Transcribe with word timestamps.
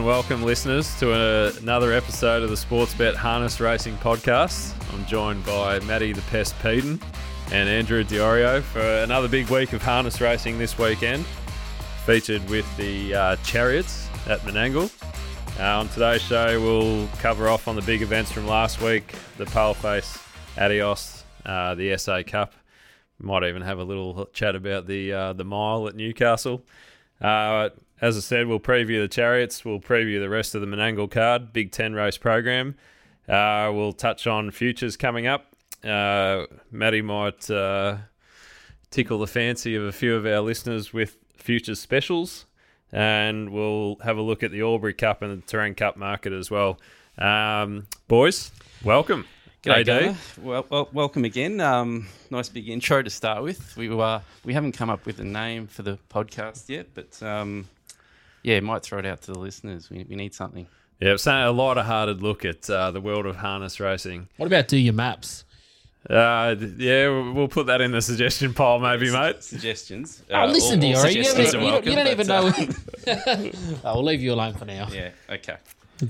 and 0.00 0.06
welcome, 0.06 0.42
listeners, 0.42 0.98
to 0.98 1.12
a, 1.12 1.52
another 1.58 1.92
episode 1.92 2.42
of 2.42 2.48
the 2.48 2.56
Sportsbet 2.56 3.14
Harness 3.14 3.60
Racing 3.60 3.98
Podcast. 3.98 4.72
I'm 4.94 5.04
joined 5.04 5.44
by 5.44 5.78
Matty 5.80 6.14
the 6.14 6.22
Pest 6.22 6.58
Peden 6.60 6.98
and 7.52 7.68
Andrew 7.68 8.02
Diorio 8.02 8.62
for 8.62 8.80
another 8.80 9.28
big 9.28 9.50
week 9.50 9.74
of 9.74 9.82
harness 9.82 10.18
racing 10.18 10.56
this 10.56 10.78
weekend, 10.78 11.26
featured 12.06 12.48
with 12.48 12.64
the 12.78 13.14
uh, 13.14 13.36
Chariots 13.44 14.08
at 14.26 14.40
Menangle. 14.40 14.90
Uh, 15.60 15.80
on 15.80 15.88
today's 15.90 16.22
show, 16.22 16.58
we'll 16.62 17.06
cover 17.18 17.50
off 17.50 17.68
on 17.68 17.76
the 17.76 17.82
big 17.82 18.00
events 18.00 18.32
from 18.32 18.46
last 18.46 18.80
week 18.80 19.14
the 19.36 19.44
Paleface, 19.44 20.18
Adios, 20.56 21.24
uh, 21.44 21.74
the 21.74 21.94
SA 21.98 22.22
Cup. 22.26 22.54
Might 23.18 23.44
even 23.44 23.60
have 23.60 23.78
a 23.78 23.84
little 23.84 24.30
chat 24.32 24.56
about 24.56 24.86
the 24.86 25.12
uh, 25.12 25.32
the 25.34 25.44
mile 25.44 25.88
at 25.88 25.94
Newcastle. 25.94 26.64
As 28.00 28.16
I 28.16 28.20
said, 28.20 28.46
we'll 28.46 28.60
preview 28.60 29.02
the 29.02 29.08
Chariots. 29.08 29.62
We'll 29.62 29.78
preview 29.78 30.20
the 30.20 30.30
rest 30.30 30.54
of 30.54 30.62
the 30.62 30.66
Menangle 30.66 31.10
card, 31.10 31.52
Big 31.52 31.70
Ten 31.70 31.92
race 31.92 32.16
program. 32.16 32.76
Uh, 33.28 33.70
we'll 33.74 33.92
touch 33.92 34.26
on 34.26 34.50
futures 34.50 34.96
coming 34.96 35.26
up. 35.26 35.54
Uh, 35.84 36.46
Matty 36.70 37.02
might 37.02 37.50
uh, 37.50 37.98
tickle 38.90 39.18
the 39.18 39.26
fancy 39.26 39.76
of 39.76 39.82
a 39.82 39.92
few 39.92 40.16
of 40.16 40.24
our 40.24 40.40
listeners 40.40 40.94
with 40.94 41.18
futures 41.36 41.78
specials, 41.78 42.46
and 42.90 43.50
we'll 43.50 43.96
have 44.02 44.16
a 44.16 44.22
look 44.22 44.42
at 44.42 44.50
the 44.50 44.62
Albury 44.62 44.94
Cup 44.94 45.20
and 45.20 45.42
the 45.42 45.46
Terang 45.46 45.76
Cup 45.76 45.98
market 45.98 46.32
as 46.32 46.50
well. 46.50 46.80
Um, 47.18 47.86
boys, 48.08 48.50
welcome. 48.82 49.26
G'day, 49.62 49.84
Gunnar. 49.84 50.16
Well, 50.40 50.66
well, 50.70 50.88
welcome 50.94 51.26
again. 51.26 51.60
Um, 51.60 52.08
nice 52.30 52.48
big 52.48 52.66
intro 52.70 53.02
to 53.02 53.10
start 53.10 53.42
with. 53.42 53.76
We 53.76 53.90
uh, 53.90 54.20
we 54.42 54.54
haven't 54.54 54.72
come 54.72 54.88
up 54.88 55.04
with 55.04 55.20
a 55.20 55.24
name 55.24 55.66
for 55.66 55.82
the 55.82 55.98
podcast 56.08 56.70
yet, 56.70 56.94
but 56.94 57.22
um, 57.22 57.68
yeah, 58.42 58.60
might 58.60 58.82
throw 58.82 58.98
it 58.98 59.06
out 59.06 59.22
to 59.22 59.32
the 59.32 59.38
listeners. 59.38 59.90
We, 59.90 60.04
we 60.08 60.16
need 60.16 60.34
something. 60.34 60.66
Yeah, 61.00 61.16
so 61.16 61.32
a 61.32 61.50
lighter-hearted 61.50 62.22
look 62.22 62.44
at 62.44 62.68
uh, 62.68 62.90
the 62.90 63.00
world 63.00 63.24
of 63.26 63.36
harness 63.36 63.80
racing. 63.80 64.28
What 64.36 64.46
about 64.46 64.68
do 64.68 64.76
your 64.76 64.92
maps? 64.92 65.44
Uh, 66.08 66.54
yeah, 66.78 67.08
we'll 67.32 67.48
put 67.48 67.66
that 67.66 67.80
in 67.82 67.92
the 67.92 68.00
suggestion 68.02 68.54
pile, 68.54 68.78
maybe, 68.78 69.10
mate. 69.12 69.42
Suggestions. 69.42 70.22
Oh, 70.30 70.46
listen, 70.46 70.82
all- 70.82 70.96
all 70.96 71.04
Diori, 71.04 71.14
you, 71.14 71.24
suggestions 71.24 71.52
don't- 71.52 71.62
are 71.62 71.64
you 71.64 71.70
don't, 71.72 71.86
you 71.86 71.94
don't 71.94 72.06
even 72.08 72.26
welcome, 72.28 72.74
know. 73.06 73.80
I'll 73.84 74.02
leave 74.04 74.22
you 74.22 74.32
alone 74.32 74.54
for 74.54 74.64
now. 74.64 74.84
uh, 74.84 74.90
yeah. 74.92 75.10
Okay. 75.30 75.56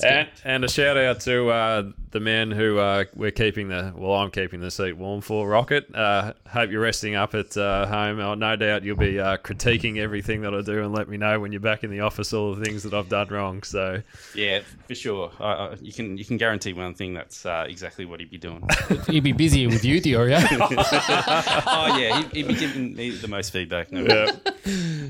And, 0.05 0.29
and 0.45 0.65
a 0.65 0.69
shout 0.69 0.97
out 0.97 1.19
to 1.23 1.49
uh, 1.51 1.83
the 2.11 2.21
man 2.21 2.51
who 2.51 2.79
uh, 2.79 3.05
we're 3.15 3.31
keeping 3.31 3.69
the 3.69 3.93
well, 3.95 4.15
I'm 4.15 4.31
keeping 4.31 4.61
the 4.61 4.71
seat 4.71 4.93
warm 4.93 5.21
for 5.21 5.49
Rocket. 5.49 5.95
Uh, 5.95 6.33
hope 6.49 6.71
you're 6.71 6.81
resting 6.81 7.15
up 7.15 7.35
at 7.35 7.57
uh, 7.57 7.87
home. 7.87 8.21
Oh, 8.21 8.35
no 8.35 8.57
doubt 8.57 8.83
you'll 8.83 8.97
be 8.97 9.21
uh, 9.21 9.37
critiquing 9.39 9.99
everything 9.99 10.43
that 10.43 10.55
I 10.55 10.63
do 10.63 10.83
and 10.83 10.93
let 10.93 11.09
me 11.09 11.17
know 11.17 11.39
when 11.39 11.53
you're 11.53 11.61
back 11.61 11.85
in 11.85 11.91
the 11.91 12.01
office 12.01 12.33
all 12.33 12.55
the 12.55 12.65
things 12.65 12.83
that 12.83 12.95
I've 12.95 13.09
done 13.09 13.29
wrong. 13.29 13.63
So 13.63 14.03
Yeah, 14.35 14.61
for 14.89 14.95
sure. 14.95 15.31
You 15.81 15.93
can 15.93 16.19
you 16.19 16.25
can 16.25 16.37
guarantee 16.37 16.73
one 16.73 16.95
thing. 16.95 17.15
That's 17.15 17.47
uh, 17.47 17.67
exactly 17.69 18.05
what 18.05 18.21
he'd 18.21 18.31
be 18.31 18.39
doing. 18.39 18.67
He'd 19.09 19.25
be 19.25 19.33
busier 19.33 19.69
with 19.69 19.85
you, 19.85 20.01
Diorio. 20.01 20.41
oh 21.67 21.99
yeah, 21.99 22.23
he'd, 22.23 22.33
he'd 22.33 22.49
be 22.49 22.55
giving 22.55 22.95
me 22.95 23.11
the 23.11 23.29
most 23.29 23.53
feedback. 23.53 23.93
No, 23.93 24.03
yeah. 24.03 24.33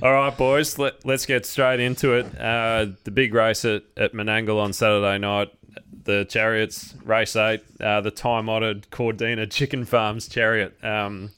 All 0.03 0.13
right, 0.13 0.37
boys, 0.37 0.79
let, 0.79 1.05
let's 1.05 1.27
get 1.27 1.47
straight 1.47 1.81
into 1.81 2.15
it. 2.15 2.27
Uh, 2.39 2.87
the 3.05 3.11
big 3.11 3.35
race 3.35 3.65
at, 3.65 3.83
at 3.97 4.13
Menangle 4.13 4.59
on 4.61 4.73
Saturday 4.73 5.19
night, 5.19 5.51
the 6.05 6.25
Chariots 6.25 6.95
race 7.05 7.37
eight, 7.37 7.63
uh, 7.81 8.01
the 8.01 8.11
time 8.11 8.49
honoured 8.49 8.89
Cordina 8.91 9.51
Chicken 9.51 9.85
Farms 9.85 10.29
Chariot. 10.29 10.83
Um, 10.85 11.31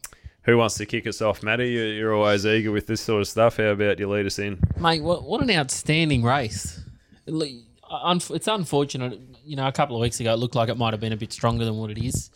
who 0.44 0.56
wants 0.58 0.74
to 0.76 0.86
kick 0.86 1.06
us 1.06 1.22
off, 1.22 1.42
Matty? 1.42 1.68
You- 1.70 1.82
You're 1.84 2.14
always 2.14 2.44
eager 2.46 2.72
with 2.72 2.86
this 2.88 3.00
sort 3.00 3.20
of 3.20 3.28
stuff. 3.28 3.58
How 3.58 3.64
about 3.68 3.98
you 4.00 4.08
lead 4.08 4.26
us 4.26 4.38
in? 4.38 4.58
Mate, 4.76 5.02
what, 5.02 5.22
what 5.24 5.40
an 5.42 5.50
outstanding 5.50 6.22
race. 6.24 6.80
It's 7.26 8.48
unfortunate. 8.48 9.20
You 9.44 9.56
know, 9.56 9.66
a 9.66 9.72
couple 9.72 9.96
of 9.96 10.00
weeks 10.02 10.20
ago, 10.20 10.32
it 10.32 10.36
looked 10.38 10.54
like 10.54 10.68
it 10.68 10.76
might 10.76 10.92
have 10.92 11.00
been 11.00 11.12
a 11.12 11.16
bit 11.16 11.32
stronger 11.32 11.64
than 11.64 11.76
what 11.76 11.90
it 11.90 11.98
is. 11.98 12.30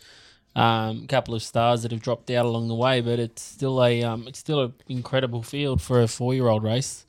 Um, 0.54 1.02
a 1.04 1.06
couple 1.06 1.34
of 1.34 1.42
stars 1.42 1.82
that 1.82 1.90
have 1.92 2.00
dropped 2.00 2.30
out 2.30 2.46
along 2.46 2.68
the 2.68 2.74
way, 2.74 3.00
but 3.00 3.18
it's 3.18 3.42
still 3.42 3.84
a 3.84 4.02
um, 4.02 4.26
it's 4.26 4.38
still 4.38 4.62
an 4.62 4.72
incredible 4.88 5.42
field 5.42 5.82
for 5.82 6.00
a 6.00 6.08
four 6.08 6.32
year 6.34 6.48
old 6.48 6.62
race. 6.64 7.04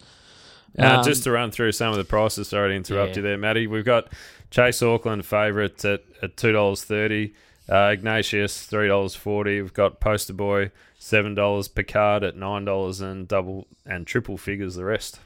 Uh, 0.78 0.98
Um, 0.98 1.04
just 1.06 1.24
to 1.24 1.32
run 1.32 1.50
through 1.52 1.72
some 1.72 1.92
of 1.92 1.98
the 1.98 2.04
prices, 2.04 2.50
sorry 2.50 2.70
to 2.72 2.76
interrupt 2.76 3.12
Yeah. 3.12 3.16
you 3.18 3.22
there, 3.22 3.38
Matty. 3.38 3.66
We've 3.68 3.86
got 3.86 4.10
Chase 4.50 4.82
Auckland 4.82 5.26
favourites 5.26 5.84
at, 5.86 6.04
at 6.22 6.36
$2.30, 6.36 7.34
uh, 7.70 7.92
Ignatius 7.92 8.68
$3.40. 8.68 9.46
We've 9.46 9.74
got 9.74 10.00
Poster 10.00 10.34
Boy 10.34 10.72
$7, 11.00 11.76
Picard 11.76 12.24
at 12.24 12.36
$9, 12.36 13.02
and 13.02 13.28
double 13.28 13.68
and 13.86 14.08
triple 14.08 14.38
figures 14.38 14.76
the 14.76 14.86
rest. 14.86 15.20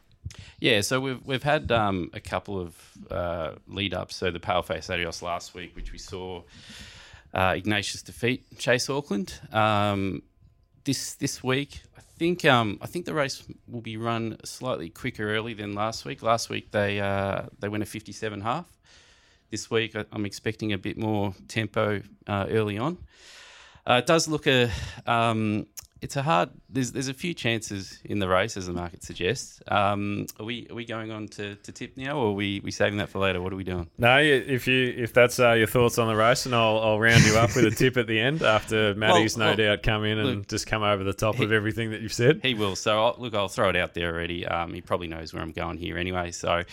Yeah, 0.59 0.81
so 0.81 0.99
we've 0.99 1.25
we've 1.25 1.43
had 1.43 1.71
um, 1.71 2.09
a 2.13 2.19
couple 2.19 2.59
of 2.59 2.75
uh, 3.09 3.53
lead 3.67 3.93
ups. 3.93 4.15
So 4.15 4.31
the 4.31 4.39
Paleface 4.39 4.89
Adios 4.89 5.21
last 5.21 5.53
week, 5.53 5.75
which 5.75 5.91
we 5.91 5.97
saw 5.97 6.43
uh, 7.33 7.53
Ignatius 7.57 8.01
defeat 8.03 8.45
Chase 8.57 8.89
Auckland. 8.89 9.39
Um, 9.51 10.21
this 10.83 11.13
this 11.15 11.43
week, 11.43 11.81
I 11.97 12.01
think 12.01 12.45
um, 12.45 12.77
I 12.81 12.87
think 12.87 13.05
the 13.05 13.13
race 13.13 13.43
will 13.67 13.81
be 13.81 13.97
run 13.97 14.37
slightly 14.43 14.89
quicker 14.89 15.33
early 15.35 15.53
than 15.53 15.73
last 15.73 16.05
week. 16.05 16.21
Last 16.21 16.49
week 16.49 16.71
they 16.71 16.99
uh, 16.99 17.43
they 17.59 17.67
went 17.67 17.83
a 17.83 17.87
fifty 17.87 18.11
seven 18.11 18.41
half. 18.41 18.71
This 19.51 19.69
week 19.69 19.95
I- 19.95 20.05
I'm 20.11 20.25
expecting 20.25 20.73
a 20.73 20.77
bit 20.77 20.97
more 20.97 21.35
tempo 21.47 22.01
uh, 22.27 22.45
early 22.49 22.77
on. 22.77 22.97
Uh, 23.85 23.95
it 23.95 24.05
does 24.05 24.27
look 24.27 24.47
a 24.47 24.71
um, 25.05 25.65
it's 26.01 26.15
a 26.15 26.23
hard. 26.23 26.49
There's 26.67 26.91
there's 26.91 27.09
a 27.09 27.13
few 27.13 27.33
chances 27.35 27.99
in 28.03 28.17
the 28.17 28.27
race 28.27 28.57
as 28.57 28.65
the 28.65 28.73
market 28.73 29.03
suggests. 29.03 29.61
Um, 29.67 30.25
are 30.39 30.45
we 30.45 30.67
are 30.69 30.73
we 30.73 30.83
going 30.83 31.11
on 31.11 31.27
to, 31.29 31.55
to 31.55 31.71
tip 31.71 31.95
now, 31.95 32.17
or 32.17 32.29
are 32.29 32.33
we 32.33 32.59
we 32.63 32.71
saving 32.71 32.97
that 32.97 33.09
for 33.09 33.19
later? 33.19 33.39
What 33.39 33.53
are 33.53 33.55
we 33.55 33.63
doing? 33.63 33.87
No, 33.99 34.17
if 34.19 34.67
you 34.67 34.93
if 34.97 35.13
that's 35.13 35.39
uh, 35.39 35.51
your 35.51 35.67
thoughts 35.67 35.99
on 35.99 36.07
the 36.07 36.15
race, 36.15 36.47
and 36.47 36.55
I'll, 36.55 36.79
I'll 36.79 36.99
round 36.99 37.23
you 37.23 37.37
up 37.37 37.55
with 37.55 37.65
a 37.65 37.71
tip 37.71 37.97
at 37.97 38.07
the 38.07 38.19
end 38.19 38.41
after 38.41 38.95
Matty's 38.97 39.37
no 39.37 39.47
well, 39.47 39.55
doubt 39.55 39.83
come 39.83 40.03
in 40.03 40.17
and 40.17 40.27
look, 40.27 40.47
just 40.47 40.65
come 40.65 40.81
over 40.81 41.03
the 41.03 41.13
top 41.13 41.39
of 41.39 41.51
everything 41.51 41.91
that 41.91 42.01
you've 42.01 42.13
said. 42.13 42.39
He 42.41 42.55
will. 42.55 42.75
So 42.75 43.05
I'll, 43.05 43.15
look, 43.19 43.35
I'll 43.35 43.47
throw 43.47 43.69
it 43.69 43.75
out 43.75 43.93
there 43.93 44.11
already. 44.11 44.47
Um, 44.47 44.73
he 44.73 44.81
probably 44.81 45.07
knows 45.07 45.33
where 45.35 45.43
I'm 45.43 45.51
going 45.51 45.77
here 45.77 45.97
anyway. 45.97 46.31
So 46.31 46.63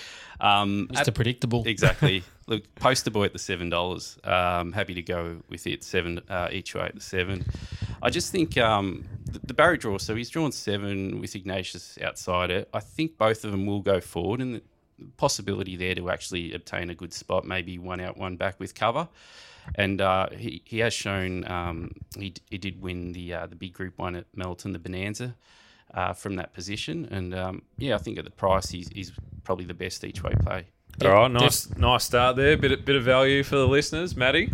um, 0.41 0.89
Mr. 0.91 1.15
Predictable. 1.15 1.65
exactly. 1.67 2.23
Look, 2.49 2.75
poster 2.77 3.11
boy 3.11 3.27
at 3.27 3.35
the 3.35 3.39
seven 3.39 3.69
dollars. 3.69 4.19
Um, 4.25 4.73
happy 4.73 4.95
to 4.95 5.03
go 5.03 5.43
with 5.51 5.67
it. 5.67 5.85
Seven 5.85 6.19
uh, 6.31 6.49
each 6.51 6.75
way 6.75 6.87
at 6.87 6.95
the 6.95 7.01
seven. 7.01 7.45
I 8.03 8.09
just 8.09 8.33
think 8.33 8.57
um, 8.57 9.05
the, 9.27 9.39
the 9.41 9.55
Barry 9.55 9.77
draw. 9.77 9.99
So 9.99 10.15
he's 10.15 10.31
drawn 10.31 10.51
seven 10.51 11.21
with 11.21 11.37
Ignatius 11.37 11.99
outside 12.03 12.51
it. 12.51 12.69
I 12.73 12.81
think 12.81 13.19
both 13.19 13.45
of 13.45 13.51
them 13.51 13.67
will 13.67 13.83
go 13.83 14.01
forward, 14.01 14.41
and 14.41 14.55
the 14.55 14.63
possibility 15.19 15.77
there 15.77 15.95
to 15.95 16.09
actually 16.09 16.55
obtain 16.55 16.89
a 16.89 16.95
good 16.95 17.13
spot, 17.13 17.45
maybe 17.45 17.79
one 17.79 18.01
out, 18.01 18.17
one 18.17 18.37
back 18.37 18.59
with 18.59 18.75
cover. 18.75 19.09
And 19.75 20.01
uh, 20.01 20.31
he, 20.31 20.63
he 20.65 20.79
has 20.79 20.95
shown 20.95 21.47
um, 21.51 21.93
he, 22.19 22.33
he 22.49 22.57
did 22.57 22.81
win 22.81 23.13
the 23.13 23.35
uh, 23.35 23.47
the 23.47 23.57
big 23.57 23.75
group 23.75 23.99
one 23.99 24.17
at 24.17 24.25
Melton, 24.35 24.73
the 24.73 24.79
Bonanza, 24.79 25.35
uh, 25.93 26.15
from 26.15 26.37
that 26.37 26.55
position. 26.55 27.07
And 27.11 27.35
um, 27.35 27.63
yeah, 27.77 27.95
I 27.95 27.99
think 27.99 28.19
at 28.19 28.25
the 28.25 28.31
price 28.31 28.71
he's, 28.71 28.89
he's 28.89 29.13
probably 29.45 29.67
the 29.67 29.75
best 29.75 30.03
each 30.03 30.23
way 30.23 30.33
play. 30.43 30.69
All 31.05 31.11
right, 31.11 31.31
nice 31.31 31.77
nice 31.77 32.05
start 32.05 32.37
there. 32.37 32.57
Bit 32.57 32.85
bit 32.85 32.97
of 32.97 33.05
value 33.05 33.43
for 33.43 33.57
the 33.57 33.69
listeners, 33.69 34.17
Matty. 34.17 34.53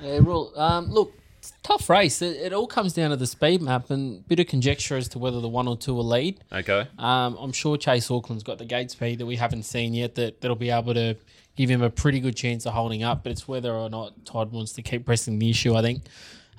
Yeah. 0.00 0.20
Um, 0.56 0.90
look, 0.90 1.14
tough 1.62 1.88
race. 1.88 2.20
It, 2.22 2.36
it 2.36 2.52
all 2.52 2.66
comes 2.66 2.92
down 2.92 3.10
to 3.10 3.16
the 3.16 3.26
speed 3.26 3.62
map 3.62 3.90
and 3.90 4.26
bit 4.28 4.40
of 4.40 4.46
conjecture 4.46 4.96
as 4.96 5.08
to 5.08 5.18
whether 5.18 5.40
the 5.40 5.48
one 5.48 5.68
or 5.68 5.76
two 5.76 5.94
will 5.94 6.06
lead. 6.06 6.42
Okay. 6.52 6.86
Um, 6.98 7.36
I'm 7.38 7.52
sure 7.52 7.76
Chase 7.76 8.10
Auckland's 8.10 8.42
got 8.42 8.58
the 8.58 8.64
gate 8.64 8.90
speed 8.90 9.18
that 9.18 9.26
we 9.26 9.36
haven't 9.36 9.64
seen 9.64 9.94
yet 9.94 10.14
that, 10.16 10.40
that'll 10.40 10.56
be 10.56 10.70
able 10.70 10.94
to 10.94 11.16
give 11.56 11.70
him 11.70 11.82
a 11.82 11.90
pretty 11.90 12.20
good 12.20 12.36
chance 12.36 12.66
of 12.66 12.72
holding 12.72 13.02
up, 13.02 13.22
but 13.22 13.32
it's 13.32 13.46
whether 13.46 13.72
or 13.72 13.88
not 13.88 14.24
Todd 14.24 14.52
wants 14.52 14.72
to 14.72 14.82
keep 14.82 15.06
pressing 15.06 15.38
the 15.38 15.50
issue, 15.50 15.74
I 15.74 15.82
think. 15.82 16.02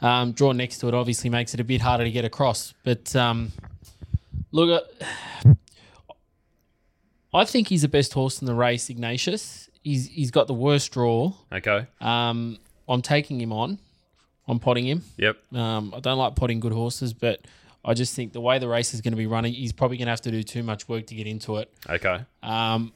Um, 0.01 0.31
draw 0.31 0.51
next 0.51 0.79
to 0.79 0.87
it 0.87 0.93
obviously 0.93 1.29
makes 1.29 1.53
it 1.53 1.59
a 1.59 1.63
bit 1.63 1.81
harder 1.81 2.03
to 2.03 2.11
get 2.11 2.25
across. 2.25 2.73
But 2.83 3.15
um, 3.15 3.51
look, 4.51 4.83
uh, 5.03 5.53
I 7.35 7.45
think 7.45 7.67
he's 7.67 7.81
the 7.81 7.87
best 7.87 8.13
horse 8.13 8.41
in 8.41 8.45
the 8.47 8.53
race, 8.53 8.89
Ignatius. 8.89 9.69
He's, 9.83 10.07
he's 10.07 10.31
got 10.31 10.47
the 10.47 10.53
worst 10.53 10.91
draw. 10.91 11.33
Okay. 11.51 11.85
Um, 12.01 12.57
I'm 12.87 13.01
taking 13.01 13.39
him 13.39 13.51
on. 13.51 13.77
I'm 14.47 14.59
potting 14.59 14.85
him. 14.87 15.03
Yep. 15.17 15.37
Um, 15.53 15.93
I 15.95 15.99
don't 15.99 16.17
like 16.17 16.35
potting 16.35 16.59
good 16.59 16.71
horses, 16.71 17.13
but 17.13 17.41
I 17.83 17.93
just 17.93 18.15
think 18.15 18.33
the 18.33 18.41
way 18.41 18.57
the 18.59 18.67
race 18.67 18.93
is 18.93 19.01
going 19.01 19.11
to 19.13 19.17
be 19.17 19.27
running, 19.27 19.53
he's 19.53 19.73
probably 19.73 19.97
going 19.97 20.05
to 20.07 20.11
have 20.11 20.21
to 20.21 20.31
do 20.31 20.43
too 20.43 20.63
much 20.63 20.87
work 20.87 21.07
to 21.07 21.15
get 21.15 21.27
into 21.27 21.57
it. 21.57 21.71
Okay. 21.89 22.21
Um, 22.41 22.93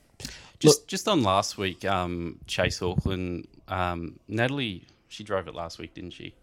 Just 0.60 0.88
just 0.88 1.08
on 1.08 1.24
last 1.24 1.58
week, 1.58 1.86
um, 1.86 2.38
Chase 2.48 2.82
Auckland, 2.82 3.48
um, 3.68 4.20
Natalie, 4.28 4.84
she 5.08 5.24
drove 5.24 5.48
it 5.48 5.56
last 5.56 5.80
week, 5.80 5.94
didn't 5.94 6.12
she? 6.12 6.34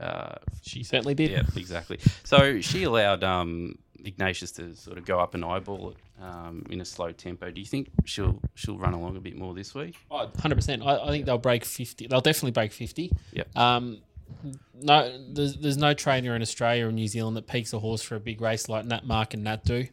Uh, 0.00 0.34
she 0.62 0.82
certainly 0.82 1.14
did. 1.14 1.30
yeah, 1.30 1.42
exactly. 1.54 1.98
So 2.24 2.60
she 2.60 2.82
allowed 2.84 3.22
um, 3.22 3.78
Ignatius 4.04 4.52
to 4.52 4.74
sort 4.76 4.98
of 4.98 5.04
go 5.04 5.18
up 5.20 5.34
and 5.34 5.44
eyeball 5.44 5.90
it 5.90 5.96
um, 6.22 6.64
in 6.70 6.80
a 6.80 6.84
slow 6.84 7.12
tempo. 7.12 7.50
Do 7.50 7.60
you 7.60 7.66
think 7.66 7.90
she'll 8.04 8.40
she'll 8.54 8.78
run 8.78 8.92
along 8.94 9.16
a 9.16 9.20
bit 9.20 9.36
more 9.36 9.54
this 9.54 9.74
week? 9.74 9.96
Oh, 10.10 10.28
100%. 10.38 10.84
I, 10.84 11.04
I 11.04 11.08
think 11.08 11.26
they'll 11.26 11.38
break 11.38 11.64
50. 11.64 12.06
They'll 12.06 12.20
definitely 12.20 12.52
break 12.52 12.72
50. 12.72 13.12
Yep. 13.32 13.56
Um, 13.56 13.98
no, 14.74 15.18
there's, 15.30 15.56
there's 15.56 15.76
no 15.76 15.94
trainer 15.94 16.34
in 16.34 16.42
Australia 16.42 16.86
or 16.86 16.92
New 16.92 17.06
Zealand 17.08 17.36
that 17.36 17.46
peaks 17.46 17.72
a 17.72 17.78
horse 17.78 18.02
for 18.02 18.16
a 18.16 18.20
big 18.20 18.40
race 18.40 18.68
like 18.68 18.84
Nat 18.86 19.06
Mark 19.06 19.34
and 19.34 19.44
Nat 19.44 19.64
do. 19.64 19.86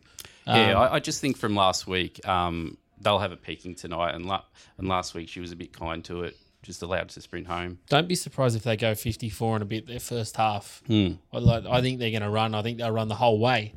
yeah, 0.47 0.79
I, 0.79 0.95
I 0.95 1.00
just 1.00 1.21
think 1.21 1.38
from 1.38 1.55
last 1.55 1.88
week, 1.88 2.25
um, 2.27 2.77
they'll 3.01 3.19
have 3.19 3.31
a 3.31 3.38
peaking 3.38 3.75
tonight. 3.75 4.15
And 4.15 4.25
la- 4.25 4.44
and 4.77 4.88
last 4.88 5.13
week 5.13 5.29
she 5.29 5.39
was 5.39 5.51
a 5.51 5.55
bit 5.55 5.73
kind 5.73 6.03
to 6.05 6.23
it, 6.23 6.38
just 6.63 6.81
allowed 6.81 7.09
to 7.09 7.21
sprint 7.21 7.47
home. 7.47 7.79
Don't 7.89 8.07
be 8.07 8.15
surprised 8.15 8.55
if 8.55 8.63
they 8.63 8.77
go 8.77 8.95
54 8.95 9.57
and 9.57 9.63
a 9.63 9.65
bit 9.65 9.88
their 9.88 10.00
first 10.00 10.38
half. 10.38 10.81
Hmm. 10.88 11.13
I, 11.33 11.38
like, 11.39 11.65
I 11.65 11.81
think 11.81 12.00
they're 12.00 12.12
going 12.12 12.23
to 12.23 12.29
run. 12.29 12.55
I 12.55 12.62
think 12.62 12.77
they'll 12.77 12.91
run 12.91 13.07
the 13.09 13.15
whole 13.15 13.39
way. 13.39 13.73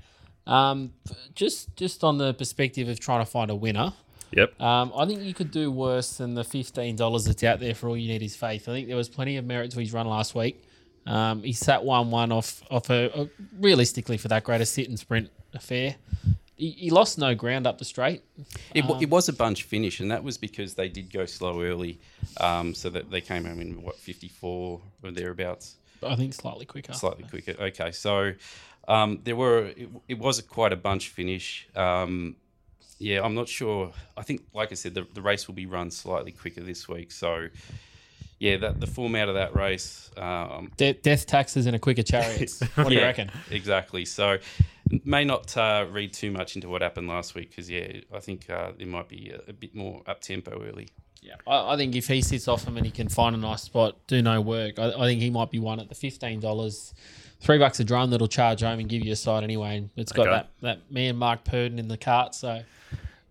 Um, 0.47 0.93
just 1.35 1.75
just 1.77 2.03
on 2.03 2.19
the 2.19 2.35
perspective 2.35 2.89
of 2.89 2.99
trying 2.99 3.25
to 3.25 3.31
find 3.31 3.50
a 3.50 3.55
winner, 3.55 3.93
Yep. 4.33 4.61
um, 4.61 4.93
I 4.97 5.06
think 5.06 5.21
you 5.23 5.35
could 5.35 5.50
do 5.50 5.71
worse 5.71 6.17
than 6.17 6.35
the 6.35 6.43
fifteen 6.44 6.97
dollars 6.97 7.25
that's 7.27 7.44
out 7.44 7.61
there 7.61 7.75
for 7.75 7.89
all 7.89 7.97
you 7.97 8.09
need 8.09 8.23
is 8.23 8.35
faith. 8.35 8.69
I 8.69 8.73
think 8.73 8.89
there 8.89 8.97
was 8.97 9.09
plenty 9.09 9.37
of 9.37 9.44
merit 9.44 9.71
to 9.73 9.81
his 9.81 9.93
run 9.93 10.06
last 10.06 10.35
week. 10.35 10.62
Um, 11.06 11.43
he 11.43 11.53
sat 11.53 11.85
one 11.85 12.11
one 12.11 12.33
off 12.33 12.62
off 12.71 12.91
a, 12.91 13.21
a 13.23 13.29
realistically 13.59 14.17
for 14.19 14.29
that 14.29 14.44
great 14.44 14.61
a 14.61 14.67
sit 14.67 14.89
and 14.89 14.99
sprint 14.99 15.31
affair. 15.55 15.97
He, 16.56 16.71
he 16.71 16.91
lost 16.91 17.19
no 17.19 17.35
ground 17.35 17.67
up 17.67 17.79
the 17.79 17.85
straight. 17.85 18.23
It, 18.75 18.85
Um, 18.85 19.03
it 19.03 19.11
was 19.11 19.29
a 19.29 19.33
bunch 19.33 19.65
finish, 19.65 20.00
and 20.00 20.11
that 20.11 20.23
was 20.23 20.38
because 20.38 20.75
they 20.75 20.88
did 20.88 21.12
go 21.12 21.27
slow 21.27 21.61
early, 21.62 21.99
um, 22.41 22.73
so 22.75 22.88
that 22.91 23.11
they 23.11 23.21
came 23.21 23.45
home 23.45 23.61
in 23.61 23.83
what 23.83 23.97
fifty 23.97 24.29
four 24.29 24.81
or 25.03 25.11
thereabouts. 25.11 25.77
I 26.05 26.17
think 26.17 26.35
slightly 26.35 26.65
quicker. 26.67 26.93
slightly 26.95 27.25
quicker. 27.25 27.55
Okay, 27.61 27.93
so 27.93 28.33
um, 28.88 29.20
there 29.25 29.37
were 29.37 29.67
it, 29.67 29.88
it 30.08 30.19
was 30.19 30.40
quite 30.43 30.73
a 30.73 30.76
bunch 30.76 31.08
finish. 31.08 31.69
Um, 31.75 32.37
yeah, 32.99 33.23
I'm 33.25 33.34
not 33.34 33.49
sure. 33.49 33.93
I 34.17 34.23
think, 34.23 34.43
like 34.55 34.70
I 34.70 34.76
said, 34.76 34.94
the, 34.94 35.06
the 35.12 35.23
race 35.23 35.49
will 35.49 35.55
be 35.55 35.67
run 35.67 35.90
slightly 35.90 36.31
quicker 36.31 36.61
this 36.61 36.88
week. 36.88 37.11
So 37.11 37.49
yeah, 38.38 38.56
that 38.56 38.81
the 38.81 38.87
format 38.87 39.29
of 39.29 39.34
that 39.34 39.55
race. 39.55 40.11
Um, 40.17 40.73
De- 40.76 40.94
death 40.94 41.26
taxes 41.26 41.67
and 41.67 41.76
a 41.76 41.79
quicker 41.79 42.02
chariot. 42.02 42.52
What 42.75 42.88
do 42.88 42.94
you 42.94 43.00
reckon? 43.00 43.31
Exactly. 43.50 44.05
So 44.05 44.38
may 45.05 45.25
not 45.25 45.56
uh, 45.56 45.87
read 45.90 46.12
too 46.12 46.31
much 46.31 46.56
into 46.56 46.69
what 46.69 46.82
happened 46.82 47.08
last 47.08 47.35
week 47.35 47.50
because 47.50 47.70
yeah, 47.70 48.00
I 48.12 48.19
think 48.19 48.50
uh, 48.50 48.73
there 48.76 48.87
might 48.87 49.08
be 49.08 49.31
a, 49.31 49.50
a 49.50 49.52
bit 49.52 49.75
more 49.75 50.02
up 50.06 50.20
tempo 50.20 50.61
early. 50.64 50.88
Yeah, 51.23 51.35
I, 51.46 51.75
I 51.75 51.76
think 51.76 51.94
if 51.94 52.08
he 52.08 52.20
sits 52.20 52.49
off 52.49 52.64
him 52.64 52.76
and 52.76 52.85
he 52.85 52.90
can 52.90 53.08
find 53.08 53.37
a 53.37 53.38
nice 53.38 53.62
spot, 53.62 53.96
do 54.08 54.20
no 54.23 54.40
work, 54.40 54.78
I, 54.78 54.88
I 54.88 55.06
think 55.06 55.20
he 55.20 55.31
might 55.31 55.52
be 55.52 55.61
one 55.61 55.78
at 55.78 55.88
the 55.88 55.94
fifteen 55.94 56.40
dollars, 56.40 56.94
three 57.43 57.59
bucks 57.59 57.79
a 57.81 57.85
drum 57.85 58.11
that'll 58.11 58.29
charge 58.29 58.61
home 58.62 58.79
and 58.81 58.89
give 58.89 59.05
you 59.05 59.12
a 59.12 59.17
side 59.17 59.43
anyway. 59.44 59.77
And 59.79 59.91
it's 59.97 60.12
got 60.12 60.29
Okay. 60.29 60.47
that, 60.62 60.79
that 60.91 60.99
and 60.99 61.19
Mark 61.19 61.44
Purdon 61.44 61.79
in 61.79 61.89
the 61.89 61.97
cart, 61.99 62.35
so 62.35 62.62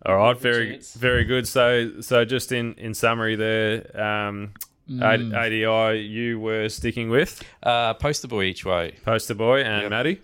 All 0.06 0.18
right, 0.18 0.34
Good 0.34 0.42
very 0.42 0.72
chance. 0.72 0.94
very 0.96 1.24
good. 1.26 1.48
So 1.48 2.02
so 2.02 2.26
just 2.26 2.52
in 2.52 2.74
in 2.76 2.94
summary 2.94 3.36
there, 3.36 3.76
um, 4.00 4.54
Mm. 4.90 5.34
ADI 5.34 6.00
you 6.02 6.38
were 6.40 6.68
sticking 6.68 7.10
with 7.10 7.42
Uh, 7.64 7.94
poster 7.94 8.28
boy 8.28 8.44
each 8.46 8.66
way. 8.66 8.96
poster 9.06 9.34
boy 9.36 9.62
and 9.62 9.84
Yep. 9.84 9.90
Maddie. 9.92 10.20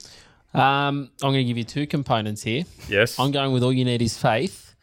um, 0.53 1.09
I'm 1.21 1.31
going 1.31 1.35
to 1.35 1.43
give 1.45 1.57
you 1.57 1.63
two 1.63 1.85
components 1.87 2.43
here. 2.43 2.63
Yes. 2.89 3.17
I'm 3.19 3.31
going 3.31 3.53
with 3.53 3.63
all 3.63 3.71
you 3.71 3.85
need 3.85 4.01
is 4.01 4.17
faith, 4.17 4.75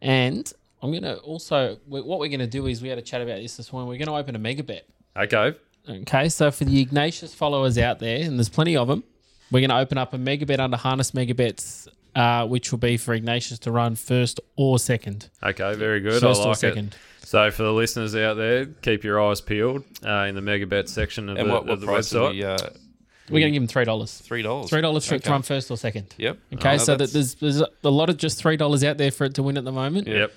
and 0.00 0.50
I'm 0.80 0.90
going 0.90 1.02
to 1.02 1.16
also 1.18 1.76
we- 1.86 2.00
what 2.00 2.18
we're 2.20 2.28
going 2.28 2.40
to 2.40 2.46
do 2.46 2.66
is 2.66 2.80
we 2.80 2.88
had 2.88 2.98
a 2.98 3.02
chat 3.02 3.20
about 3.20 3.40
this 3.42 3.56
this 3.56 3.72
morning. 3.72 3.88
We're 3.88 3.98
going 3.98 4.06
to 4.08 4.14
open 4.16 4.36
a 4.36 4.38
mega 4.38 4.62
bet. 4.62 4.86
okay. 5.16 5.54
Okay, 5.88 6.28
so 6.28 6.50
for 6.50 6.64
the 6.64 6.80
Ignatius 6.80 7.34
followers 7.34 7.78
out 7.78 7.98
there, 7.98 8.24
and 8.24 8.38
there's 8.38 8.48
plenty 8.48 8.76
of 8.76 8.88
them, 8.88 9.04
we're 9.50 9.60
going 9.60 9.70
to 9.70 9.78
open 9.78 9.98
up 9.98 10.12
a 10.14 10.18
mega 10.18 10.44
bet 10.46 10.58
under 10.60 10.76
Harness 10.76 11.14
Mega 11.14 11.34
Bets, 11.34 11.86
uh, 12.16 12.46
which 12.46 12.72
will 12.72 12.78
be 12.78 12.96
for 12.96 13.14
Ignatius 13.14 13.58
to 13.60 13.70
run 13.70 13.94
first 13.94 14.40
or 14.56 14.78
second. 14.78 15.30
Okay. 15.42 15.74
Very 15.74 16.00
good. 16.00 16.20
First 16.20 16.40
I 16.40 16.44
or 16.44 16.48
like 16.48 16.56
it. 16.56 16.60
second. 16.60 16.96
So 17.20 17.50
for 17.50 17.62
the 17.64 17.72
listeners 17.72 18.14
out 18.16 18.36
there, 18.36 18.66
keep 18.66 19.04
your 19.04 19.20
eyes 19.22 19.40
peeled 19.40 19.84
uh, 20.04 20.26
in 20.28 20.34
the 20.34 20.40
mega 20.40 20.66
bet 20.66 20.88
section 20.88 21.28
of 21.28 21.36
And 21.38 21.48
the, 21.48 21.52
what, 21.52 21.62
of 21.62 21.68
what 21.68 21.80
the 21.80 21.86
price 21.86 22.08
website. 22.12 22.20
will 22.20 22.30
we, 22.30 22.44
uh, 22.44 22.58
We're 23.30 23.40
going 23.40 23.42
to 23.44 23.50
give 23.52 23.62
him 23.62 23.66
three 23.68 23.84
dollars. 23.84 24.18
three 24.18 24.42
dollars. 24.42 24.70
Three 24.70 24.80
dollars 24.80 25.06
for 25.06 25.14
it 25.16 25.22
to 25.22 25.28
Okay. 25.28 25.32
run 25.32 25.42
first 25.42 25.70
or 25.70 25.76
second. 25.76 26.14
Yep. 26.18 26.38
Okay, 26.54 26.74
Oh, 26.74 26.78
so 26.78 26.96
that 26.96 27.12
there's 27.12 27.34
there's 27.36 27.60
a 27.60 27.90
lot 27.90 28.10
of 28.10 28.16
just 28.16 28.38
three 28.38 28.56
dollars 28.56 28.82
out 28.84 28.96
there 28.98 29.10
for 29.10 29.24
it 29.24 29.34
to 29.34 29.42
win 29.42 29.56
at 29.58 29.64
the 29.64 29.72
moment. 29.72 30.06
Yep. 30.08 30.32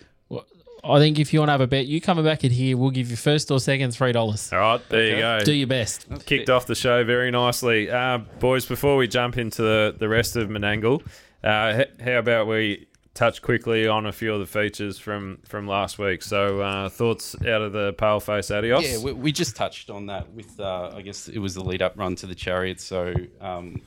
I 0.83 0.99
think 0.99 1.19
if 1.19 1.33
you 1.33 1.39
want 1.39 1.49
to 1.49 1.53
have 1.53 1.61
a 1.61 1.67
bet, 1.67 1.87
you 1.87 1.99
coming 1.99 2.23
back 2.23 2.43
in 2.43 2.51
here, 2.51 2.77
we'll 2.77 2.91
give 2.91 3.09
you 3.09 3.15
first 3.17 3.51
or 3.51 3.59
second 3.59 3.91
three 3.91 4.11
dollars. 4.11 4.51
All 4.53 4.59
right. 4.59 4.81
There 4.89 5.07
you 5.07 5.17
go. 5.17 5.39
Do 5.41 5.53
your 5.53 5.67
best. 5.67 6.07
Kicked 6.25 6.49
off 6.49 6.65
the 6.67 6.75
show 6.75 7.03
very 7.03 7.31
nicely, 7.31 7.89
uh, 7.89 8.19
boys. 8.39 8.65
Before 8.65 8.95
we 8.97 9.07
jump 9.07 9.37
into 9.37 9.61
the, 9.61 9.95
the 9.97 10.07
rest 10.07 10.35
of 10.35 10.49
Menangle, 10.49 11.01
uh, 11.43 11.81
h- 11.81 11.89
how 12.03 12.19
about 12.19 12.47
we 12.47 12.87
touch 13.15 13.41
quickly 13.41 13.85
on 13.87 14.05
a 14.05 14.13
few 14.13 14.33
of 14.33 14.39
the 14.39 14.45
features 14.45 14.97
from 14.97 15.39
from 15.45 15.67
last 15.67 15.99
week? 15.99 16.21
So 16.23 16.61
uh, 16.61 16.87
thoughts 16.89 17.35
out 17.41 17.61
of 17.61 17.73
the 17.73 17.93
paleface 17.93 18.55
adios. 18.55 18.83
Yeah, 18.83 18.99
we, 19.03 19.11
we 19.11 19.31
just 19.31 19.55
touched 19.55 19.89
on 19.89 20.05
that 20.05 20.31
with, 20.31 20.59
uh, 20.59 20.91
I 20.95 21.01
guess 21.01 21.27
it 21.27 21.39
was 21.39 21.55
the 21.55 21.63
lead 21.63 21.81
up 21.81 21.97
run 21.97 22.15
to 22.17 22.25
the 22.27 22.35
chariot. 22.35 22.79
So 22.79 23.13
um, 23.41 23.81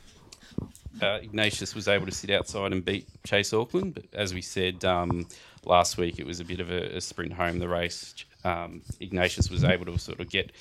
uh, 1.00 1.18
Ignatius 1.22 1.74
was 1.74 1.88
able 1.88 2.04
to 2.06 2.12
sit 2.12 2.30
outside 2.30 2.72
and 2.72 2.84
beat 2.84 3.06
Chase 3.24 3.54
Auckland. 3.54 3.94
But 3.94 4.04
as 4.12 4.34
we 4.34 4.42
said 4.42 4.84
um, 4.84 5.26
last 5.64 5.96
week, 5.96 6.18
it 6.18 6.26
was 6.26 6.40
a 6.40 6.44
bit 6.44 6.60
of 6.60 6.70
a, 6.70 6.96
a 6.96 7.00
sprint 7.00 7.32
home 7.32 7.58
the 7.58 7.68
race. 7.68 8.14
Um, 8.44 8.82
Ignatius 9.00 9.50
was 9.50 9.64
able 9.64 9.86
to 9.86 9.98
sort 9.98 10.20
of 10.20 10.28
get 10.28 10.52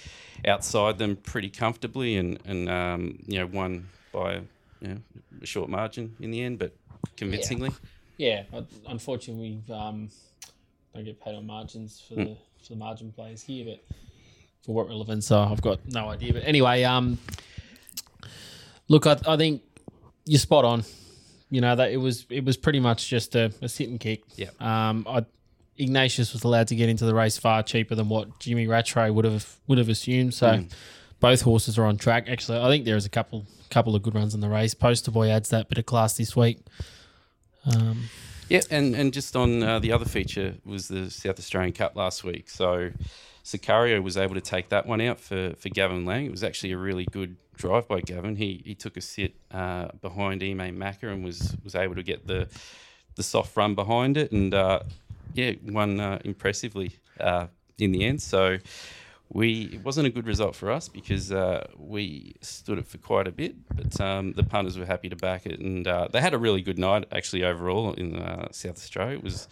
outside 0.46 0.98
them 0.98 1.16
pretty 1.16 1.50
comfortably 1.50 2.18
and, 2.18 2.40
and 2.46 2.70
um, 2.70 3.20
you 3.26 3.40
know, 3.40 3.48
won 3.48 3.88
by 4.12 4.42
you 4.82 4.88
know, 4.88 4.98
a 5.42 5.46
short 5.46 5.70
margin 5.70 6.16
in 6.20 6.32
the 6.32 6.42
end, 6.42 6.60
but 6.60 6.76
convincingly. 7.18 7.72
Yeah, 8.18 8.44
but 8.52 8.68
unfortunately, 8.88 9.62
we 9.68 9.74
um, 9.74 10.10
don't 10.94 11.06
get 11.06 11.20
paid 11.24 11.36
on 11.36 11.46
margins 11.48 12.04
for 12.08 12.16
the 12.16 12.38
for 12.62 12.74
the 12.74 12.76
margin 12.76 13.12
players 13.12 13.42
here, 13.42 13.66
but 13.66 13.96
for 14.64 14.76
what 14.76 14.88
relevance, 14.88 15.28
so 15.28 15.40
I've 15.40 15.62
got 15.62 15.80
no 15.88 16.10
idea. 16.10 16.34
But 16.34 16.44
anyway, 16.46 16.84
um, 16.84 17.18
look, 18.88 19.08
I, 19.08 19.18
I 19.28 19.38
think 19.38 19.64
you're 20.26 20.40
spot 20.40 20.66
on. 20.66 20.84
You 21.52 21.62
know 21.62 21.76
that 21.76 21.92
it 21.92 21.98
was 21.98 22.26
it 22.30 22.44
was 22.44 22.58
pretty 22.58 22.80
much 22.80 23.08
just 23.08 23.36
a, 23.36 23.54
a 23.62 23.70
sit 23.70 23.90
and 23.90 24.00
kick. 24.00 24.24
Yeah. 24.36 24.50
Um, 24.60 25.06
I, 25.08 25.26
Ignatius 25.78 26.34
was 26.34 26.44
allowed 26.44 26.68
to 26.70 26.76
get 26.76 26.90
into 26.90 27.06
the 27.06 27.14
race 27.14 27.38
far 27.38 27.62
cheaper 27.62 27.94
than 27.94 28.10
what 28.10 28.40
Jimmy 28.40 28.68
Rattray 28.68 29.10
would 29.10 29.26
have 29.26 29.58
would 29.68 29.78
have 29.78 29.90
assumed. 29.90 30.34
So 30.34 30.64
both 31.20 31.42
horses 31.42 31.78
are 31.78 31.86
on 31.86 31.98
track. 31.98 32.28
Actually, 32.30 32.60
I 32.60 32.70
think 32.70 32.86
there 32.86 32.96
is 32.96 33.06
a 33.06 33.10
couple 33.10 33.46
couple 33.70 33.96
of 33.96 34.02
good 34.02 34.16
runs 34.16 34.34
in 34.34 34.42
the 34.42 34.50
race. 34.50 34.74
Poster 34.74 35.12
Boy 35.12 35.30
adds 35.30 35.50
that 35.50 35.70
bit 35.70 35.78
of 35.78 35.86
class 35.86 36.18
this 36.18 36.36
week. 36.36 36.60
Um, 37.66 38.10
Yeah, 38.52 38.60
and, 38.70 38.94
and 38.96 39.14
just 39.14 39.38
on 39.38 39.64
uh, 39.64 39.80
the 39.80 39.94
other 39.94 40.04
feature 40.04 40.56
was 40.66 40.90
the 40.90 41.10
South 41.10 41.40
Australian 41.40 41.72
Cup 41.72 41.96
last 41.96 42.26
week. 42.26 42.50
So 42.50 42.92
Sicario 43.46 44.04
was 44.04 44.18
able 44.18 44.36
to 44.36 44.42
take 44.42 44.68
that 44.70 44.86
one 44.86 45.00
out 45.00 45.22
for, 45.22 45.54
for 45.58 45.70
Gavin 45.70 46.04
Lang. 46.04 46.26
It 46.26 46.32
was 46.32 46.44
actually 46.44 46.74
a 46.74 46.78
really 46.78 47.06
good 47.06 47.38
drive 47.62 47.88
by 47.88 48.02
Gavin. 48.02 48.36
He 48.36 48.62
he 48.66 48.76
took 48.76 48.98
a 48.98 49.02
sit 49.02 49.34
uh, 49.52 49.90
behind 50.02 50.44
Ime 50.44 50.78
Macker 50.78 51.10
and 51.10 51.24
was 51.24 51.56
was 51.64 51.76
able 51.76 51.96
to 51.96 52.04
get 52.04 52.28
the 52.28 52.48
the 53.16 53.24
soft 53.24 53.56
run 53.56 53.76
behind 53.76 54.18
it, 54.18 54.32
and 54.32 54.54
uh, 54.54 54.80
yeah, 55.34 55.54
won 55.64 56.00
uh, 56.00 56.20
impressively 56.26 56.92
uh, 57.20 57.48
in 57.78 57.92
the 57.92 58.04
end. 58.04 58.22
So. 58.22 58.58
We 59.34 59.70
it 59.76 59.82
wasn't 59.86 60.08
a 60.08 60.10
good 60.10 60.28
result 60.28 60.58
for 60.58 60.70
us 60.70 60.90
because 60.90 61.32
uh, 61.32 61.66
we 61.78 62.36
stood 62.42 62.78
it 62.78 62.86
for 62.86 62.98
quite 62.98 63.28
a 63.30 63.32
bit, 63.32 63.56
but 63.74 64.02
um, 64.02 64.34
the 64.34 64.44
punters 64.44 64.78
were 64.78 64.86
happy 64.86 65.08
to 65.08 65.16
back 65.16 65.46
it, 65.46 65.62
and 65.62 65.88
uh, 65.88 66.10
they 66.12 66.20
had 66.20 66.34
a 66.34 66.38
really 66.38 66.62
good 66.62 66.78
night 66.78 67.06
actually 67.14 67.46
overall 67.46 67.94
in 67.94 68.18
uh, 68.18 68.50
South 68.52 68.76
Australia. 68.76 69.16
It 69.16 69.24
was 69.24 69.48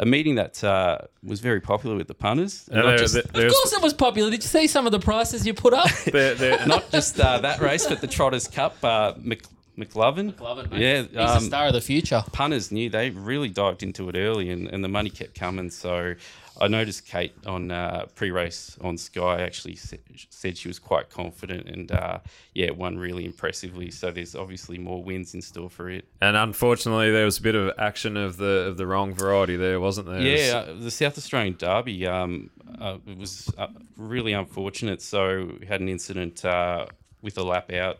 a 0.00 0.06
meeting 0.06 0.34
that 0.36 0.62
uh, 0.64 0.98
was 1.22 1.40
very 1.40 1.60
popular 1.60 1.96
with 1.96 2.08
the 2.08 2.14
punters, 2.14 2.66
and 2.68 2.78
And 2.78 2.84
not 2.86 2.90
there- 2.90 2.98
just, 2.98 3.14
there- 3.14 3.22
Of 3.22 3.32
there's- 3.32 3.52
course, 3.52 3.72
it 3.72 3.82
was 3.82 3.94
popular. 3.94 4.30
Did 4.30 4.42
you 4.42 4.48
see 4.48 4.66
some 4.66 4.86
of 4.86 4.92
the 4.92 4.98
prices 5.00 5.46
you 5.46 5.54
put 5.54 5.72
up? 5.74 5.88
there- 6.12 6.34
there- 6.34 6.66
not 6.74 6.90
just 6.90 7.18
uh, 7.20 7.38
that 7.38 7.60
race, 7.60 7.86
but 7.86 8.00
the 8.00 8.06
Trotters 8.08 8.48
Cup. 8.48 8.76
Uh, 8.82 9.14
Mc, 9.18 9.42
McLovin, 9.76 10.32
yeah, 10.78 11.02
he's 11.02 11.10
the 11.10 11.24
um, 11.24 11.40
star 11.42 11.66
of 11.66 11.72
the 11.72 11.80
future. 11.80 12.22
punters 12.32 12.70
knew 12.70 12.88
they 12.88 13.10
really 13.10 13.48
dived 13.48 13.82
into 13.82 14.08
it 14.08 14.14
early, 14.16 14.50
and, 14.50 14.68
and 14.68 14.84
the 14.84 14.88
money 14.88 15.10
kept 15.10 15.34
coming. 15.34 15.68
So 15.70 16.14
I 16.60 16.68
noticed 16.68 17.06
Kate 17.06 17.34
on 17.46 17.70
uh, 17.70 18.06
pre-race 18.14 18.78
on 18.80 18.96
Sky 18.96 19.42
actually 19.42 19.74
said, 19.76 20.56
she 20.56 20.68
was 20.68 20.78
quite 20.78 21.10
confident, 21.10 21.68
and 21.68 21.90
uh, 21.90 22.18
yeah, 22.54 22.70
won 22.70 22.96
really 22.98 23.24
impressively. 23.24 23.90
So 23.90 24.10
there's 24.10 24.34
obviously 24.34 24.78
more 24.78 25.02
wins 25.02 25.34
in 25.34 25.42
store 25.42 25.70
for 25.70 25.90
it. 25.90 26.06
and 26.20 26.36
unfortunately, 26.36 27.10
there 27.10 27.24
was 27.24 27.38
a 27.38 27.42
bit 27.42 27.54
of 27.54 27.72
action 27.78 28.16
of 28.16 28.36
the 28.36 28.66
of 28.68 28.76
the 28.76 28.86
wrong 28.86 29.14
variety 29.14 29.56
there, 29.56 29.80
wasn't 29.80 30.06
there? 30.06 30.20
Yeah, 30.20 30.58
uh, 30.58 30.74
the 30.74 30.90
South 30.90 31.18
Australian 31.18 31.56
Derby 31.56 32.06
um, 32.06 32.50
uh, 32.80 32.98
it 33.06 33.18
was 33.18 33.52
uh, 33.58 33.68
really 33.96 34.32
unfortunate. 34.32 35.02
So 35.02 35.56
we 35.60 35.66
had 35.66 35.80
an 35.80 35.88
incident 35.88 36.44
uh, 36.44 36.86
with 37.22 37.38
a 37.38 37.42
lap 37.42 37.72
out. 37.72 37.98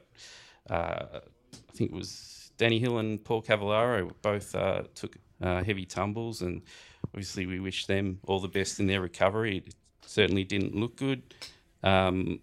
Uh, 0.69 1.07
I 1.15 1.73
think 1.73 1.91
it 1.91 1.97
was 1.97 2.53
Danny 2.57 2.79
Hill 2.79 2.99
and 2.99 3.23
Paul 3.23 3.43
Cavallaro 3.43 4.13
both 4.23 4.55
uh, 4.55 4.83
took 4.95 5.17
uh, 5.43 5.63
heavy 5.63 5.85
tumbles, 5.85 6.43
and 6.43 6.63
obviously 7.15 7.47
we 7.47 7.61
wish 7.61 7.87
them 7.87 8.19
all 8.27 8.41
the 8.41 8.49
best 8.49 8.81
in 8.81 8.89
their 8.89 9.01
recovery. 9.01 9.59
It 9.59 9.75
certainly 10.05 10.43
didn't 10.43 10.75
look 10.75 10.97
good. 10.97 11.23
Um, 11.85 12.41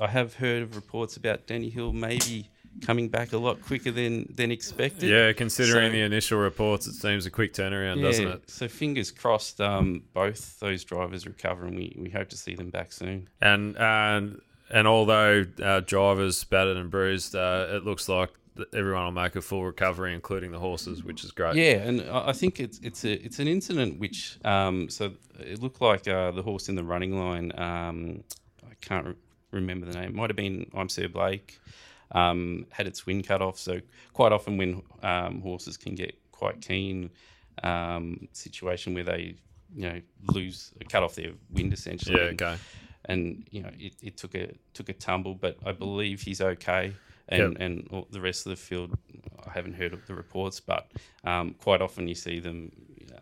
I 0.00 0.08
have 0.08 0.34
heard 0.34 0.62
of 0.64 0.74
reports 0.74 1.16
about 1.16 1.46
Danny 1.46 1.70
Hill 1.70 1.92
maybe 1.92 2.50
coming 2.82 3.08
back 3.08 3.32
a 3.32 3.38
lot 3.38 3.62
quicker 3.62 3.92
than 3.92 4.26
than 4.34 4.50
expected. 4.50 5.08
Yeah, 5.08 5.32
considering 5.32 5.90
So- 5.90 5.92
the 5.92 6.02
initial 6.02 6.38
reports, 6.38 6.86
it 6.88 6.94
seems 6.94 7.26
a 7.26 7.30
quick 7.30 7.54
turnaround, 7.54 8.02
doesn't 8.02 8.26
it? 8.28 8.50
So 8.50 8.66
fingers 8.66 9.10
crossed, 9.12 9.60
um, 9.60 10.02
both 10.12 10.58
those 10.58 10.84
drivers 10.84 11.26
recover, 11.26 11.64
and 11.64 11.76
we, 11.76 11.96
we 11.98 12.10
hope 12.10 12.28
to 12.30 12.36
see 12.36 12.54
them 12.56 12.70
back 12.70 12.92
soon. 12.92 13.28
And 13.40 13.76
and 13.78 14.40
and 14.70 14.86
although 14.88 15.46
uh, 15.62 15.80
drivers 15.80 16.42
battered 16.44 16.76
and 16.76 16.90
bruised, 16.90 17.36
uh, 17.36 17.68
it 17.70 17.84
looks 17.84 18.08
like 18.08 18.30
everyone 18.72 19.04
will 19.04 19.22
make 19.22 19.36
a 19.36 19.40
full 19.42 19.64
recovery, 19.64 20.14
including 20.14 20.50
the 20.52 20.58
horses, 20.58 21.02
which 21.04 21.24
is 21.24 21.30
great. 21.30 21.54
Yeah, 21.56 21.82
and 21.88 22.02
I 22.10 22.32
think 22.32 22.60
it's 22.60 22.78
it's 22.82 23.04
a 23.04 23.12
it's 23.24 23.38
an 23.38 23.48
incident 23.48 23.98
which 23.98 24.38
um, 24.44 24.88
so 24.88 25.12
it 25.38 25.60
looked 25.62 25.80
like 25.80 26.06
uh, 26.08 26.30
the 26.32 26.42
horse 26.42 26.68
in 26.68 26.74
the 26.74 26.84
running 26.84 27.18
line. 27.18 27.52
Um, 27.56 28.24
I 28.64 28.74
can't 28.80 29.06
re- 29.06 29.14
remember 29.52 29.86
the 29.86 29.98
name. 29.98 30.14
Might 30.16 30.30
have 30.30 30.36
been 30.36 30.70
I'm 30.74 30.88
Sir 30.88 31.08
Blake. 31.08 31.58
Um, 32.12 32.66
had 32.70 32.86
its 32.86 33.04
wind 33.06 33.26
cut 33.26 33.42
off. 33.42 33.58
So 33.58 33.80
quite 34.12 34.32
often 34.32 34.56
when 34.56 34.82
um, 35.02 35.40
horses 35.42 35.76
can 35.76 35.94
get 35.94 36.16
quite 36.32 36.60
keen, 36.62 37.10
um, 37.62 38.28
situation 38.32 38.94
where 38.94 39.04
they 39.04 39.34
you 39.74 39.82
know 39.88 40.00
lose 40.32 40.72
cut 40.88 41.02
off 41.02 41.14
their 41.14 41.32
wind 41.52 41.72
essentially. 41.72 42.16
Yeah, 42.20 42.28
And- 42.28 42.58
and 43.04 43.46
you 43.50 43.62
know 43.62 43.70
it, 43.78 43.94
it 44.02 44.16
took 44.16 44.34
a 44.34 44.52
took 44.74 44.88
a 44.88 44.92
tumble, 44.92 45.34
but 45.34 45.56
I 45.64 45.72
believe 45.72 46.20
he's 46.20 46.40
okay. 46.40 46.92
And 47.30 47.52
Yep. 47.52 47.56
and 47.60 48.04
the 48.10 48.20
rest 48.20 48.46
of 48.46 48.50
the 48.50 48.56
field, 48.56 48.96
I 49.46 49.50
haven't 49.50 49.74
heard 49.74 49.92
of 49.92 50.06
the 50.06 50.14
reports, 50.14 50.60
but 50.60 50.90
um, 51.24 51.54
quite 51.58 51.82
often 51.82 52.08
you 52.08 52.14
see 52.14 52.40
them. 52.40 52.72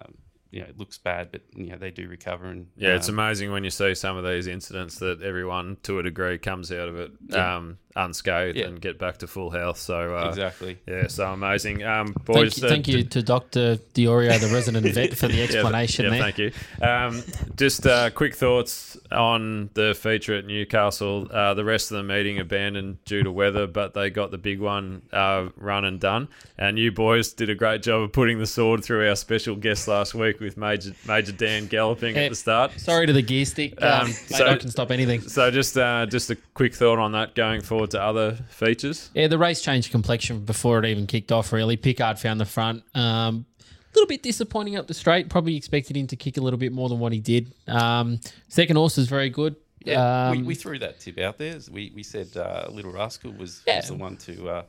Um, 0.01 0.15
you 0.53 0.61
know, 0.61 0.69
it 0.69 0.79
looks 0.79 0.97
bad, 0.97 1.33
but 1.33 1.43
you 1.55 1.67
know 1.71 1.77
they 1.77 1.91
do 1.91 2.09
recover. 2.09 2.47
And 2.47 2.69
Yeah, 2.77 2.95
it's 2.95 3.09
um, 3.09 3.19
amazing 3.19 3.51
when 3.51 3.65
you 3.65 3.71
see 3.71 3.95
some 3.95 4.17
of 4.17 4.25
these 4.25 4.47
incidents 4.47 4.99
that 5.01 5.21
everyone, 5.23 5.77
to 5.83 5.99
a 5.99 6.03
degree, 6.03 6.39
comes 6.39 6.71
out 6.71 6.89
of 6.89 6.97
it 6.97 7.11
Yeah. 7.29 7.57
um, 7.57 7.79
unscathed 7.97 8.57
Yeah. 8.57 8.67
and 8.67 8.81
get 8.81 8.99
back 8.99 9.19
to 9.19 9.27
full 9.27 9.51
health. 9.51 9.79
So, 9.79 10.17
uh, 10.17 10.29
exactly. 10.29 10.79
yeah, 10.87 11.09
so 11.09 11.27
amazing. 11.33 11.83
Um, 11.83 12.09
Thank 12.13 12.25
boys, 12.27 12.59
you, 12.59 12.67
uh, 12.67 12.71
thank 12.71 12.87
you 12.89 13.03
to 13.05 13.23
Dr. 13.23 13.77
Diorio, 13.95 14.39
the 14.41 14.55
resident 14.55 14.87
vet, 14.95 15.17
for 15.17 15.29
the 15.29 15.37
Yeah, 15.37 15.45
explanation 15.45 16.05
yeah, 16.05 16.11
there. 16.11 16.21
Thank 16.21 16.39
you. 16.39 16.53
Um, 16.81 17.23
just 17.57 17.87
uh, 17.87 18.11
quick 18.11 18.35
thoughts 18.35 18.97
on 19.11 19.71
the 19.75 19.95
feature 19.95 20.35
at 20.35 20.45
Newcastle. 20.47 21.29
Uh, 21.31 21.55
the 21.55 21.65
rest 21.65 21.91
of 21.91 21.97
the 21.97 22.03
meeting 22.03 22.39
abandoned 22.39 23.03
due 23.05 23.23
to 23.23 23.33
weather, 23.33 23.67
but 23.67 23.95
they 23.95 24.11
got 24.11 24.31
the 24.31 24.39
big 24.39 24.61
one 24.61 25.03
uh, 25.13 25.49
run 25.57 25.85
and 25.85 25.99
done. 25.99 26.29
And 26.59 26.79
you 26.79 26.93
boys 26.93 27.33
did 27.33 27.51
a 27.51 27.55
great 27.55 27.83
job 27.83 28.03
of 28.03 28.13
putting 28.13 28.39
the 28.39 28.47
sword 28.47 28.85
through 28.85 29.09
our 29.09 29.17
special 29.17 29.57
guest 29.57 29.89
last 29.89 30.15
week 30.15 30.41
with 30.41 30.57
Major 30.57 30.93
Major 31.07 31.33
Dan 31.33 31.67
galloping 31.67 32.15
Yeah. 32.17 32.23
at 32.23 32.31
the 32.31 32.37
start. 32.37 32.73
Sorry 32.79 33.07
to 33.07 33.13
the 33.13 33.23
gear 33.23 33.45
stick. 33.45 33.81
Um, 33.83 34.07
Um, 34.07 34.13
so- 34.13 34.47
I 34.47 34.57
can 34.57 34.71
stop 34.71 34.91
anything. 34.91 35.21
So 35.23 35.51
just 35.51 35.77
uh, 35.79 36.07
just 36.07 36.31
a 36.31 36.37
quick 36.55 36.75
thought 36.75 36.99
on 36.99 37.13
that 37.13 37.35
going 37.35 37.61
forward 37.63 37.86
to 37.89 38.03
other 38.03 38.33
features. 38.51 39.11
Yeah, 39.15 39.29
the 39.29 39.39
race 39.39 39.61
changed 39.63 39.91
complexion 39.91 40.45
before 40.45 40.79
it 40.79 40.85
even 40.87 41.07
kicked 41.07 41.33
off, 41.33 41.53
really. 41.53 41.77
Picard 41.77 42.19
found 42.19 42.41
the 42.41 42.45
front. 42.47 42.83
Um, 42.95 43.47
a 43.61 43.65
little 43.97 44.09
bit 44.09 44.23
disappointing 44.23 44.77
up 44.77 44.87
the 44.87 44.95
straight. 44.95 45.29
Probably 45.31 45.57
expected 45.57 45.97
him 45.97 46.07
to 46.09 46.17
kick 46.17 46.37
a 46.37 46.41
little 46.41 46.59
bit 46.59 46.73
more 46.73 46.89
than 46.89 46.99
what 46.99 47.13
he 47.13 47.21
did. 47.21 47.53
Um, 47.67 48.21
second 48.49 48.77
horse 48.77 48.97
was 48.97 49.09
very 49.09 49.31
good. 49.31 49.57
Yeah, 49.85 50.31
we, 50.33 50.39
Um, 50.39 50.45
we 50.45 50.55
threw 50.55 50.79
that 50.81 51.01
tip 51.01 51.19
out 51.19 51.39
there. 51.39 51.59
We 51.71 51.93
we 51.95 52.03
said 52.03 52.37
uh, 52.37 52.67
Little 52.71 52.91
Rascal 52.93 53.33
was, 53.33 53.63
Yeah. 53.67 53.77
was 53.77 53.87
the 53.89 53.95
one 53.95 54.17
to 54.19 54.49
uh, 54.49 54.63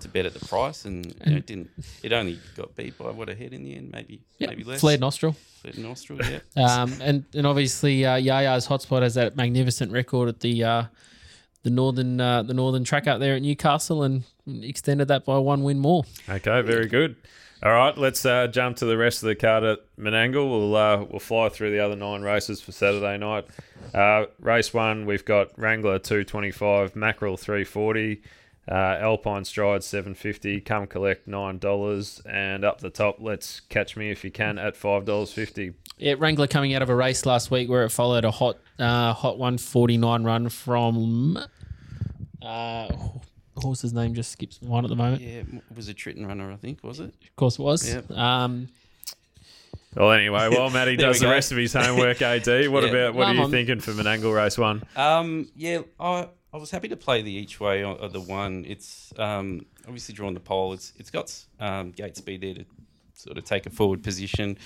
to 0.00 0.08
bet 0.08 0.26
at 0.26 0.32
the 0.34 0.44
price, 0.46 0.84
and 0.86 1.06
you 1.06 1.30
know, 1.30 1.36
it 1.36 1.46
didn't. 1.46 1.70
It 2.02 2.12
only 2.12 2.38
got 2.56 2.74
beat 2.74 2.96
by 2.98 3.10
what 3.10 3.28
a 3.28 3.34
head 3.34 3.52
in 3.52 3.62
the 3.64 3.76
end, 3.76 3.92
maybe 3.92 4.20
yeah, 4.38 4.48
maybe 4.48 4.64
less. 4.64 4.80
flared 4.80 4.98
nostril. 5.00 5.36
Flared 5.60 5.78
nostril, 5.78 6.18
yeah. 6.28 6.38
Um, 6.82 6.92
and 7.02 7.24
and 7.34 7.46
obviously 7.46 8.04
uh, 8.06 8.16
Yaya's 8.16 8.66
hotspot 8.66 9.02
has 9.02 9.14
that 9.14 9.36
magnificent 9.36 9.92
record 9.92 10.28
at 10.30 10.40
the 10.40 10.64
uh, 10.64 10.84
the 11.62 11.70
northern 11.70 12.20
uh, 12.20 12.42
the 12.42 12.54
northern 12.54 12.84
track 12.84 13.06
out 13.06 13.20
there 13.20 13.34
at 13.34 13.42
Newcastle, 13.42 14.02
and 14.02 14.24
extended 14.46 15.08
that 15.08 15.24
by 15.24 15.38
one 15.38 15.62
win 15.62 15.78
more. 15.78 16.04
Okay, 16.28 16.62
very 16.62 16.86
good. 16.86 17.16
All 17.64 17.70
right, 17.72 17.96
let's 17.96 18.26
uh, 18.26 18.48
jump 18.48 18.78
to 18.78 18.86
the 18.86 18.96
rest 18.96 19.22
of 19.22 19.28
the 19.28 19.36
card 19.36 19.62
at 19.62 19.78
Menangle. 19.96 20.50
We'll 20.50 20.74
uh, 20.74 21.04
we'll 21.04 21.20
fly 21.20 21.48
through 21.48 21.70
the 21.70 21.78
other 21.78 21.94
nine 21.94 22.22
races 22.22 22.60
for 22.60 22.72
Saturday 22.72 23.16
night. 23.18 23.46
Uh, 23.94 24.26
race 24.40 24.74
one, 24.74 25.06
we've 25.06 25.24
got 25.24 25.56
Wrangler 25.56 26.00
two 26.00 26.24
twenty 26.24 26.50
five, 26.50 26.96
Mackerel 26.96 27.36
three 27.36 27.62
forty, 27.62 28.22
uh, 28.68 28.74
Alpine 28.74 29.44
Stride 29.44 29.84
seven 29.84 30.14
fifty, 30.14 30.60
Come 30.60 30.88
Collect 30.88 31.28
nine 31.28 31.58
dollars, 31.58 32.20
and 32.28 32.64
up 32.64 32.80
the 32.80 32.90
top, 32.90 33.18
let's 33.20 33.60
catch 33.60 33.96
me 33.96 34.10
if 34.10 34.24
you 34.24 34.32
can 34.32 34.58
at 34.58 34.76
five 34.76 35.04
dollars 35.04 35.32
fifty. 35.32 35.74
Yeah, 35.98 36.14
Wrangler 36.18 36.46
coming 36.46 36.74
out 36.74 36.82
of 36.82 36.88
a 36.88 36.94
race 36.94 37.24
last 37.26 37.50
week 37.50 37.68
where 37.68 37.84
it 37.84 37.90
followed 37.90 38.24
a 38.24 38.30
hot 38.30 38.58
uh, 38.78 39.12
hot 39.12 39.38
one 39.38 39.58
forty 39.58 39.96
nine 39.96 40.24
run 40.24 40.48
from 40.48 41.38
uh, 42.40 42.88
horse's 43.56 43.92
name 43.92 44.14
just 44.14 44.32
skips 44.32 44.60
my 44.62 44.68
mind 44.70 44.86
at 44.86 44.88
the 44.88 44.96
moment. 44.96 45.22
Yeah, 45.22 45.40
it 45.40 45.46
was 45.76 45.88
a 45.88 45.94
Tritton 45.94 46.26
runner, 46.26 46.50
I 46.50 46.56
think, 46.56 46.82
was 46.82 46.98
it? 47.00 47.14
Of 47.22 47.36
course, 47.36 47.58
it 47.58 47.62
was. 47.62 47.88
Yep. 47.88 48.10
Um, 48.12 48.68
Well, 49.94 50.10
anyway, 50.12 50.48
while 50.48 50.70
Matty 50.78 50.96
does 50.96 51.20
the 51.20 51.28
rest 51.28 51.52
of 51.52 51.58
his 51.58 51.72
homework, 51.74 52.20
AD, 52.22 52.46
what 52.68 52.82
Yeah. 52.84 52.88
about 52.90 53.14
what 53.14 53.24
No, 53.24 53.28
are 53.30 53.34
you 53.34 53.40
I'm- 53.42 53.50
thinking 53.50 53.80
for 53.80 53.92
Menangle 53.92 54.34
race 54.34 54.58
one? 54.58 54.82
Um, 54.96 55.50
yeah, 55.54 55.82
I, 56.00 56.28
I 56.52 56.56
was 56.56 56.70
happy 56.70 56.88
to 56.88 56.96
play 56.96 57.22
the 57.22 57.30
each 57.32 57.60
way 57.60 57.84
of 57.84 57.98
of 58.00 58.12
the 58.12 58.20
one. 58.20 58.64
It's 58.66 59.12
um, 59.18 59.66
obviously 59.86 60.14
drawn 60.14 60.34
the 60.34 60.40
pole. 60.40 60.72
It's 60.72 60.92
it's 60.96 61.10
got 61.10 61.32
um, 61.60 61.92
gate 61.92 62.16
speed 62.16 62.40
there 62.40 62.54
to 62.54 62.64
sort 63.22 63.38
of 63.38 63.44
take 63.44 63.66
a 63.66 63.70
forward 63.70 64.02
position. 64.02 64.58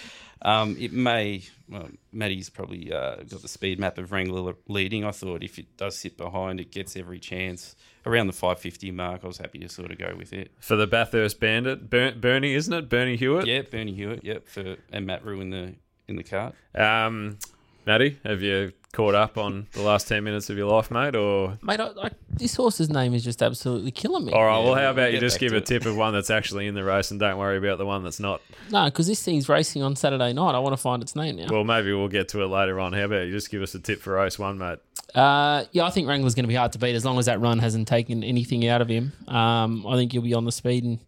Um, 0.43 0.77
it 0.79 0.93
may. 0.93 1.45
Well, 1.69 1.89
Matty's 2.13 2.51
probably 2.51 2.93
uh, 2.93 3.17
got 3.17 3.43
the 3.43 3.49
speed 3.49 3.79
map 3.81 3.99
of 3.99 4.13
Wrangler 4.13 4.55
leading. 4.69 5.05
I 5.05 5.11
thought 5.11 5.43
if 5.43 5.59
it 5.59 5.77
does 5.77 5.99
sit 5.99 6.17
behind, 6.17 6.61
it 6.61 6.71
gets 6.71 6.97
every 6.97 7.19
chance 7.19 7.75
around 8.05 8.29
the 8.29 8.33
550 8.33 8.91
mark. 8.93 9.25
I 9.25 9.27
was 9.27 9.39
happy 9.39 9.59
to 9.61 9.69
sort 9.69 9.91
of 9.91 9.99
go 9.99 10.15
with 10.17 10.33
it. 10.33 10.53
For 10.61 10.77
the 10.77 10.87
Bathurst 10.87 11.41
Bandit, 11.41 11.91
Ber- 11.91 12.15
Bernie, 12.15 12.55
isn't 12.55 12.73
it? 12.73 12.89
Bernie 12.89 13.17
Hewitt? 13.17 13.47
Yeah, 13.47 13.63
Bernie 13.63 13.95
Hewitt. 13.95 14.25
Yep, 14.25 14.49
for 14.49 14.77
and 14.93 15.07
Matt 15.07 15.25
Rue 15.25 15.41
in 15.41 15.51
the 15.51 15.75
in 16.09 16.17
the 16.17 16.23
cart. 16.23 16.55
Um, 16.75 17.39
Matty, 17.87 18.19
have 18.25 18.43
you 18.43 18.73
caught 18.97 19.15
up 19.15 19.37
on 19.37 19.67
the 19.73 19.83
last 19.83 20.09
10 20.09 20.25
minutes 20.25 20.49
of 20.49 20.57
your 20.57 20.71
life, 20.71 20.91
mate? 20.91 21.15
Or 21.15 21.59
mate, 21.63 21.79
I, 21.81 21.91
I, 22.03 22.11
this 22.31 22.57
horse's 22.57 22.89
name 22.89 23.13
is 23.13 23.23
just 23.23 23.43
absolutely 23.43 23.91
killing 23.91 24.25
me. 24.25 24.33
All 24.33 24.45
right, 24.45 24.65
well, 24.65 24.75
how 24.75 24.91
about 24.91 25.13
you 25.13 25.21
just 25.21 25.39
give 25.39 25.51
to 25.51 25.57
a 25.57 25.59
it. 25.59 25.67
tip 25.67 25.85
of 25.85 25.97
one 25.97 26.15
that's 26.15 26.31
actually 26.31 26.67
in 26.67 26.75
the 26.75 26.83
race 26.83 27.11
and 27.11 27.21
don't 27.21 27.37
worry 27.37 27.59
about 27.59 27.77
the 27.77 27.85
one 27.85 28.03
that's 28.03 28.19
not? 28.19 28.41
No, 28.71 28.87
because 28.87 29.07
this 29.07 29.23
thing's 29.23 29.51
racing 29.51 29.83
on 29.83 29.97
Saturday 29.97 30.33
night. 30.33 30.55
I 30.55 30.59
want 30.59 30.73
to 30.73 30.81
find 30.81 31.03
its 31.03 31.15
name 31.15 31.37
now. 31.37 31.49
Well, 31.51 31.65
maybe 31.65 31.93
we'll 31.93 32.09
get 32.09 32.29
to 32.31 32.43
it 32.43 32.47
later 32.47 32.81
on. 32.81 32.95
How 32.95 33.05
about 33.05 33.27
you 33.27 33.33
just 33.33 33.51
give 33.51 33.61
us 33.61 33.75
a 33.75 33.79
tip 33.79 34.01
for 34.01 34.15
race 34.15 34.39
one, 34.39 34.57
mate? 34.57 34.79
Uh, 35.15 35.65
yeah, 35.73 35.85
I 35.85 35.91
think 35.91 36.09
Wrangler's 36.09 36.35
going 36.35 36.45
to 36.45 36.49
be 36.49 36.55
hard 36.55 36.73
to 36.73 36.79
beat 36.79 36.95
as 36.95 37.05
long 37.05 37.19
as 37.19 37.27
that 37.27 37.39
run 37.39 37.59
hasn't 37.59 37.87
taken 37.89 38.25
anything 38.25 38.67
out 38.67 38.81
of 38.81 38.89
him. 38.89 39.13
Um, 39.29 39.87
I 39.87 39.97
think 39.97 40.13
he'll 40.13 40.23
be 40.23 40.35
on 40.35 40.47
the 40.47 40.53
speed 40.53 40.85
and 40.85 40.99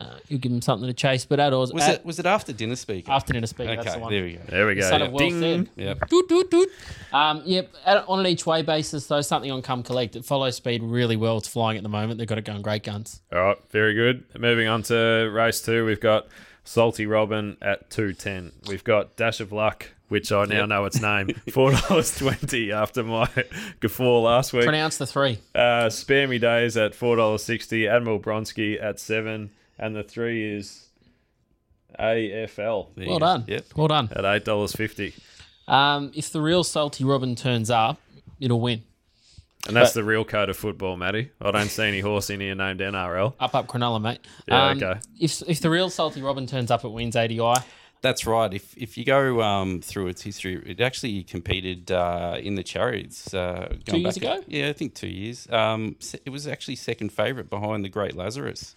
uh, 0.00 0.18
you'll 0.28 0.40
give 0.40 0.52
him 0.52 0.60
something 0.62 0.86
to 0.86 0.92
chase. 0.94 1.24
But 1.24 1.40
at 1.40 1.52
odds, 1.52 1.72
Was 1.72 1.82
at, 1.84 1.94
it 1.96 2.04
was 2.06 2.18
it 2.18 2.26
after 2.26 2.52
dinner 2.52 2.76
speak? 2.76 3.08
afternoon 3.08 3.42
to 3.42 3.48
speed? 3.48 3.68
that's 3.68 3.80
okay, 3.86 3.92
the 3.96 3.98
one. 4.00 4.12
there 4.12 4.24
we 4.24 4.32
go. 4.34 4.40
There 4.48 4.66
we 4.66 4.74
go. 4.74 4.80
Son 4.82 5.00
yeah. 5.00 5.06
of 5.06 5.12
well 5.12 5.18
Ding. 5.18 5.40
said. 5.40 5.68
Yep. 5.76 6.08
Doot, 6.08 6.28
doot, 6.28 6.50
doot. 6.50 6.68
Um, 7.12 7.42
yep, 7.44 7.72
at, 7.84 8.04
on 8.08 8.20
an 8.20 8.26
each 8.26 8.46
way 8.46 8.62
basis, 8.62 9.06
though, 9.06 9.20
something 9.20 9.50
on 9.50 9.62
come 9.62 9.82
collect. 9.82 10.16
It 10.16 10.24
follows 10.24 10.56
speed 10.56 10.82
really 10.82 11.16
well. 11.16 11.38
It's 11.38 11.48
flying 11.48 11.76
at 11.76 11.82
the 11.82 11.88
moment. 11.88 12.18
They've 12.18 12.28
got 12.28 12.38
it 12.38 12.44
going 12.44 12.62
great 12.62 12.82
guns. 12.82 13.20
All 13.32 13.40
right, 13.40 13.58
very 13.70 13.94
good. 13.94 14.24
Moving 14.38 14.68
on 14.68 14.82
to 14.84 15.30
race 15.32 15.60
two, 15.62 15.84
we've 15.86 16.00
got 16.00 16.26
Salty 16.64 17.06
Robin 17.06 17.56
at 17.62 17.90
210. 17.90 18.52
We've 18.68 18.82
got 18.84 19.16
Dash 19.16 19.38
of 19.40 19.52
Luck, 19.52 19.88
which 20.08 20.32
I 20.32 20.44
now 20.46 20.60
Yep. 20.60 20.68
know 20.68 20.84
its 20.84 21.00
name, 21.00 21.28
$4.20 21.46 22.72
after 22.72 23.02
my 23.04 23.26
gaffaw 23.80 24.22
last 24.22 24.52
week. 24.52 24.64
Pronounce 24.64 24.96
the 24.98 25.06
three. 25.06 25.38
Uh, 25.54 25.88
Spare 25.90 26.26
Me 26.28 26.38
Days 26.38 26.76
at 26.76 26.92
$4.60. 26.92 27.88
Admiral 27.88 28.18
Bronsky 28.20 28.82
at 28.82 28.98
7 28.98 29.50
And 29.78 29.94
the 29.94 30.02
three 30.02 30.56
is 30.56 30.88
AFL 31.98 32.88
There 32.94 33.04
you 33.04 33.10
Well 33.10 33.18
go. 33.18 33.26
done. 33.26 33.44
Yep. 33.46 33.64
Well 33.76 33.88
done. 33.88 34.08
at 34.14 34.24
$8.50. 34.24 35.12
Um, 35.68 36.12
if 36.14 36.30
the 36.30 36.40
real 36.40 36.62
salty 36.64 37.04
Robin 37.04 37.34
turns 37.34 37.70
up, 37.70 37.98
it'll 38.40 38.60
win. 38.60 38.82
And 39.66 39.74
that's 39.74 39.90
But- 39.90 40.00
the 40.00 40.04
real 40.04 40.24
code 40.24 40.48
of 40.48 40.56
football, 40.56 40.96
Matty. 40.96 41.30
I 41.40 41.50
don't 41.50 41.68
see 41.68 41.82
any 41.84 42.00
horse 42.00 42.30
in 42.30 42.38
here 42.40 42.54
named 42.54 42.80
NRL. 42.80 43.34
Up, 43.40 43.54
up, 43.54 43.66
Cronulla, 43.66 44.00
mate. 44.00 44.20
Yeah, 44.46 44.68
Um, 44.70 44.76
okay. 44.82 45.00
If 45.20 45.42
if 45.48 45.60
the 45.60 45.70
real 45.70 45.90
salty 45.90 46.22
Robin 46.22 46.46
turns 46.46 46.70
up, 46.70 46.84
it 46.84 46.88
wins 46.90 47.16
ADI. 47.16 47.54
That's 48.00 48.26
right. 48.26 48.54
If 48.54 48.76
if 48.76 48.96
you 48.96 49.04
go 49.04 49.42
um, 49.42 49.80
through 49.80 50.06
its 50.06 50.22
history, 50.22 50.62
it 50.64 50.80
actually 50.80 51.24
competed 51.24 51.90
uh, 51.90 52.36
in 52.40 52.54
the 52.54 52.62
chariots. 52.62 53.34
Uh, 53.34 53.74
going 53.86 54.02
years 54.02 54.18
back- 54.18 54.38
ago? 54.38 54.44
Yeah, 54.46 54.68
I 54.68 54.72
think 54.72 54.94
two 54.94 55.08
years. 55.08 55.48
Um, 55.50 55.96
se- 55.98 56.20
it 56.24 56.30
was 56.30 56.46
actually 56.46 56.76
second 56.76 57.10
favourite 57.10 57.50
behind 57.50 57.84
the 57.84 57.88
Great 57.88 58.14
Lazarus. 58.14 58.76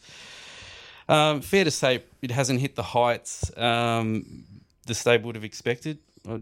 Um, 1.10 1.42
fair 1.42 1.64
to 1.64 1.72
say, 1.72 2.04
it 2.22 2.32
hasn't 2.32 2.60
hit 2.60 2.76
the 2.76 2.84
heights 2.84 3.52
um, 3.58 4.46
the 4.86 4.94
stable 4.94 5.28
would 5.28 5.36
have 5.36 5.44
expected. 5.44 6.00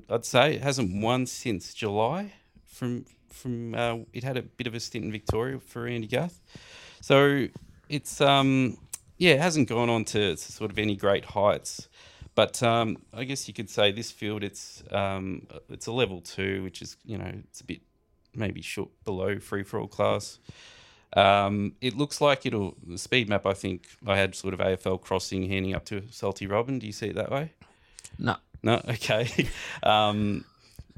I'd, 0.10 0.26
say 0.26 0.56
it 0.56 0.62
hasn't 0.62 1.02
won 1.02 1.26
since 1.26 1.74
July. 1.74 2.34
From 2.66 3.06
from 3.30 3.76
uh, 3.76 3.98
it 4.14 4.24
had 4.24 4.36
a 4.36 4.42
bit 4.42 4.68
of 4.68 4.74
a 4.74 4.80
stint 4.80 5.06
in 5.06 5.12
Victoria 5.12 5.60
for 5.60 5.88
Andy 5.88 6.08
Gath, 6.08 6.42
so 7.02 7.48
it's 7.88 8.20
um, 8.20 8.78
yeah, 9.18 9.34
it 9.34 9.40
hasn't 9.40 9.70
gone 9.70 9.90
on 9.90 10.04
to, 10.06 10.36
to 10.36 10.38
sort 10.38 10.72
of 10.72 10.80
any 10.80 10.96
great 10.96 11.26
heights. 11.26 11.88
But 12.36 12.62
um, 12.62 12.98
I 13.14 13.24
guess 13.24 13.48
you 13.48 13.54
could 13.54 13.70
say 13.70 13.92
this 13.92 14.12
field 14.12 14.44
it's 14.44 14.84
um, 14.92 15.48
it's 15.70 15.88
a 15.88 15.92
level 15.92 16.22
two, 16.22 16.64
which 16.64 16.82
is 16.82 16.98
you 17.06 17.18
know 17.18 17.32
it's 17.50 17.62
a 17.62 17.64
bit 17.64 17.82
maybe 18.36 18.62
short 18.62 18.90
below 19.06 19.40
free 19.40 19.64
for 19.64 19.80
all 19.80 19.88
class. 19.88 20.40
Um, 21.16 21.74
it 21.82 21.96
looks 21.96 22.20
like 22.22 22.46
it'll 22.46 22.76
the 22.86 22.98
speed 22.98 23.30
map. 23.30 23.46
I 23.46 23.54
think 23.54 23.88
I 24.06 24.18
had 24.18 24.36
sort 24.36 24.54
of 24.54 24.60
AFL 24.60 25.02
crossing 25.02 25.48
handing 25.50 25.74
up 25.74 25.86
to 25.86 26.04
Salty 26.12 26.48
Robin. 26.48 26.80
Do 26.80 26.86
you 26.86 26.92
see 26.94 27.08
it 27.08 27.16
that 27.16 27.32
way? 27.32 27.54
No. 28.20 28.36
No, 28.64 28.82
okay. 28.90 29.28
um, 29.84 30.44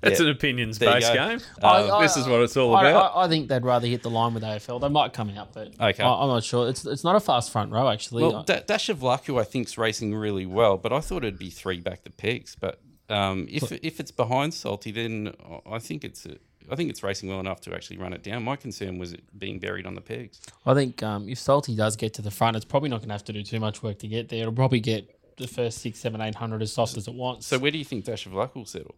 It's 0.01 0.19
Yeah. 0.19 0.27
an 0.27 0.31
opinions 0.31 0.79
based 0.79 1.11
game. 1.13 1.39
I- 1.61 1.67
Uh, 1.67 1.97
I- 1.97 2.01
this 2.03 2.15
is 2.17 2.25
what 2.27 2.41
it's 2.41 2.55
all 2.57 2.73
I, 2.75 2.89
about. 2.89 3.15
I, 3.15 3.25
I 3.25 3.27
think 3.27 3.49
they'd 3.49 3.63
rather 3.63 3.85
hit 3.85 4.01
the 4.01 4.09
line 4.09 4.33
with 4.33 4.43
AFL. 4.43 4.79
They 4.81 4.87
might 4.89 5.11
come 5.13 5.29
out, 5.31 5.53
but 5.53 5.73
Okay. 5.79 6.01
I, 6.03 6.09
I'm 6.09 6.29
not 6.29 6.43
sure. 6.43 6.69
It's 6.69 6.85
it's 6.85 7.03
not 7.03 7.15
a 7.17 7.19
fast 7.19 7.51
front 7.51 7.71
row 7.71 7.89
actually. 7.89 8.23
Well, 8.23 8.43
da- 8.43 8.61
Dash 8.65 8.87
of 8.89 9.03
Luck, 9.03 9.25
who 9.25 9.37
I 9.37 9.43
think's 9.43 9.77
racing 9.77 10.15
really 10.15 10.45
well, 10.45 10.77
but 10.77 10.91
I 10.93 11.01
thought 11.01 11.23
it'd 11.25 11.37
be 11.37 11.49
three 11.49 11.81
back 11.81 12.03
the 12.05 12.11
pegs. 12.11 12.55
But 12.59 12.79
um, 13.09 13.47
if 13.51 13.71
if 13.71 13.99
it's 13.99 14.11
behind 14.11 14.53
Salty, 14.53 14.91
then 14.91 15.33
I 15.69 15.79
think 15.79 16.03
it's 16.05 16.25
a, 16.25 16.37
I 16.71 16.75
think 16.75 16.89
it's 16.89 17.03
racing 17.03 17.29
well 17.29 17.39
enough 17.39 17.61
to 17.61 17.73
actually 17.73 17.97
run 17.97 18.13
it 18.13 18.23
down. 18.23 18.43
My 18.43 18.55
concern 18.55 18.97
was 18.97 19.13
it 19.13 19.23
being 19.37 19.59
buried 19.59 19.85
on 19.85 19.95
the 19.95 20.01
pegs. 20.01 20.39
I 20.65 20.73
think 20.73 21.01
um, 21.03 21.27
if 21.27 21.39
Salty 21.39 21.75
does 21.75 21.95
get 21.95 22.13
to 22.15 22.21
the 22.21 22.31
front, 22.31 22.55
it's 22.55 22.65
probably 22.65 22.89
not 22.89 22.97
going 22.97 23.09
to 23.09 23.13
have 23.13 23.25
to 23.25 23.33
do 23.33 23.43
too 23.43 23.59
much 23.59 23.81
work 23.83 23.99
to 23.99 24.07
get 24.07 24.29
there. 24.29 24.41
It'll 24.41 24.53
probably 24.53 24.79
get 24.79 25.15
the 25.37 25.47
first 25.47 25.79
six, 25.79 25.99
seven, 25.99 26.21
eight 26.21 26.35
hundred 26.35 26.61
as 26.61 26.73
soft 26.73 26.97
as 26.97 27.07
it 27.07 27.13
wants. 27.13 27.47
So 27.47 27.57
where 27.57 27.71
do 27.71 27.77
you 27.77 27.85
think 27.85 28.05
Dash 28.05 28.25
of 28.25 28.33
Luck 28.33 28.55
will 28.55 28.65
settle? 28.65 28.95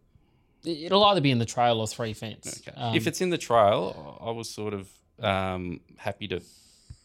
it'll 0.64 1.04
either 1.06 1.22
be 1.22 1.32
in 1.32 1.40
the 1.40 1.46
trail 1.46 1.80
or 1.80 1.88
three 1.88 2.14
fence. 2.14 2.62
Okay. 2.68 2.80
Um, 2.80 2.96
if 2.96 3.08
it's 3.08 3.22
in 3.22 3.30
the 3.30 3.38
trail, 3.38 4.20
I 4.22 4.28
I 4.28 4.32
was 4.32 4.50
sort 4.50 4.74
of 4.74 4.90
um, 5.20 5.80
happy 5.98 6.28
to 6.30 6.42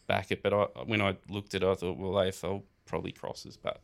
back 0.06 0.30
it, 0.30 0.42
but 0.42 0.52
I, 0.52 0.64
when 0.84 1.00
I 1.00 1.16
looked 1.28 1.54
at 1.54 1.62
it, 1.62 1.66
I 1.68 1.74
thought, 1.74 1.98
well, 1.98 2.12
AFL 2.12 2.62
probably 2.86 3.12
crosses, 3.12 3.56
but 3.56 3.80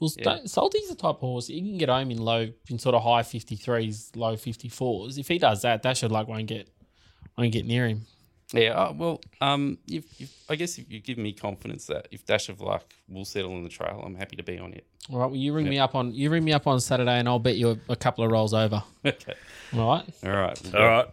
well, 0.00 0.10
yeah. 0.18 0.38
Salty's 0.46 0.88
the 0.88 0.94
type 0.94 1.16
of 1.16 1.20
horse 1.20 1.48
he 1.48 1.60
can 1.60 1.78
get 1.78 1.88
home 1.88 2.10
in 2.10 2.18
low, 2.18 2.48
in 2.68 2.78
sort 2.78 2.94
of 2.94 3.02
high 3.02 3.22
fifty 3.22 3.56
threes, 3.56 4.10
low 4.16 4.36
fifty 4.36 4.68
fours. 4.68 5.18
If 5.18 5.28
he 5.28 5.38
does 5.38 5.62
that, 5.62 5.82
Dash 5.82 6.02
of 6.02 6.10
Luck 6.10 6.26
won't 6.26 6.46
get 6.46 6.68
won't 7.36 7.52
get 7.52 7.66
near 7.66 7.86
him. 7.86 8.06
Yeah, 8.52 8.70
uh, 8.72 8.92
well, 8.92 9.20
um, 9.40 9.78
you've, 9.86 10.06
you've, 10.18 10.32
I 10.48 10.56
guess 10.56 10.76
if 10.76 10.90
you 10.90 10.98
give 11.00 11.18
me 11.18 11.32
confidence 11.32 11.86
that 11.86 12.08
if 12.10 12.26
Dash 12.26 12.48
of 12.48 12.60
Luck 12.60 12.84
will 13.08 13.24
settle 13.24 13.52
in 13.52 13.62
the 13.62 13.68
trail, 13.68 14.02
I'm 14.04 14.16
happy 14.16 14.34
to 14.36 14.42
be 14.42 14.58
on 14.58 14.72
it. 14.72 14.84
All 15.08 15.20
right, 15.20 15.26
well, 15.26 15.36
you 15.36 15.52
ring 15.52 15.68
me 15.68 15.78
up 15.78 15.94
on 15.94 16.12
you 16.12 16.30
ring 16.30 16.44
me 16.44 16.52
up 16.52 16.66
on 16.66 16.80
Saturday, 16.80 17.18
and 17.18 17.28
I'll 17.28 17.38
bet 17.38 17.56
you 17.56 17.70
a, 17.70 17.92
a 17.92 17.96
couple 17.96 18.24
of 18.24 18.30
rolls 18.30 18.52
over. 18.54 18.82
okay. 19.04 19.34
All 19.74 19.88
right. 19.88 20.04
All 20.24 20.30
right. 20.30 20.74
All 20.74 20.86
right. 20.86 21.06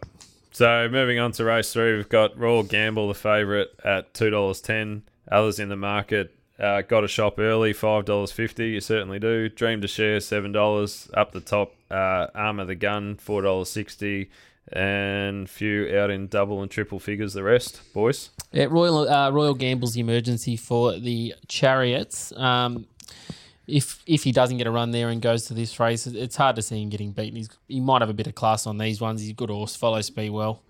So 0.50 0.88
moving 0.90 1.20
on 1.20 1.30
to 1.32 1.44
race 1.44 1.72
three, 1.72 1.96
we've 1.96 2.08
got 2.08 2.36
Royal 2.36 2.64
Gamble, 2.64 3.06
the 3.06 3.14
favourite, 3.14 3.68
at 3.84 4.14
two 4.14 4.30
dollars 4.30 4.60
ten. 4.60 5.04
Others 5.30 5.60
in 5.60 5.68
the 5.68 5.76
market 5.76 6.34
uh, 6.58 6.82
got 6.82 7.04
a 7.04 7.08
shop 7.08 7.38
early, 7.38 7.72
five 7.72 8.04
dollars 8.04 8.32
fifty. 8.32 8.70
You 8.70 8.80
certainly 8.80 9.18
do. 9.18 9.48
Dream 9.48 9.80
to 9.80 9.88
share, 9.88 10.20
seven 10.20 10.52
dollars. 10.52 11.08
Up 11.14 11.32
the 11.32 11.40
top, 11.40 11.74
uh, 11.90 12.26
Armour 12.34 12.64
the 12.64 12.74
Gun, 12.74 13.16
four 13.16 13.42
dollars 13.42 13.70
sixty, 13.70 14.30
and 14.72 15.48
few 15.48 15.96
out 15.98 16.10
in 16.10 16.26
double 16.26 16.62
and 16.62 16.70
triple 16.70 16.98
figures. 16.98 17.34
The 17.34 17.42
rest, 17.42 17.80
boys. 17.92 18.30
Yeah, 18.52 18.66
Royal 18.70 19.08
uh, 19.08 19.30
Royal 19.30 19.54
Gamble's 19.54 19.94
the 19.94 20.00
emergency 20.00 20.56
for 20.56 20.98
the 20.98 21.34
chariots. 21.46 22.32
Um, 22.32 22.86
if 23.66 24.02
if 24.06 24.24
he 24.24 24.32
doesn't 24.32 24.56
get 24.56 24.66
a 24.66 24.70
run 24.70 24.90
there 24.90 25.10
and 25.10 25.20
goes 25.20 25.44
to 25.46 25.54
this 25.54 25.78
race, 25.78 26.06
it's 26.06 26.36
hard 26.36 26.56
to 26.56 26.62
see 26.62 26.82
him 26.82 26.88
getting 26.88 27.12
beaten. 27.12 27.36
He's, 27.36 27.50
he 27.68 27.80
might 27.80 28.00
have 28.02 28.08
a 28.08 28.14
bit 28.14 28.26
of 28.26 28.34
class 28.34 28.66
on 28.66 28.78
these 28.78 29.00
ones. 29.00 29.20
He's 29.20 29.30
a 29.30 29.34
good 29.34 29.50
horse, 29.50 29.76
follows 29.76 30.06
speed 30.06 30.30
well, 30.30 30.62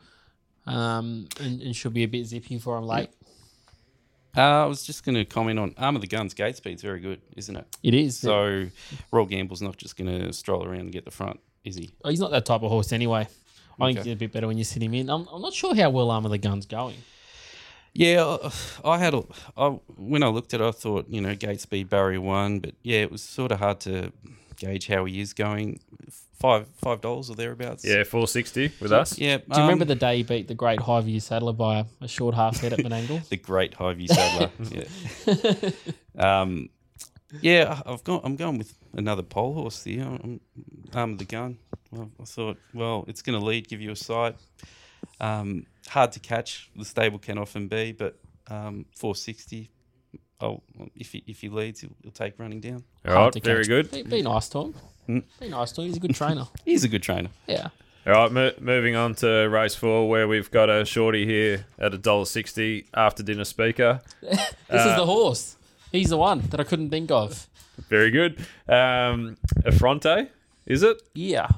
um, 0.66 1.28
and, 1.40 1.62
and 1.62 1.76
should 1.76 1.94
be 1.94 2.02
a 2.02 2.08
bit 2.08 2.26
zippy 2.26 2.58
for 2.58 2.76
him 2.76 2.84
late. 2.84 3.10
Uh, 4.38 4.62
I 4.62 4.66
was 4.66 4.84
just 4.84 5.04
going 5.04 5.16
to 5.16 5.24
comment 5.24 5.58
on 5.58 5.74
Arm 5.76 5.96
of 5.96 6.00
the 6.00 6.06
Guns. 6.06 6.32
Gate 6.32 6.56
speed's 6.56 6.80
very 6.80 7.00
good, 7.00 7.20
isn't 7.36 7.56
it? 7.56 7.66
It 7.82 7.92
is. 7.92 8.16
So 8.16 8.66
Royal 9.10 9.26
Gamble's 9.26 9.60
not 9.60 9.76
just 9.76 9.96
going 9.96 10.20
to 10.20 10.32
stroll 10.32 10.64
around 10.64 10.80
and 10.82 10.92
get 10.92 11.04
the 11.04 11.10
front, 11.10 11.40
is 11.64 11.74
he? 11.74 11.90
Oh, 12.04 12.10
he's 12.10 12.20
not 12.20 12.30
that 12.30 12.46
type 12.46 12.62
of 12.62 12.70
horse 12.70 12.92
anyway. 12.92 13.26
I 13.80 13.86
think 13.86 13.98
he's 14.04 14.12
a 14.12 14.16
bit 14.16 14.30
better 14.32 14.46
when 14.46 14.56
you 14.56 14.62
sit 14.62 14.80
him 14.80 14.94
in. 14.94 15.10
I'm, 15.10 15.26
I'm 15.32 15.42
not 15.42 15.54
sure 15.54 15.74
how 15.74 15.90
well 15.90 16.12
Arm 16.12 16.24
of 16.24 16.30
the 16.30 16.38
Gun's 16.38 16.66
going. 16.66 16.96
Yeah, 17.94 18.24
I 18.24 18.52
I 18.84 18.98
had 18.98 19.14
a 19.14 19.24
I, 19.56 19.68
when 19.96 20.22
I 20.22 20.28
looked 20.28 20.54
at 20.54 20.60
it, 20.60 20.64
I 20.64 20.70
thought 20.70 21.08
you 21.08 21.20
know 21.20 21.34
gate 21.34 21.60
speed 21.60 21.88
barrier 21.88 22.20
one, 22.20 22.60
but 22.60 22.74
yeah, 22.82 22.98
it 22.98 23.10
was 23.10 23.22
sort 23.22 23.50
of 23.50 23.58
hard 23.58 23.80
to 23.80 24.12
gauge 24.58 24.86
how 24.86 25.04
he 25.04 25.20
is 25.20 25.32
going. 25.32 25.80
Five 26.38 26.68
five 26.76 27.00
dollars 27.00 27.30
or 27.30 27.34
thereabouts. 27.34 27.84
Yeah, 27.84 28.04
four 28.04 28.28
sixty 28.28 28.72
with 28.80 28.92
us. 28.92 29.18
yeah. 29.18 29.38
Do 29.38 29.44
you 29.56 29.62
remember 29.62 29.82
um, 29.82 29.88
the 29.88 29.96
day 29.96 30.18
he 30.18 30.22
beat 30.22 30.46
the 30.46 30.54
great 30.54 30.78
Highview 30.78 31.20
Saddler 31.20 31.52
by 31.52 31.80
a, 31.80 31.84
a 32.02 32.08
short 32.08 32.34
half 32.34 32.60
head 32.60 32.72
at 32.72 32.78
Menangle? 32.78 33.26
the 33.28 33.36
great 33.36 33.72
Highview 33.72 34.08
Saddler? 34.08 34.50
yeah. 36.16 36.40
Um, 36.40 36.68
yeah, 37.40 37.82
I've 37.84 38.04
got. 38.04 38.22
I'm 38.24 38.36
going 38.36 38.58
with 38.58 38.72
another 38.92 39.22
pole 39.22 39.54
horse 39.54 39.82
here. 39.82 40.04
I'm 40.04 40.40
arm 40.94 41.12
of 41.12 41.18
the 41.18 41.24
gun. 41.24 41.58
Well, 41.90 42.10
I 42.20 42.24
thought, 42.24 42.58
well, 42.74 43.04
it's 43.08 43.22
going 43.22 43.38
to 43.38 43.44
lead, 43.44 43.68
give 43.68 43.80
you 43.80 43.92
a 43.92 43.96
sight. 43.96 44.36
Um, 45.20 45.66
hard 45.88 46.12
to 46.12 46.20
catch. 46.20 46.70
The 46.76 46.84
stable 46.84 47.18
can 47.18 47.38
often 47.38 47.68
be, 47.68 47.92
but 47.92 48.18
um, 48.48 48.86
460. 48.96 49.70
Oh, 50.40 50.62
if 50.94 51.12
he 51.12 51.24
if 51.26 51.40
he 51.40 51.48
leads, 51.48 51.80
he'll, 51.80 51.90
he'll 52.02 52.12
take 52.12 52.38
running 52.38 52.60
down. 52.60 52.84
All 53.06 53.12
Hard 53.14 53.34
right, 53.34 53.42
to 53.42 53.48
very 53.48 53.64
catch. 53.64 53.68
good. 53.68 53.90
Be, 53.90 54.02
be 54.04 54.22
nice 54.22 54.48
to 54.50 54.72
him. 55.06 55.24
Be 55.40 55.48
nice 55.48 55.72
to 55.72 55.80
him. 55.82 55.88
He's 55.88 55.96
a 55.96 56.00
good 56.00 56.14
trainer. 56.14 56.46
He's 56.64 56.84
a 56.84 56.88
good 56.88 57.02
trainer. 57.02 57.30
Yeah. 57.46 57.68
All 58.06 58.12
right, 58.12 58.32
mo- 58.32 58.52
moving 58.60 58.94
on 58.96 59.14
to 59.16 59.48
race 59.48 59.74
four, 59.74 60.08
where 60.08 60.28
we've 60.28 60.50
got 60.50 60.70
a 60.70 60.84
shorty 60.84 61.26
here 61.26 61.66
at 61.78 61.92
a 61.92 61.98
dollar 61.98 62.24
sixty 62.24 62.86
after 62.94 63.22
dinner 63.22 63.44
speaker. 63.44 64.00
This 64.22 64.86
Uh, 64.86 64.90
is 64.90 64.96
the 64.96 65.06
horse. 65.06 65.56
He's 65.92 66.10
the 66.10 66.18
one 66.18 66.40
that 66.50 66.60
I 66.60 66.64
couldn't 66.64 66.90
think 66.90 67.10
of. 67.10 67.46
Very 67.88 68.10
good. 68.10 68.38
Um, 68.68 69.38
Affronte, 69.64 70.28
is 70.66 70.82
it? 70.82 71.02
Yeah. 71.14 71.48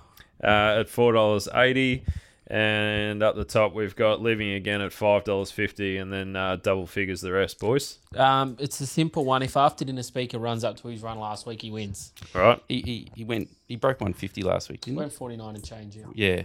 Uh, 0.42 0.80
at 0.80 0.88
four 0.88 1.12
dollars 1.12 1.48
eighty, 1.54 2.04
and 2.50 3.22
up 3.22 3.36
the 3.36 3.44
top 3.44 3.74
we've 3.74 3.94
got 3.94 4.20
Living 4.20 4.50
again 4.52 4.80
at 4.80 4.92
five 4.92 5.24
dollars 5.24 5.50
fifty, 5.52 5.96
and 5.98 6.12
then 6.12 6.34
uh, 6.36 6.56
double 6.56 6.86
figures 6.86 7.20
the 7.20 7.32
rest, 7.32 7.58
boys. 7.60 7.98
Um, 8.16 8.56
it's 8.58 8.80
a 8.80 8.86
simple 8.86 9.24
one. 9.24 9.42
If 9.42 9.56
after 9.56 9.84
dinner 9.84 10.02
speaker 10.02 10.38
runs 10.38 10.64
up 10.64 10.76
to 10.78 10.88
his 10.88 11.00
run 11.02 11.18
last 11.18 11.46
week, 11.46 11.62
he 11.62 11.70
wins. 11.70 12.12
All 12.34 12.42
right. 12.42 12.62
He, 12.68 12.80
he, 12.82 13.08
he 13.14 13.24
went 13.24 13.48
he 13.68 13.76
broke 13.76 14.00
150 14.00 14.42
last 14.42 14.68
week, 14.68 14.80
didn't 14.80 14.96
he? 14.96 14.98
Went 15.00 15.12
49 15.12 15.54
and 15.54 15.64
change, 15.64 15.96
yeah. 15.96 16.04
Yeah. 16.14 16.42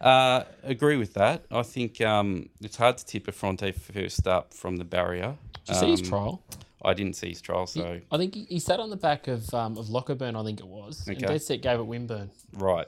Uh, 0.00 0.44
agree 0.62 0.96
with 0.96 1.12
that. 1.14 1.44
I 1.50 1.62
think 1.62 2.00
um, 2.00 2.48
it's 2.62 2.76
hard 2.76 2.96
to 2.98 3.04
tip 3.04 3.26
Affronte 3.26 3.74
first 3.74 4.26
up 4.26 4.54
from 4.54 4.76
the 4.76 4.84
barrier. 4.84 5.36
Did 5.66 5.74
you 5.74 5.80
see 5.80 5.90
his 5.90 6.00
Um, 6.00 6.06
trial? 6.06 6.42
I 6.82 6.94
didn't 6.94 7.16
see 7.16 7.28
his 7.28 7.42
trial, 7.42 7.66
so 7.66 8.00
I 8.10 8.16
think 8.16 8.34
he, 8.34 8.44
he 8.44 8.58
sat 8.58 8.80
on 8.80 8.88
the 8.88 8.96
back 8.96 9.28
of 9.28 9.52
um, 9.52 9.76
of 9.76 9.88
Lockerburn, 9.88 10.40
I 10.40 10.42
think 10.44 10.60
it 10.60 10.66
was. 10.66 11.06
And 11.06 11.18
Okay. 11.18 11.26
Dead 11.26 11.42
Set 11.42 11.60
gave 11.60 11.78
it 11.78 11.86
Winburn. 11.86 12.30
right. 12.54 12.86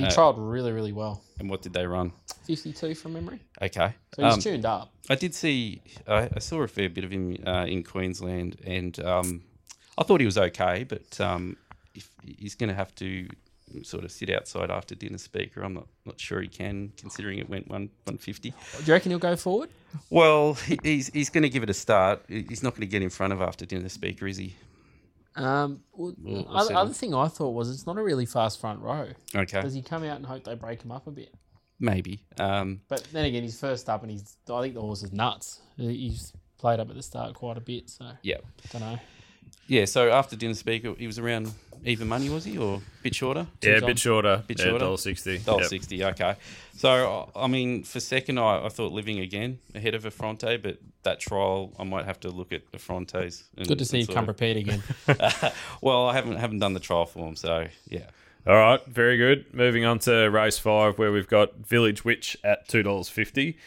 He 0.00 0.06
Uh, 0.06 0.10
trialled 0.10 0.34
really, 0.38 0.72
really 0.72 0.92
well. 0.92 1.22
And 1.38 1.48
what 1.50 1.62
did 1.62 1.72
they 1.72 1.86
run? 1.86 2.12
52 2.46 2.94
from 2.94 3.12
memory. 3.12 3.40
Okay. 3.62 3.94
So 4.14 4.24
he's 4.24 4.34
Um, 4.34 4.40
tuned 4.40 4.64
up. 4.66 4.92
I 5.08 5.14
did 5.14 5.34
see. 5.34 5.82
I, 6.06 6.28
I 6.34 6.38
saw 6.40 6.62
a 6.62 6.68
fair 6.68 6.88
bit 6.88 7.04
of 7.04 7.10
him 7.10 7.36
uh, 7.46 7.66
in 7.66 7.82
Queensland, 7.82 8.56
and 8.64 8.98
um, 9.04 9.42
I 9.98 10.02
thought 10.04 10.20
he 10.20 10.26
was 10.26 10.38
okay. 10.38 10.84
But 10.84 11.20
um, 11.20 11.56
if 11.94 12.08
he's 12.38 12.54
going 12.54 12.68
to 12.68 12.74
have 12.74 12.94
to 12.96 13.28
sort 13.82 14.04
of 14.04 14.10
sit 14.10 14.28
outside 14.30 14.70
after 14.70 14.94
dinner 14.96 15.18
speaker, 15.18 15.62
I'm 15.62 15.74
not, 15.74 15.86
not 16.04 16.18
sure 16.20 16.40
he 16.40 16.48
can, 16.48 16.92
considering 16.96 17.38
it 17.38 17.48
went 17.48 17.68
one 17.68 17.90
one 18.04 18.18
fifty. 18.18 18.50
Do 18.50 18.84
you 18.84 18.92
reckon 18.92 19.10
he'll 19.12 19.18
go 19.20 19.36
forward? 19.36 19.70
Well, 20.10 20.54
he, 20.54 20.78
he's 20.82 21.08
he's 21.08 21.30
going 21.30 21.42
to 21.44 21.48
give 21.50 21.62
it 21.62 21.70
a 21.70 21.74
start. 21.74 22.22
He's 22.28 22.62
not 22.62 22.72
going 22.74 22.82
to 22.82 22.86
get 22.90 23.02
in 23.02 23.10
front 23.10 23.32
of 23.32 23.40
after 23.40 23.64
dinner 23.66 23.88
speaker, 23.88 24.26
is 24.26 24.36
he? 24.38 24.54
Um, 25.36 25.80
well, 25.92 26.14
other, 26.50 26.74
other 26.74 26.92
thing 26.92 27.14
I 27.14 27.28
thought 27.28 27.50
was 27.50 27.70
it's 27.70 27.86
not 27.86 27.96
a 27.96 28.02
really 28.02 28.26
fast 28.26 28.60
front 28.60 28.80
row. 28.80 29.08
Okay, 29.34 29.60
Does 29.60 29.74
he 29.74 29.82
come 29.82 30.02
out 30.04 30.16
and 30.16 30.26
hope 30.26 30.44
they 30.44 30.54
break 30.54 30.82
him 30.82 30.90
up 30.92 31.06
a 31.06 31.10
bit? 31.10 31.34
maybe. 31.78 32.26
Um, 32.38 32.80
But 32.88 33.06
then 33.12 33.24
again, 33.24 33.42
he's 33.42 33.58
first 33.58 33.88
up 33.88 34.02
and 34.02 34.10
he's. 34.10 34.36
I 34.52 34.60
think 34.60 34.74
the 34.74 34.80
horse 34.80 35.02
is 35.02 35.12
nuts. 35.12 35.60
He's 35.76 36.32
played 36.58 36.78
up 36.80 36.90
at 36.90 36.96
the 36.96 37.02
start 37.02 37.34
quite 37.34 37.56
a 37.56 37.60
bit, 37.60 37.88
so 37.88 38.10
yeah, 38.22 38.36
don't 38.70 38.82
know. 38.82 38.98
Yeah. 39.66 39.84
So 39.84 40.10
after 40.10 40.36
dinner 40.36 40.54
speaker, 40.54 40.94
he 40.98 41.06
was 41.06 41.18
around 41.18 41.52
even 41.84 42.08
money, 42.08 42.28
was 42.28 42.44
he, 42.44 42.58
or 42.58 42.76
a 42.76 42.80
bit 43.02 43.14
shorter? 43.14 43.46
Yeah, 43.62 43.72
a 43.78 43.86
bit 43.86 43.98
shorter. 43.98 44.44
Bit 44.46 44.58
yeah, 44.58 44.64
shorter? 44.66 44.78
dollar 44.84 44.96
sixty. 44.98 45.38
Dollar 45.38 45.60
Yep. 45.62 45.68
sixty. 45.70 46.04
Okay. 46.04 46.36
So 46.76 47.30
I 47.34 47.46
mean, 47.46 47.82
for 47.84 48.00
second, 48.00 48.38
I, 48.38 48.66
I 48.66 48.68
thought 48.68 48.92
living 48.92 49.18
again 49.18 49.58
ahead 49.74 49.94
of 49.94 50.04
Affronte, 50.04 50.62
but 50.62 50.78
that 51.02 51.20
trial, 51.20 51.72
I 51.78 51.84
might 51.84 52.04
have 52.04 52.20
to 52.20 52.28
look 52.30 52.52
at 52.52 52.70
Affronte's. 52.72 53.44
and- 53.56 53.66
Good 53.66 53.78
to 53.78 53.84
see 53.84 53.98
you 53.98 54.04
and 54.06 54.14
come 54.14 54.28
of- 54.28 54.36
prepared 54.36 54.56
again. 54.58 54.82
well, 55.80 56.06
I 56.08 56.14
haven't 56.14 56.36
haven't 56.36 56.58
done 56.58 56.74
the 56.74 56.80
trial 56.80 57.06
for 57.06 57.26
him, 57.28 57.36
so 57.36 57.66
yeah. 57.88 58.06
All 58.46 58.54
right, 58.56 58.84
very 58.86 59.16
good. 59.18 59.52
Moving 59.52 59.84
on 59.84 59.98
to 60.00 60.28
race 60.30 60.58
five, 60.58 60.98
where 60.98 61.12
we've 61.12 61.28
got 61.28 61.56
Village 61.66 62.04
Witch 62.04 62.36
at 62.42 62.68
two 62.68 62.82
dollars 62.82 63.08
fifty. 63.08 63.58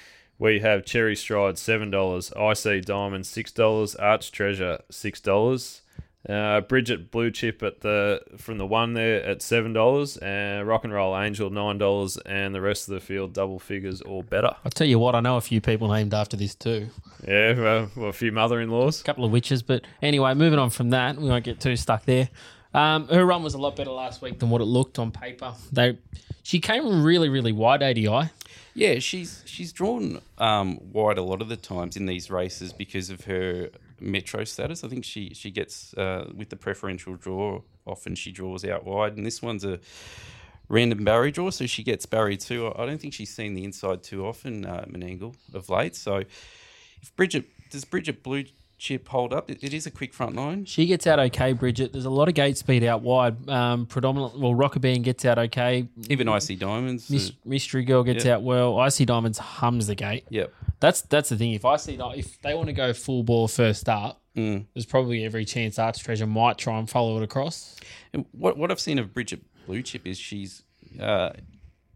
We 0.44 0.60
have 0.60 0.84
Cherry 0.84 1.16
Stride 1.16 1.58
seven 1.58 1.90
dollars, 1.90 2.34
IC 2.36 2.84
Diamond 2.84 3.26
six 3.26 3.50
dollars, 3.50 3.96
Arch 3.96 4.30
Treasure 4.30 4.80
six 4.92 5.22
dollars, 5.22 5.84
uh, 6.28 6.60
Bridget 6.60 7.12
Blue 7.12 7.32
Chip 7.32 7.64
at 7.64 7.80
the 7.80 8.20
from 8.36 8.58
the 8.58 8.66
one 8.66 8.94
there 8.94 9.24
at 9.24 9.42
seven 9.42 9.72
dollars, 9.72 10.18
and 10.18 10.68
Rock 10.68 10.84
and 10.84 10.92
Roll 10.92 11.18
Angel 11.18 11.50
nine 11.50 11.78
dollars, 11.78 12.18
and 12.26 12.54
the 12.54 12.60
rest 12.60 12.90
of 12.90 12.94
the 12.94 13.00
field 13.00 13.32
double 13.32 13.58
figures 13.58 14.02
or 14.02 14.22
better. 14.22 14.54
I'll 14.66 14.72
tell 14.72 14.86
you 14.86 15.00
what, 15.00 15.16
I 15.16 15.22
know 15.22 15.38
a 15.38 15.42
few 15.42 15.62
people 15.62 15.88
named 15.88 16.14
after 16.14 16.36
this 16.36 16.56
too. 16.56 16.90
Yeah, 17.26 17.54
well, 17.58 17.92
well, 17.96 18.10
a 18.10 18.12
few 18.12 18.34
mother-in-laws. 18.34 19.00
A 19.00 19.04
couple 19.06 19.24
of 19.24 19.32
witches, 19.32 19.64
but 19.64 19.86
anyway, 20.02 20.34
moving 20.34 20.60
on 20.60 20.72
from 20.72 20.90
that, 20.90 21.16
we 21.16 21.30
won't 21.30 21.46
get 21.46 21.62
too 21.62 21.78
stuck 21.78 22.04
there. 22.04 22.28
Um, 22.74 23.08
her 23.08 23.26
run 23.26 23.44
was 23.44 23.54
a 23.54 23.60
lot 23.60 23.78
better 23.78 23.92
last 23.92 24.22
week 24.22 24.40
than 24.40 24.50
what 24.50 24.60
it 24.60 24.66
looked 24.66 25.00
on 25.00 25.10
paper. 25.12 25.54
They, 25.72 26.00
she 26.42 26.60
came 26.60 27.02
really, 27.02 27.30
really 27.30 27.54
wide 27.54 27.82
ADI. 27.82 28.30
Yeah, 28.76 29.00
she's 29.00 29.44
she's 29.46 29.72
drawn 29.72 30.20
um, 30.40 30.80
wide 30.92 31.18
a 31.18 31.24
lot 31.24 31.42
of 31.42 31.50
the 31.50 31.58
times 31.58 31.96
in 31.96 32.06
these 32.08 32.32
races 32.32 32.74
because 32.74 33.10
of 33.10 33.26
her 33.26 33.70
metro 34.00 34.44
status. 34.44 34.84
I 34.84 34.88
think 34.88 35.06
she 35.06 35.34
she 35.34 35.52
gets 35.52 35.94
uh, 35.94 36.32
with 36.36 36.50
the 36.50 36.56
preferential 36.56 37.16
draw. 37.16 37.62
Often 37.86 38.16
she 38.16 38.32
draws 38.32 38.66
out 38.66 38.86
wide, 38.86 39.16
and 39.18 39.26
this 39.26 39.42
one's 39.42 39.64
a 39.64 39.80
random 40.70 41.04
Barry 41.04 41.32
draw, 41.32 41.52
so 41.52 41.66
she 41.68 41.84
gets 41.84 42.06
Barry 42.06 42.38
too. 42.38 42.74
I 42.76 42.86
don't 42.86 43.00
think 43.00 43.14
she's 43.14 43.34
seen 43.34 43.54
the 43.54 43.64
inside 43.64 44.02
too 44.02 44.26
often, 44.26 44.66
uh, 44.66 44.86
Menangle, 44.88 45.36
of 45.54 45.70
late. 45.70 45.96
So 45.96 46.24
if 47.02 47.16
Bridget 47.16 47.46
does 47.70 47.86
Bridget 47.86 48.24
Blue 48.24 48.46
Chip 48.84 49.08
hold 49.08 49.32
up, 49.32 49.50
it, 49.50 49.64
it 49.64 49.74
is 49.74 49.86
a 49.86 49.92
quick 49.92 50.14
front 50.14 50.36
line. 50.36 50.66
She 50.66 50.86
gets 50.86 51.08
out 51.08 51.18
okay, 51.18 51.54
Bridget. 51.54 51.94
There's 51.94 52.04
a 52.04 52.10
lot 52.10 52.28
of 52.28 52.34
gate 52.34 52.58
speed 52.58 52.84
out 52.84 53.02
wide. 53.02 53.50
Um, 53.50 53.86
predominantly, 53.86 54.42
well, 54.42 54.52
Rockaband 54.54 55.04
gets 55.04 55.24
out 55.24 55.40
okay. 55.40 55.88
Even 56.10 56.28
Icy 56.28 56.58
Diamonds. 56.58 57.10
uh, 57.10 57.14
Mis- 57.14 57.32
Mystery 57.46 57.86
Girl 57.86 58.04
gets 58.04 58.26
Yeah. 58.26 58.34
out 58.36 58.44
well. 58.44 58.78
Icy 58.78 59.06
Diamonds 59.06 59.38
hums 59.38 59.88
the 59.88 59.96
gate. 59.96 60.26
yep. 60.30 60.54
That's 60.82 61.00
that's 61.04 61.30
the 61.30 61.38
thing. 61.38 61.54
If 61.54 61.64
I 61.64 61.78
see 61.78 61.98
if 61.98 62.42
they 62.42 62.54
want 62.56 62.68
to 62.68 62.74
go 62.74 62.92
full 62.92 63.24
ball 63.24 63.48
first 63.48 63.88
up, 63.88 64.20
Mm. 64.36 64.66
there's 64.74 64.86
probably 64.86 65.24
every 65.24 65.46
chance 65.46 65.80
Arts 65.80 66.00
Treasure 66.00 66.28
might 66.28 66.58
try 66.58 66.78
and 66.78 66.90
follow 66.90 67.16
it 67.16 67.24
across. 67.24 67.78
And 68.12 68.26
what 68.34 68.58
what 68.58 68.70
I've 68.70 68.82
seen 68.82 69.00
of 69.00 69.14
Bridget 69.14 69.42
Blue 69.66 69.82
Chip 69.82 70.06
is 70.06 70.18
she's 70.20 70.64
uh, 71.00 71.30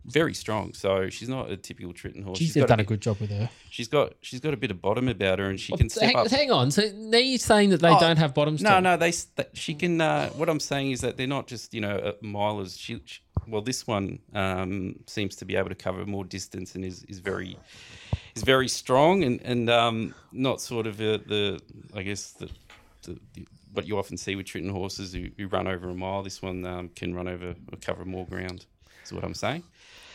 very 0.07 0.33
strong. 0.33 0.73
So 0.73 1.09
she's 1.09 1.29
not 1.29 1.51
a 1.51 1.57
typical 1.57 1.93
Tritton 1.93 2.23
horse. 2.23 2.39
She's 2.39 2.53
she's 2.53 2.65
done 2.65 2.79
a 2.79 2.83
a 2.83 2.85
good 2.85 3.01
job 3.01 3.19
with 3.19 3.29
her. 3.29 3.49
She's 3.69 3.87
got 3.87 4.13
she's 4.21 4.39
got 4.39 4.53
a 4.53 4.57
bit 4.57 4.71
of 4.71 4.81
bottom 4.81 5.07
about 5.07 5.39
her, 5.39 5.49
and 5.49 5.59
she 5.59 5.75
can 5.75 5.89
step 5.89 6.03
hang, 6.03 6.15
up. 6.15 6.27
hang 6.29 6.51
on. 6.51 6.71
So 6.71 6.89
now 6.95 7.17
you're 7.17 7.37
saying 7.37 7.69
that 7.71 7.81
they 7.81 7.89
Oh, 7.89 7.99
don't 7.99 8.17
have 8.17 8.33
bottoms? 8.33 8.61
No, 8.61 8.79
no, 8.79 8.97
they 8.97 9.13
she 9.53 9.73
can. 9.73 10.01
Uh, 10.01 10.29
what 10.29 10.49
I'm 10.49 10.59
saying 10.59 10.91
is 10.91 11.01
that 11.01 11.17
they're 11.17 11.27
not 11.27 11.47
just 11.47 11.73
you 11.73 11.81
know 11.81 12.13
milers. 12.23 12.79
She, 12.79 13.01
she 13.05 13.21
well, 13.47 13.61
this 13.61 13.85
one 13.85 14.19
um, 14.33 14.95
seems 15.07 15.35
to 15.37 15.45
be 15.45 15.55
able 15.55 15.69
to 15.69 15.75
cover 15.75 16.05
more 16.05 16.25
distance 16.25 16.75
and 16.75 16.83
is, 16.83 17.03
is 17.03 17.19
very 17.19 17.57
is 18.35 18.43
very 18.43 18.67
strong 18.67 19.23
and 19.23 19.41
and 19.43 19.69
um, 19.69 20.15
not 20.31 20.61
sort 20.61 20.87
of 20.87 20.99
uh, 20.99 21.17
the 21.27 21.59
I 21.93 22.03
guess 22.03 22.31
the, 22.31 22.49
the, 23.03 23.19
the 23.33 23.47
what 23.73 23.87
you 23.87 23.97
often 23.97 24.17
see 24.17 24.35
with 24.35 24.47
Tritton 24.47 24.71
horses 24.71 25.13
who, 25.13 25.27
who 25.37 25.47
run 25.47 25.67
over 25.67 25.89
a 25.89 25.93
mile. 25.93 26.23
This 26.23 26.41
one 26.41 26.65
um, 26.65 26.89
can 26.89 27.13
run 27.13 27.27
over 27.27 27.49
or 27.49 27.77
cover 27.81 28.05
more 28.05 28.25
ground. 28.25 28.65
Is 29.03 29.13
what 29.13 29.23
I'm 29.23 29.33
saying. 29.35 29.63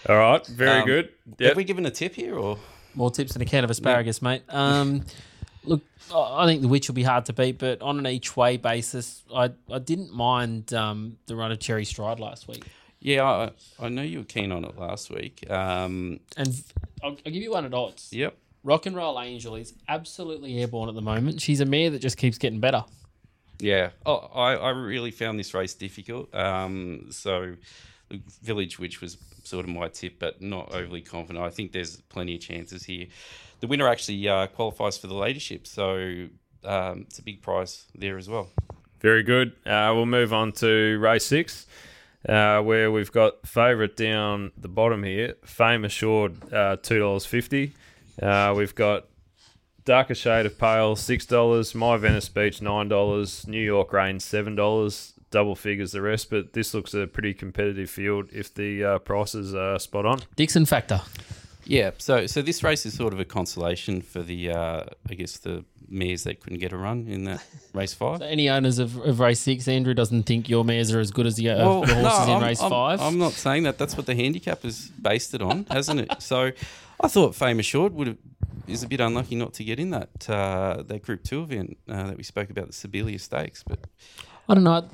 All 0.09 0.17
right, 0.17 0.45
very 0.47 0.81
Um, 0.81 0.87
good. 0.87 1.09
Have 1.41 1.57
we 1.57 1.65
given 1.65 1.87
a 1.87 1.91
tip 1.91 2.15
here 2.15 2.37
or? 2.37 2.59
More 2.95 3.11
tips 3.11 3.33
than 3.33 3.43
a 3.43 3.45
can 3.45 3.65
of 3.65 3.71
asparagus, 3.71 4.21
mate. 4.21 4.43
Um, 4.49 5.05
look, 5.65 5.81
I 6.12 6.43
I 6.43 6.47
think 6.47 6.61
the 6.62 6.69
witch 6.69 6.88
will 6.88 6.95
be 6.95 7.03
hard 7.05 7.25
to 7.27 7.33
beat, 7.33 7.59
but 7.59 7.81
on 7.81 7.99
an 7.99 8.07
each 8.07 8.37
way 8.37 8.57
basis, 8.57 9.23
I, 9.35 9.51
I 9.71 9.79
didn't 9.79 10.12
mind 10.12 10.75
um, 10.75 11.17
the 11.27 11.37
run 11.37 11.53
of 11.53 11.59
Cherry 11.61 11.85
Stride 11.85 12.21
last 12.21 12.49
week. 12.49 12.65
Yeah, 13.01 13.25
I, 13.25 13.51
I 13.81 13.88
know 13.88 14.03
you 14.03 14.19
were 14.19 14.25
keen 14.25 14.53
on 14.53 14.65
it 14.65 14.79
last 14.79 15.11
week. 15.11 15.49
Um, 15.51 16.21
And 16.37 16.62
I'll, 17.03 17.11
I'll 17.27 17.33
give 17.33 17.43
you 17.43 17.51
one 17.53 17.65
at 17.65 17.75
odds. 17.75 18.12
yep. 18.12 18.37
Rock 18.65 18.87
and 18.87 18.95
Roll 18.95 19.21
Angel 19.21 19.57
is 19.57 19.75
absolutely 19.88 20.61
airborne 20.61 20.88
at 20.88 20.95
the 20.95 21.03
moment. 21.03 21.41
She's 21.41 21.59
a 21.61 21.65
mare 21.65 21.91
that 21.91 21.99
just 22.01 22.17
keeps 22.17 22.38
getting 22.38 22.61
better. 22.61 22.85
Yeah, 23.59 23.91
oh, 24.07 24.19
I, 24.35 24.55
I 24.55 24.71
really 24.71 25.11
found 25.11 25.38
this 25.38 25.53
race 25.55 25.75
difficult. 25.75 26.33
Um, 26.35 27.07
so, 27.11 27.41
the 27.51 27.57
Village 28.42 28.79
Witch 28.79 29.01
was 29.01 29.16
sort 29.44 29.64
of 29.64 29.70
my 29.70 29.88
tip, 29.88 30.18
but 30.18 30.40
not 30.40 30.72
overly 30.75 31.01
confident. 31.01 31.44
I 31.44 31.51
think 31.51 31.72
there's 31.72 32.01
plenty 32.03 32.35
of 32.37 32.40
chances 32.40 32.85
here. 32.85 33.07
The 33.61 33.66
winner 33.66 33.88
actually 33.88 34.29
uh, 34.29 34.46
qualifies 34.48 34.98
for 34.98 35.07
the 35.07 35.14
leadership, 35.14 35.66
so 35.66 36.29
um, 36.64 37.03
it's 37.03 37.18
a 37.18 37.22
big 37.22 37.42
prize 37.42 37.87
there 37.94 38.18
as 38.18 38.29
well. 38.29 38.48
Very 39.01 39.22
good. 39.22 39.53
Uh, 39.66 39.92
we'll 39.94 40.07
move 40.07 40.33
on 40.33 40.53
to 40.53 40.98
race 40.98 41.27
six, 41.27 41.66
uh, 42.29 42.61
where 42.61 42.90
we've 42.90 43.12
got 43.12 43.46
favourite 43.46 43.96
down 43.96 44.53
the 44.57 44.68
bottom 44.68 45.03
here. 45.03 45.35
Fame 45.44 45.85
assured, 45.85 46.53
uh, 46.53 46.77
two 46.83 46.98
dollars 46.98 47.27
fifty. 47.27 47.75
Uh, 48.20 48.53
we've 48.57 48.75
got 48.75 49.07
darker 49.85 50.14
shade 50.14 50.47
of 50.47 50.59
pale, 50.59 50.97
six 50.97 51.27
dollars. 51.27 51.75
My 51.75 51.97
Venice 51.97 52.29
Beach, 52.29 52.61
nine 52.62 52.88
dollars. 52.88 53.47
New 53.47 53.61
York 53.62 53.92
Rain, 53.92 54.21
seven 54.21 54.55
dollars. 54.55 55.14
Double 55.31 55.55
figures 55.57 55.92
the 55.92 56.03
rest, 56.03 56.29
but 56.29 56.53
this 56.53 56.75
looks 56.75 56.92
a 56.92 57.07
pretty 57.07 57.33
competitive 57.33 57.88
field 57.88 58.29
if 58.35 58.53
the 58.53 58.85
uh, 58.85 58.99
prices 58.99 59.55
are 59.55 59.79
spot 59.79 60.05
on. 60.05 60.21
Dixon 60.37 60.66
Factor. 60.66 61.01
Yeah, 61.64 61.92
so 61.97 62.27
so 62.27 62.42
this 62.42 62.62
race 62.62 62.85
is 62.85 62.95
sort 62.95 63.12
of 63.14 63.21
a 63.21 63.25
consolation 63.25 64.03
for 64.03 64.21
the, 64.21 64.51
uh, 64.51 64.85
I 65.09 65.14
guess, 65.14 65.38
the 65.38 65.64
mares 65.88 66.25
that 66.25 66.40
couldn't 66.40 66.59
get 66.59 66.73
a 66.73 66.77
run 66.77 67.07
in 67.09 67.25
that 67.25 67.42
race 67.73 67.95
five. 67.95 68.18
So 68.18 68.27
any 68.27 68.51
owners 68.51 68.79
of, 68.79 68.97
of 68.99 69.21
race 69.21 69.40
six, 69.40 69.68
Andrew 69.68 69.95
doesn't 69.95 70.25
think 70.25 70.49
your 70.51 70.64
mares 70.64 70.92
are 70.92 71.01
as 71.01 71.11
good 71.11 71.27
as 71.27 71.37
the, 71.37 71.49
uh, 71.51 71.57
Well, 71.57 71.81
the 71.83 71.95
horses 71.95 72.18
no, 72.18 72.25
in 72.25 72.31
I'm- 72.31 72.42
race 72.42 72.61
I'm- 72.61 72.71
five. 72.71 73.01
I'm 73.01 73.16
not 73.18 73.33
saying 73.33 73.62
that. 73.62 73.79
That's 73.79 73.97
what 73.97 74.05
the 74.07 74.14
handicap 74.14 74.64
is 74.66 74.88
based 75.01 75.33
it 75.35 75.40
on, 75.40 75.64
hasn't 75.71 76.01
it? 76.01 76.21
So 76.21 76.51
I 77.01 77.09
thought 77.09 77.35
Fame 77.35 77.59
Assured 77.61 77.95
would 77.95 78.07
have 78.09 78.18
is 78.67 78.83
a 78.83 78.88
bit 78.88 79.01
unlucky 79.01 79.35
not 79.35 79.55
to 79.55 79.65
get 79.65 79.79
in 79.79 79.91
that 79.91 80.29
uh, 80.31 80.83
that 80.87 81.03
Group 81.03 81.23
Two 81.25 81.43
event 81.43 81.79
uh, 81.88 82.09
that 82.09 82.17
we 82.17 82.23
spoke 82.23 82.51
about, 82.51 82.69
the 82.69 82.73
Sibilia 82.73 83.21
Stakes. 83.21 83.62
But 83.62 83.81
I 84.49 84.55
don't 84.55 84.65
know. 84.65 84.88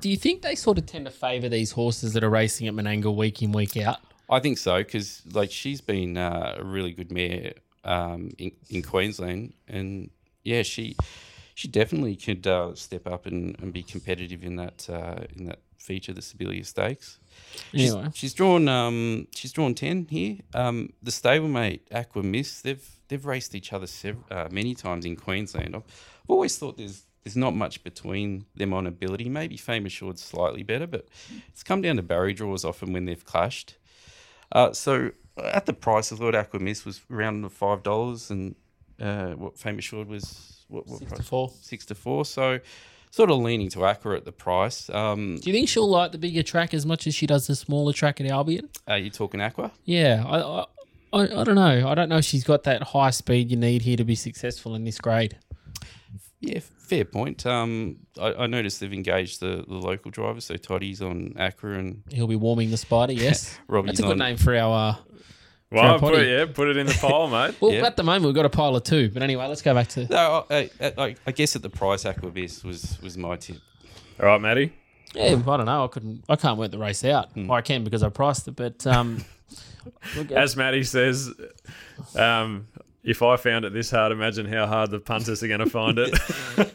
Do 0.00 0.10
you 0.10 0.16
think 0.16 0.42
they 0.42 0.54
sort 0.54 0.78
of 0.78 0.86
tend 0.86 1.06
to 1.06 1.10
favour 1.10 1.48
these 1.48 1.72
horses 1.72 2.12
that 2.14 2.24
are 2.24 2.30
racing 2.30 2.66
at 2.66 2.74
Menangle 2.74 3.16
week 3.16 3.42
in, 3.42 3.52
week 3.52 3.76
out? 3.76 3.98
I 4.30 4.40
think 4.40 4.58
so 4.58 4.78
because 4.78 5.22
like 5.32 5.50
she's 5.50 5.80
been 5.80 6.16
uh, 6.16 6.56
a 6.58 6.64
really 6.64 6.92
good 6.92 7.12
mare 7.12 7.54
um, 7.84 8.30
in, 8.38 8.52
in 8.70 8.82
Queensland, 8.82 9.52
and 9.68 10.10
yeah, 10.42 10.62
she 10.62 10.96
she 11.54 11.68
definitely 11.68 12.16
could 12.16 12.46
uh, 12.46 12.74
step 12.74 13.06
up 13.06 13.26
and, 13.26 13.56
and 13.60 13.72
be 13.72 13.82
competitive 13.82 14.42
in 14.42 14.56
that 14.56 14.88
uh, 14.90 15.24
in 15.36 15.46
that 15.46 15.60
feature, 15.84 16.12
the 16.12 16.20
Sibilia 16.20 16.64
Stakes. 16.64 17.18
She's, 17.72 17.92
Anyway. 17.94 18.10
she's 18.14 18.34
drawn 18.34 18.68
um 18.68 19.26
she's 19.34 19.52
drawn 19.52 19.74
ten 19.74 20.06
here. 20.10 20.38
Um, 20.54 20.92
the 21.02 21.10
stablemate 21.10 21.80
Aqua 21.92 22.22
Miss, 22.22 22.60
they've 22.62 22.84
they've 23.08 23.24
raced 23.24 23.54
each 23.54 23.72
other 23.72 23.86
sev- 23.86 24.24
uh, 24.30 24.48
many 24.50 24.74
times 24.74 25.04
in 25.04 25.16
Queensland. 25.16 25.74
I've, 25.76 25.82
I've 26.24 26.30
always 26.30 26.56
thought 26.58 26.76
there's 26.78 27.02
there's 27.22 27.36
not 27.36 27.54
much 27.54 27.82
between 27.84 28.44
them 28.54 28.72
on 28.74 28.86
ability. 28.86 29.28
Maybe 29.28 29.56
Fame 29.56 29.86
Assured's 29.86 30.22
slightly 30.22 30.62
better, 30.62 30.86
but 30.86 31.06
it's 31.48 31.62
come 31.62 31.80
down 31.82 31.96
to 31.96 32.02
barrier 32.02 32.34
draws 32.34 32.64
often 32.64 32.92
when 32.92 33.04
they've 33.06 33.24
clashed. 33.24 33.76
Uh, 34.52 34.72
so 34.72 35.10
at 35.42 35.64
the 35.66 35.72
price, 35.72 36.12
I 36.12 36.16
thought 36.16 36.34
Aqua 36.34 36.60
Miss 36.60 36.84
was 36.84 37.00
around 37.10 37.50
five 37.50 37.82
dollars, 37.82 38.30
and 38.30 38.54
uh, 39.00 39.30
what 39.32 39.58
Fame 39.58 39.78
Assured 39.78 40.08
was 40.08 40.64
what, 40.68 40.86
what 40.86 40.98
Six 41.00 41.12
to 41.12 41.22
four. 41.22 41.50
Six 41.60 41.86
to 41.86 41.94
four. 41.94 42.24
So 42.24 42.60
sort 43.14 43.30
of 43.30 43.38
leaning 43.38 43.70
to 43.70 43.84
Aqua 43.84 44.16
at 44.16 44.24
the 44.24 44.32
price. 44.32 44.90
Um, 44.90 45.36
Do 45.40 45.48
you 45.48 45.54
think 45.54 45.68
she'll 45.68 45.88
like 45.88 46.10
the 46.10 46.18
bigger 46.18 46.42
track 46.42 46.74
as 46.74 46.84
much 46.84 47.06
as 47.06 47.14
she 47.14 47.28
does 47.28 47.46
the 47.46 47.54
smaller 47.54 47.92
track 47.92 48.20
at 48.20 48.26
Albion? 48.26 48.68
are 48.88 48.98
you 48.98 49.08
talking 49.08 49.40
Aqua? 49.40 49.70
Yeah, 49.84 50.24
I, 50.26 50.40
I, 50.40 50.64
I, 51.12 51.40
I 51.40 51.44
don't 51.44 51.54
know. 51.54 51.88
I 51.88 51.94
don't 51.94 52.08
know 52.08 52.16
if 52.16 52.24
she's 52.24 52.42
got 52.42 52.64
that 52.64 52.82
high 52.82 53.10
speed 53.10 53.52
you 53.52 53.56
need 53.56 53.82
here 53.82 53.96
to 53.96 54.04
be 54.04 54.16
successful 54.16 54.74
in 54.74 54.82
this 54.82 54.98
grade. 54.98 55.38
Yeah, 56.40 56.58
fair 56.58 57.04
point. 57.04 57.46
Um, 57.46 57.98
I, 58.20 58.34
I 58.34 58.46
noticed 58.48 58.80
they've 58.80 58.92
engaged 58.92 59.38
the, 59.38 59.64
the 59.66 59.74
local 59.74 60.10
drivers, 60.10 60.46
so 60.46 60.56
Toddy's 60.56 61.00
on 61.00 61.34
Accra 61.38 61.78
and 61.78 62.02
He'll 62.10 62.26
be 62.26 62.34
warming 62.34 62.72
the 62.72 62.76
spider, 62.76 63.12
yes. 63.12 63.56
Robbie's 63.68 63.90
That's 63.92 64.00
a 64.00 64.02
good 64.02 64.12
on. 64.12 64.18
name 64.18 64.36
for 64.38 64.56
our. 64.56 64.90
Uh, 64.90 64.96
Well, 65.70 65.98
put 65.98 66.14
it, 66.14 66.28
yeah, 66.28 66.46
put 66.52 66.68
it 66.68 66.76
in 66.76 66.86
the 66.86 66.94
pile, 66.94 67.28
mate. 67.28 67.56
well, 67.60 67.72
Yeah. 67.72 67.84
at 67.86 67.96
the 67.96 68.04
moment 68.04 68.26
we've 68.26 68.34
got 68.34 68.44
a 68.44 68.50
pile 68.50 68.76
of 68.76 68.84
two, 68.84 69.10
but 69.10 69.22
anyway, 69.22 69.46
let's 69.46 69.62
go 69.62 69.74
back 69.74 69.88
to. 69.88 70.06
No, 70.06 70.46
I, 70.48 70.70
I, 70.80 70.92
I, 70.98 71.16
I 71.26 71.32
guess 71.32 71.56
at 71.56 71.62
the 71.62 71.70
price, 71.70 72.04
Aqua 72.06 72.30
Miss 72.32 72.62
was 72.62 72.98
was 73.02 73.16
my 73.18 73.36
tip. 73.36 73.56
All 74.20 74.26
right, 74.26 74.40
Matty. 74.40 74.72
Yeah, 75.14 75.24
I 75.46 75.56
don't 75.56 75.66
know. 75.66 75.84
I 75.84 75.88
couldn't. 75.88 76.24
I 76.28 76.36
can't 76.36 76.58
work 76.58 76.70
the 76.70 76.78
race 76.78 77.04
out. 77.04 77.32
Hmm. 77.32 77.48
Well, 77.48 77.58
I 77.58 77.62
can 77.62 77.82
because 77.84 78.02
I 78.02 78.08
priced 78.08 78.46
it, 78.48 78.56
but 78.56 78.86
um, 78.86 79.24
look, 80.16 80.30
As 80.32 80.56
Matty 80.56 80.82
says, 80.84 81.32
um, 82.16 82.68
if 83.02 83.22
I 83.22 83.36
found 83.36 83.64
it 83.64 83.72
this 83.72 83.90
hard, 83.90 84.12
imagine 84.12 84.46
how 84.46 84.66
hard 84.66 84.90
the 84.90 85.00
punters 85.00 85.42
are 85.42 85.48
going 85.48 85.60
to 85.60 85.70
find 85.70 85.98
it. 85.98 86.14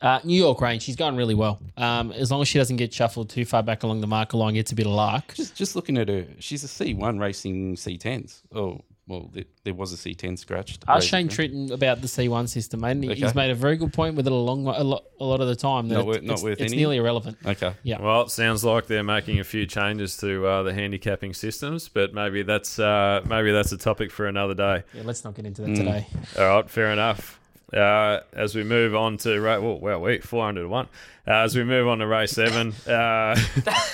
uh, 0.00 0.20
New 0.24 0.36
York 0.38 0.60
range, 0.60 0.82
she's 0.82 0.96
going 0.96 1.16
really 1.16 1.34
well. 1.34 1.60
Um, 1.76 2.12
as 2.12 2.30
long 2.30 2.42
as 2.42 2.48
she 2.48 2.58
doesn't 2.58 2.76
get 2.76 2.92
shuffled 2.92 3.30
too 3.30 3.44
far 3.44 3.62
back 3.62 3.82
along 3.82 4.00
the 4.00 4.06
marker 4.06 4.36
line, 4.36 4.54
gets 4.54 4.72
a 4.72 4.74
bit 4.74 4.86
of 4.86 4.92
luck. 4.92 5.34
Just 5.34 5.54
just 5.56 5.76
looking 5.76 5.96
at 5.98 6.08
her, 6.08 6.26
she's 6.38 6.64
a 6.64 6.68
C1 6.68 7.20
racing 7.20 7.76
C10s. 7.76 8.42
Oh, 8.54 8.80
well, 9.08 9.30
there, 9.32 9.44
there 9.62 9.72
was 9.72 9.92
a 9.92 9.96
C10 9.96 10.36
scratched. 10.36 10.82
Ask 10.88 11.04
Racing 11.12 11.28
Shane 11.28 11.50
Green. 11.52 11.68
Tritton 11.68 11.72
about 11.72 12.00
the 12.00 12.08
C1 12.08 12.48
system, 12.48 12.80
mate. 12.80 12.90
and 12.90 13.04
he- 13.04 13.14
He's 13.14 13.36
made 13.36 13.52
a 13.52 13.54
very 13.54 13.76
good 13.76 13.92
point 13.92 14.16
with 14.16 14.26
it 14.26 14.32
a 14.32 14.34
long, 14.34 14.66
a 14.66 14.82
lot, 14.82 15.04
a 15.20 15.24
lot 15.24 15.40
of 15.40 15.46
the 15.46 15.54
time. 15.54 15.86
That 15.88 15.94
Not 15.94 16.00
it's, 16.00 16.06
worth- 16.08 16.22
not 16.24 16.32
it's, 16.32 16.42
worth 16.42 16.60
it's 16.60 16.72
any? 16.72 16.76
nearly 16.76 16.96
irrelevant. 16.96 17.38
Okay. 17.46 17.72
Yeah. 17.84 18.00
well, 18.02 18.22
it 18.22 18.30
sounds 18.32 18.64
like 18.64 18.88
they're 18.88 19.04
making 19.04 19.38
a 19.38 19.44
few 19.44 19.64
changes 19.64 20.16
to 20.16 20.44
uh, 20.44 20.62
the 20.64 20.74
handicapping 20.74 21.34
systems, 21.34 21.88
but 21.88 22.14
maybe 22.14 22.42
that's 22.42 22.80
uh, 22.80 23.22
maybe 23.28 23.52
that's 23.52 23.70
a 23.70 23.78
topic 23.78 24.10
for 24.10 24.26
another 24.26 24.54
day. 24.54 24.82
Yeah, 24.92 25.02
let's 25.04 25.22
not 25.22 25.34
get 25.36 25.46
into 25.46 25.62
that 25.62 25.76
today. 25.76 26.08
All 26.36 26.48
right, 26.56 26.68
fair 26.68 26.90
enough. 26.90 27.38
Uh, 27.72 28.20
as 28.32 28.54
we 28.54 28.62
move 28.62 28.94
on 28.94 29.16
to 29.18 29.40
race, 29.40 29.60
well, 29.60 29.78
well, 29.78 30.00
we 30.00 30.18
four 30.18 30.44
hundred 30.44 30.62
to 30.62 30.68
one. 30.68 30.86
Uh, 31.26 31.42
as 31.42 31.56
we 31.56 31.64
move 31.64 31.88
on 31.88 31.98
to 31.98 32.06
race 32.06 32.32
seven, 32.32 32.72
uh, 32.88 33.36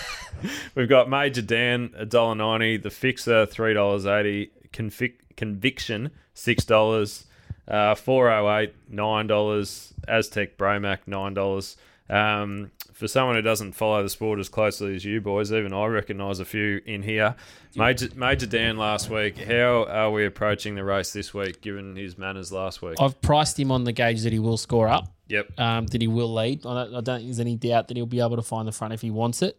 we've 0.75 0.89
got 0.89 1.09
Major 1.09 1.43
Dan 1.43 1.91
a 1.97 2.05
dollar 2.05 2.35
ninety, 2.35 2.77
the 2.77 2.91
Fixer 2.91 3.47
three 3.47 3.73
dollars 3.73 4.05
eighty, 4.05 4.51
Convic- 4.73 5.37
Conviction 5.37 6.11
six 6.35 6.65
dollars, 6.65 7.25
uh, 7.67 7.95
four 7.95 8.31
oh 8.31 8.59
eight 8.59 8.75
nine 8.91 9.27
dollars, 9.27 9.95
Aztec 10.07 10.59
Bromac 10.59 10.99
nine 11.07 11.33
dollars. 11.35 11.77
Um, 12.11 12.71
for 12.93 13.09
someone 13.09 13.37
who 13.37 13.43
doesn't 13.43 13.73
follow 13.73 14.03
the 14.03 14.09
sport 14.09 14.39
as 14.39 14.49
closely 14.49 14.95
as 14.95 15.05
you 15.05 15.21
boys, 15.21 15.53
even 15.53 15.73
I 15.73 15.87
recognise 15.87 16.41
a 16.41 16.45
few 16.45 16.81
in 16.87 17.03
here. 17.03 17.35
Major 17.75 18.09
Major 18.15 18.47
Dan 18.47 18.77
last 18.77 19.09
week. 19.11 19.39
How 19.39 19.85
are 19.87 20.11
we 20.11 20.25
approaching 20.27 20.75
the 20.75 20.85
race 20.85 21.13
this 21.13 21.33
week, 21.33 21.61
given 21.63 21.97
his 21.97 22.19
manners 22.19 22.53
last 22.53 22.83
week? 22.83 22.97
I've 23.01 23.21
priced 23.23 23.59
him 23.59 23.71
on 23.73 23.85
the 23.85 23.93
gauge 23.93 24.23
that 24.23 24.33
he 24.33 24.39
will 24.39 24.57
score 24.59 24.89
up, 24.89 25.11
Yep. 25.29 25.59
um, 25.59 25.87
that 25.87 26.01
he 26.03 26.09
will 26.09 26.33
lead. 26.33 26.67
I 26.67 26.85
don't, 26.85 26.95
I 26.95 27.01
don't 27.01 27.17
think 27.19 27.29
there's 27.29 27.41
any 27.41 27.57
doubt 27.57 27.89
that 27.89 27.97
he'll 27.97 28.05
be 28.07 28.21
able 28.21 28.37
to 28.37 28.43
find 28.43 28.69
the 28.69 28.73
front 28.73 28.93
if 28.93 29.01
he 29.01 29.11
wants 29.11 29.41
it. 29.43 29.59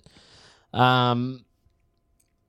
Um, 0.73 1.43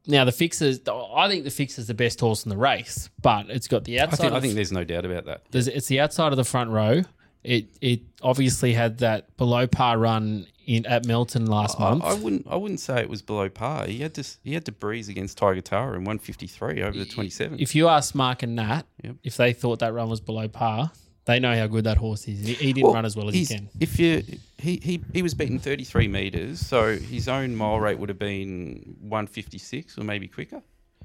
now 0.07 0.25
the 0.25 0.33
fixers. 0.33 0.81
I 0.87 1.29
think 1.29 1.45
the 1.45 1.51
fixer's 1.51 1.87
the 1.87 1.95
best 1.95 2.21
horse 2.21 2.45
in 2.45 2.51
the 2.51 2.57
race, 2.59 3.09
but 3.23 3.49
it's 3.49 3.69
got 3.69 3.85
the 3.85 4.01
outside. 4.01 4.03
I 4.03 4.13
outside. 4.13 4.23
think, 4.25 4.33
I 4.35 4.41
think 4.41 4.55
there's 4.55 4.73
no 4.73 4.85
doubt 4.85 5.05
about 5.07 5.25
that. 5.27 5.43
it's 5.53 5.87
the 5.87 6.01
outside 6.01 6.33
of 6.33 6.37
the 6.37 6.45
front 6.45 6.71
row. 6.71 7.03
It 7.43 7.67
it 7.81 8.01
obviously 8.23 8.73
had 8.75 8.99
that 8.99 9.37
below 9.37 9.67
par 9.67 9.99
run 9.99 10.47
in 10.67 10.87
at 10.87 11.07
Melton 11.07 11.47
last 11.47 11.81
I, 11.81 11.91
month. 11.91 12.05
I 12.05 12.15
wouldn't. 12.15 12.47
I 12.49 12.57
wouldn't 12.57 12.81
say 12.81 13.01
it 13.01 13.09
was 13.09 13.23
below 13.23 13.49
par. 13.49 13.87
He 13.87 13.99
had 14.01 14.15
to. 14.15 14.25
He 14.43 14.55
had 14.55 14.65
to 14.67 14.73
breeze 14.73 15.09
against 15.09 15.39
Tiger 15.39 15.61
Tara 15.61 15.91
in 15.93 16.05
153 16.05 16.83
over 16.83 16.99
the 16.99 17.05
27. 17.05 17.61
if 17.61 17.75
you 17.75 17.89
ask 17.89 18.15
Mark 18.15 18.43
and 18.43 18.55
Nat 18.57 18.83
Yep. 19.03 19.17
if 19.23 19.37
they 19.37 19.53
thought 19.53 19.79
that 19.81 19.93
run 19.93 20.09
was 20.09 20.21
below 20.21 20.49
par, 20.49 20.93
they 21.27 21.41
know 21.41 21.57
how 21.57 21.67
good 21.67 21.85
that 21.85 21.97
horse 21.97 22.27
is. 22.29 22.47
He, 22.47 22.55
he 22.55 22.73
didn't 22.73 22.93
run 22.93 23.05
as 23.05 23.17
well 23.17 23.29
as 23.29 23.35
he 23.35 23.47
can. 23.47 23.69
If 23.81 23.99
you, 23.99 24.23
he, 24.59 24.77
he, 24.83 25.03
he 25.13 25.23
was 25.23 25.35
beaten 25.35 25.59
33 25.59 26.09
meters, 26.09 26.61
so 26.61 26.97
his 26.97 27.29
own 27.29 27.57
mile 27.57 27.81
rate 27.81 27.99
would 27.99 28.09
have 28.09 28.19
been 28.19 28.97
156 29.01 29.99
or 29.99 30.05
maybe 30.05 30.29
quicker. 30.29 30.63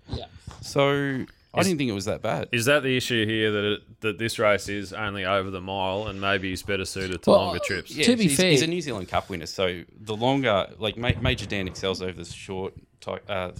Yeah. 0.09 0.25
So 0.61 1.25
I 1.53 1.63
didn't 1.63 1.77
think 1.79 1.89
it 1.89 1.93
was 1.93 2.05
that 2.05 2.21
bad. 2.21 2.49
Is 2.51 2.65
that 2.65 2.83
the 2.83 2.95
issue 2.95 3.25
here 3.25 3.51
that 3.51 3.63
it, 3.73 4.01
that 4.01 4.17
this 4.19 4.37
race 4.37 4.69
is 4.69 4.93
only 4.93 5.25
over 5.25 5.49
the 5.49 5.61
mile 5.61 6.07
and 6.07 6.21
maybe 6.21 6.49
he's 6.49 6.61
better 6.61 6.85
suited 6.85 7.23
to 7.23 7.29
Well, 7.31 7.39
longer 7.39 7.59
trips? 7.59 7.93
To 7.93 8.15
be 8.15 8.23
he's, 8.23 8.37
fair- 8.37 8.51
he's 8.51 8.61
a 8.61 8.67
New 8.67 8.81
Zealand 8.81 9.07
Cup 9.09 9.29
winner, 9.29 9.47
so 9.47 9.83
the 9.99 10.15
longer, 10.15 10.67
like 10.77 10.95
Major 10.97 11.45
Dan 11.45 11.67
excels 11.67 12.01
over 12.01 12.13
the 12.13 12.25
short, 12.25 12.73
ti- 13.01 13.13
uh, 13.27 13.51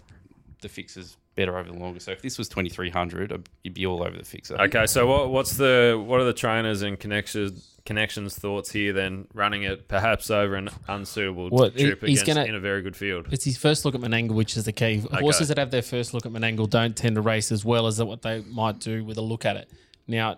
the 0.61 0.69
fixes 0.69 1.17
better 1.35 1.57
over 1.57 1.71
the 1.71 1.77
longer. 1.77 1.99
So 1.99 2.11
if 2.11 2.21
this 2.21 2.37
was 2.37 2.47
2300, 2.49 3.47
you'd 3.63 3.73
be 3.73 3.85
all 3.85 4.03
over 4.03 4.17
the 4.17 4.25
fixer. 4.25 4.59
Okay, 4.59 4.85
so 4.85 5.07
what 5.07 5.29
what's 5.31 5.55
the 5.57 6.01
what 6.05 6.19
are 6.19 6.25
the 6.25 6.33
trainers 6.33 6.81
and 6.81 6.99
connections 6.99 7.78
connections 7.89 8.37
thoughts 8.37 8.71
here 8.71 8.93
then 8.93 9.27
running 9.33 9.63
it 9.63 9.87
perhaps 9.87 10.29
over 10.29 10.53
an 10.55 10.69
unsuitable 10.87 11.49
Well, 11.51 11.71
trip 11.71 12.03
he's 12.05 12.21
against 12.21 12.25
gonna- 12.37 12.47
in 12.47 12.53
a 12.53 12.59
very 12.59 12.83
good 12.83 12.95
field? 12.95 13.27
It's 13.31 13.43
his 13.45 13.57
first 13.57 13.83
look 13.83 13.95
at 13.95 14.01
Menangle, 14.01 14.33
which 14.35 14.55
is 14.55 14.65
the 14.65 14.71
key. 14.71 15.01
Horses 15.11 15.47
that 15.47 15.57
have 15.57 15.71
their 15.71 15.81
first 15.81 16.13
look 16.13 16.23
at 16.27 16.31
Menangle 16.31 16.69
don't 16.69 16.95
tend 16.95 17.15
to 17.15 17.21
race 17.21 17.51
as 17.51 17.65
well 17.65 17.87
as 17.87 18.01
what 18.01 18.21
they 18.21 18.41
might 18.41 18.79
do 18.79 19.03
with 19.03 19.17
a 19.17 19.21
look 19.21 19.43
at 19.43 19.57
it. 19.57 19.69
Now, 20.07 20.37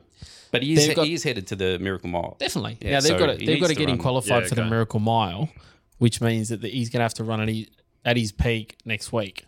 But 0.52 0.64
he 0.64 0.74
is, 0.74 0.96
got- 0.96 1.06
he 1.06 1.14
is 1.14 1.24
headed 1.24 1.46
to 1.48 1.56
the 1.58 1.78
Miracle 1.80 2.10
Mile. 2.10 2.38
definitely. 2.40 2.78
Yeah, 2.82 2.92
now 2.92 3.00
they've 3.02 3.10
so 3.10 3.18
got 3.20 3.38
to, 3.38 3.46
they've 3.46 3.60
got 3.60 3.68
to 3.68 3.74
to 3.74 3.80
get 3.80 3.90
him 3.90 3.98
qualified 3.98 4.44
Yeah, 4.44 4.50
for 4.50 4.56
the. 4.56 4.66
Miracle 4.66 5.02
Mile, 5.02 5.50
which 5.98 6.22
means 6.22 6.48
that 6.50 6.62
the, 6.62 6.70
he's 6.70 6.90
going 6.90 7.00
to 7.00 7.04
have 7.04 7.14
to 7.16 7.24
run 7.26 7.42
at 7.42 7.50
his, 7.50 7.68
at 8.06 8.16
his 8.18 8.32
peak 8.32 8.78
next 8.86 9.12
week. 9.12 9.44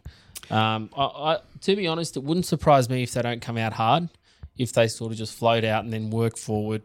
Um, 0.51 0.89
I, 0.97 1.03
I, 1.05 1.37
to 1.61 1.75
be 1.77 1.87
honest, 1.87 2.17
it 2.17 2.23
wouldn't 2.23 2.45
surprise 2.45 2.89
me 2.89 3.03
if 3.03 3.13
they 3.13 3.21
don't 3.21 3.41
come 3.41 3.57
out 3.57 3.71
hard. 3.73 4.09
If 4.57 4.73
they 4.73 4.87
sort 4.87 5.11
of 5.13 5.17
just 5.17 5.33
float 5.33 5.63
out 5.63 5.83
and 5.85 5.91
then 5.91 6.09
work 6.11 6.37
forward, 6.37 6.83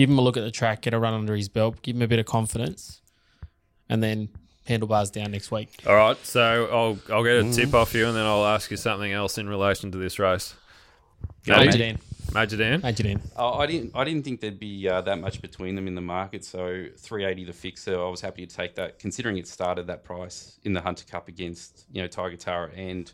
give 0.00 0.08
him 0.08 0.18
a 0.18 0.22
look 0.22 0.38
at 0.38 0.44
the 0.44 0.50
track, 0.50 0.80
get 0.80 0.94
a 0.94 0.98
run 0.98 1.12
under 1.12 1.36
his 1.36 1.50
belt, 1.50 1.82
give 1.82 1.94
him 1.94 2.00
a 2.00 2.08
bit 2.08 2.18
of 2.18 2.24
confidence, 2.24 3.02
and 3.90 4.02
then 4.02 4.30
handlebars 4.66 5.10
down 5.10 5.30
next 5.30 5.50
week. 5.50 5.82
All 5.86 5.94
right, 5.94 6.16
so 6.24 6.68
I'll 6.72 7.14
I'll 7.14 7.22
get 7.22 7.36
a 7.36 7.42
Mm-hmm. 7.42 7.52
tip 7.52 7.74
off 7.74 7.92
you 7.92 8.06
and 8.06 8.16
then 8.16 8.24
I'll 8.24 8.46
ask 8.46 8.70
you 8.70 8.78
something 8.78 9.12
else 9.12 9.36
in 9.36 9.46
relation 9.46 9.92
to 9.92 9.98
this 9.98 10.18
race. 10.18 10.54
Go, 11.44 11.54
Major 11.58 11.78
mate. 11.78 11.78
Dan, 11.78 11.98
Major 12.32 12.56
Dan? 12.56 12.80
Major 12.80 13.02
Dan. 13.02 13.20
Oh, 13.36 13.58
I 13.58 13.66
didn't. 13.66 13.90
I 13.94 14.04
didn't 14.04 14.24
think 14.24 14.40
there'd 14.40 14.58
be 14.58 14.88
uh, 14.88 15.02
that 15.02 15.18
much 15.20 15.42
between 15.42 15.74
them 15.74 15.86
in 15.86 15.94
the 15.94 16.00
market. 16.00 16.44
So 16.46 16.86
380 16.96 17.44
the 17.44 17.52
fixer. 17.52 18.00
I 18.02 18.08
was 18.08 18.22
happy 18.22 18.46
to 18.46 18.56
take 18.56 18.74
that, 18.76 18.98
considering 18.98 19.36
it 19.36 19.46
started 19.46 19.86
that 19.88 20.02
price 20.02 20.58
in 20.64 20.72
the 20.72 20.80
Hunter 20.80 21.04
Cup 21.04 21.28
against 21.28 21.84
you 21.92 22.00
know 22.00 22.08
Tiger 22.08 22.36
Tara 22.36 22.70
and 22.74 23.12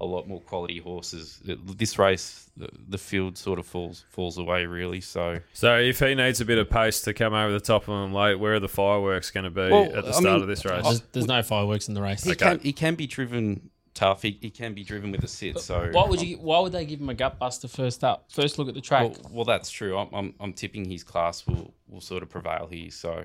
a 0.00 0.04
lot 0.06 0.26
more 0.26 0.40
quality 0.40 0.78
horses. 0.78 1.40
This 1.44 1.98
race, 1.98 2.50
the, 2.56 2.68
the 2.88 2.98
field 2.98 3.36
sort 3.36 3.58
of 3.58 3.66
falls 3.66 4.04
falls 4.08 4.38
away 4.38 4.64
really. 4.66 5.00
So 5.00 5.40
So 5.52 5.78
if 5.78 5.98
he 6.00 6.14
needs 6.14 6.40
a 6.40 6.44
bit 6.44 6.58
of 6.58 6.70
pace 6.70 7.02
to 7.02 7.12
come 7.12 7.34
over 7.34 7.52
the 7.52 7.60
top 7.60 7.82
of 7.88 7.88
him 8.04 8.12
late, 8.14 8.36
where 8.36 8.54
are 8.54 8.60
the 8.60 8.68
fireworks 8.68 9.30
going 9.30 9.44
to 9.44 9.50
be 9.50 9.60
Well, 9.70 9.84
at 9.94 10.04
the 10.04 10.08
I 10.08 10.12
start 10.12 10.24
mean, 10.24 10.42
of 10.42 10.48
this 10.48 10.64
race? 10.64 10.82
There's, 10.84 11.00
there's 11.12 11.26
no 11.26 11.42
fireworks 11.42 11.88
in 11.88 11.94
the 11.94 12.02
race. 12.02 12.24
he 12.24 12.30
Okay. 12.32 12.38
can 12.44 12.58
he 12.60 12.72
can 12.72 12.94
be 12.94 13.06
driven 13.06 13.70
tough. 13.92 14.22
He, 14.22 14.38
he 14.40 14.50
can 14.50 14.72
be 14.72 14.84
driven 14.84 15.10
with 15.12 15.22
a 15.24 15.28
sit. 15.28 15.58
So 15.58 15.88
Why 15.92 16.06
would 16.08 16.22
you? 16.22 16.36
Why 16.38 16.60
would 16.60 16.72
they 16.72 16.86
give 16.86 17.00
him 17.00 17.08
a 17.10 17.14
gut 17.14 17.38
buster 17.38 17.68
first 17.68 18.02
up? 18.04 18.26
First 18.30 18.58
look 18.58 18.68
at 18.68 18.74
the 18.74 18.80
track. 18.80 19.02
Well, 19.24 19.30
well, 19.32 19.44
that's 19.44 19.70
true. 19.70 19.98
I'm, 19.98 20.08
I'm, 20.14 20.34
I'm 20.40 20.52
tipping 20.54 20.84
his 20.86 21.04
class 21.04 21.46
will, 21.46 21.74
will 21.88 22.00
sort 22.00 22.22
of 22.22 22.30
prevail 22.30 22.68
here. 22.70 22.90
So, 22.90 23.24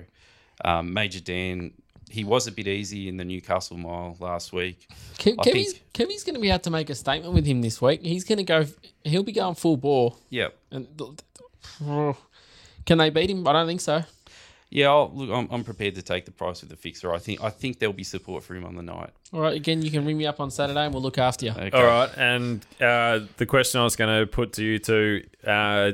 um, 0.64 0.92
Major 0.92 1.20
Dan, 1.20 1.72
he 2.10 2.24
was 2.24 2.46
a 2.46 2.52
bit 2.52 2.68
easy 2.68 3.08
in 3.08 3.16
the 3.16 3.24
Newcastle 3.24 3.76
Mile 3.76 4.16
last 4.20 4.52
week. 4.52 4.86
Kev, 5.18 5.34
I 5.38 5.42
Kevy's, 5.44 5.72
think- 5.74 5.92
Kevy's 6.10 6.24
going 6.24 6.34
to 6.36 6.40
be 6.40 6.48
able 6.50 6.60
to 6.60 6.70
make 6.70 6.88
a 6.90 6.94
statement 6.94 7.34
with 7.34 7.46
him 7.46 7.62
this 7.62 7.80
week. 7.82 8.02
He's 8.02 8.24
going 8.24 8.38
to 8.38 8.44
go. 8.44 8.64
He'll 9.04 9.22
be 9.24 9.32
going 9.32 9.54
full 9.56 9.76
bore. 9.76 10.16
Yeah, 10.30 10.48
And 10.70 10.86
can 12.86 12.98
they 12.98 13.10
beat 13.10 13.30
him? 13.30 13.46
I 13.46 13.52
don't 13.52 13.66
think 13.66 13.80
so. 13.80 14.02
yeah. 14.70 14.88
I'll, 14.88 15.10
look, 15.12 15.30
I'm, 15.30 15.48
I'm 15.50 15.64
prepared 15.64 15.94
to 15.96 16.02
take 16.02 16.24
the 16.24 16.30
price 16.30 16.60
with 16.60 16.70
the 16.70 16.76
fixer. 16.76 17.12
I 17.12 17.18
think 17.18 17.42
I 17.42 17.50
think 17.50 17.78
there'll 17.78 17.92
be 17.92 18.04
support 18.04 18.44
for 18.44 18.54
him 18.54 18.64
on 18.64 18.76
the 18.76 18.82
night. 18.82 19.10
All 19.32 19.40
right. 19.40 19.54
Again, 19.56 19.82
you 19.82 19.90
can 19.90 20.04
ring 20.06 20.16
me 20.18 20.26
up 20.26 20.40
on 20.40 20.50
Saturday 20.50 20.84
and 20.84 20.92
we'll 20.94 21.02
look 21.02 21.18
after 21.18 21.46
you. 21.46 21.52
Okay. 21.52 21.70
All 21.70 21.84
right, 21.84 22.10
and 22.16 22.64
uh, 22.80 23.20
the 23.36 23.46
question 23.46 23.80
I 23.80 23.84
was 23.84 23.96
going 23.96 24.20
to 24.20 24.26
put 24.26 24.52
to 24.54 24.64
you 24.64 24.78
two, 24.78 25.24
uh, 25.46 25.92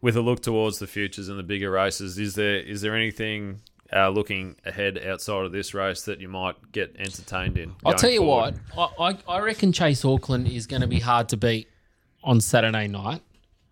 with 0.00 0.16
a 0.16 0.20
look 0.20 0.42
towards 0.42 0.78
the 0.78 0.86
futures 0.86 1.28
and 1.28 1.38
the 1.38 1.42
bigger 1.42 1.70
races, 1.70 2.18
is 2.18 2.34
there 2.34 2.56
is 2.56 2.82
there 2.82 2.94
anything 2.94 3.60
uh, 3.94 4.08
looking 4.08 4.56
ahead 4.66 4.98
outside 5.06 5.44
of 5.44 5.52
this 5.52 5.72
race 5.74 6.02
that 6.02 6.20
you 6.20 6.28
might 6.28 6.56
get 6.72 6.94
entertained 6.98 7.56
in? 7.58 7.74
I'll 7.84 7.94
tell 7.94 8.10
you 8.10 8.20
forward? 8.20 8.58
what. 8.74 8.92
I, 8.98 9.10
I, 9.10 9.36
I 9.36 9.40
reckon 9.40 9.72
Chase 9.72 10.04
Auckland 10.04 10.48
is 10.48 10.66
going 10.66 10.82
to 10.82 10.88
be 10.88 11.00
hard 11.00 11.28
to 11.30 11.36
beat 11.36 11.68
on 12.22 12.40
Saturday 12.40 12.88
night. 12.88 13.22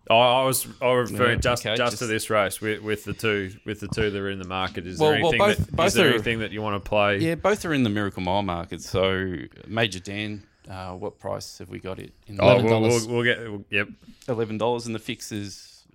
I, 0.09 0.13
I 0.15 0.43
was 0.45 0.67
I 0.81 0.91
was 0.93 1.11
referring 1.13 1.35
Yeah, 1.37 1.41
just 1.41 1.65
okay, 1.65 1.75
just, 1.77 1.91
just- 1.93 1.99
to 2.01 2.07
this 2.07 2.29
race 2.29 2.59
with, 2.59 2.81
with 2.81 3.05
the 3.05 3.13
two 3.13 3.51
with 3.65 3.79
the 3.79 3.87
two 3.87 4.09
that 4.09 4.19
are 4.19 4.29
in 4.29 4.37
the 4.39 4.47
market. 4.47 4.85
Is 4.85 4.99
Well- 4.99 5.11
there 5.11 5.21
well, 5.21 5.33
anything 5.33 5.47
both- 5.47 5.57
that, 5.67 5.75
both 5.75 5.87
is 5.87 5.93
there 5.93 6.07
are- 6.09 6.13
anything 6.13 6.39
that 6.39 6.51
you 6.51 6.61
want 6.61 6.83
to 6.83 6.89
play? 6.89 7.19
Yeah, 7.19 7.35
both 7.35 7.63
are 7.65 7.73
in 7.73 7.83
the 7.83 7.89
Miracle 7.89 8.21
Mile 8.21 8.43
market. 8.43 8.81
So, 8.81 9.35
Major 9.65 9.99
Dan, 10.01 10.43
uh, 10.69 10.91
what 10.91 11.19
price 11.19 11.57
have 11.59 11.69
we 11.69 11.79
got 11.79 11.99
it? 11.99 12.11
In 12.27 12.37
Oh, 12.41 12.61
we'll, 12.61 12.81
$11. 12.81 12.81
we'll, 13.07 13.15
we'll 13.15 13.23
get 13.23 13.39
we'll, 13.49 13.63
yep. 13.69 13.87
eleven 14.27 14.57
dollars, 14.57 14.85
and 14.87 14.93
the 14.93 14.99
fixes 14.99 15.85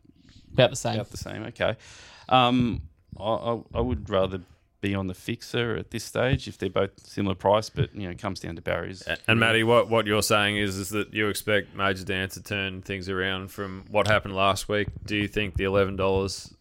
About 0.54 0.70
the 0.70 0.76
same. 0.76 0.94
about 0.94 1.10
the 1.10 1.16
same. 1.18 1.42
Okay. 1.44 1.76
Um, 2.30 2.80
I, 3.20 3.24
I, 3.24 3.60
I 3.74 3.80
would 3.80 4.08
rather 4.10 4.40
be 4.80 4.94
on 4.94 5.08
the 5.08 5.14
fixer 5.14 5.76
at 5.76 5.90
this 5.90 6.04
stage 6.04 6.46
if 6.46 6.56
they're 6.56 6.70
both 6.70 6.90
similar 7.06 7.34
price, 7.34 7.68
but 7.68 7.94
you 7.94 8.04
know, 8.04 8.10
it 8.10 8.18
comes 8.18 8.40
down 8.40 8.56
to 8.56 8.62
barriers. 8.62 9.02
And 9.26 9.40
Matty, 9.40 9.64
what, 9.64 9.88
what 9.88 10.06
you're 10.06 10.22
saying 10.22 10.56
is 10.56 10.76
is 10.76 10.90
that 10.90 11.12
you 11.12 11.28
expect 11.28 11.74
Major 11.74 12.04
Dan 12.04 12.28
to 12.30 12.42
turn 12.42 12.82
things 12.82 13.08
around 13.08 13.50
from 13.50 13.84
what 13.90 14.06
happened 14.06 14.34
last 14.34 14.68
week. 14.68 14.88
Do 15.04 15.16
you 15.16 15.28
think 15.28 15.56
the 15.56 15.64
eleven 15.64 15.96
dollars 15.96 16.54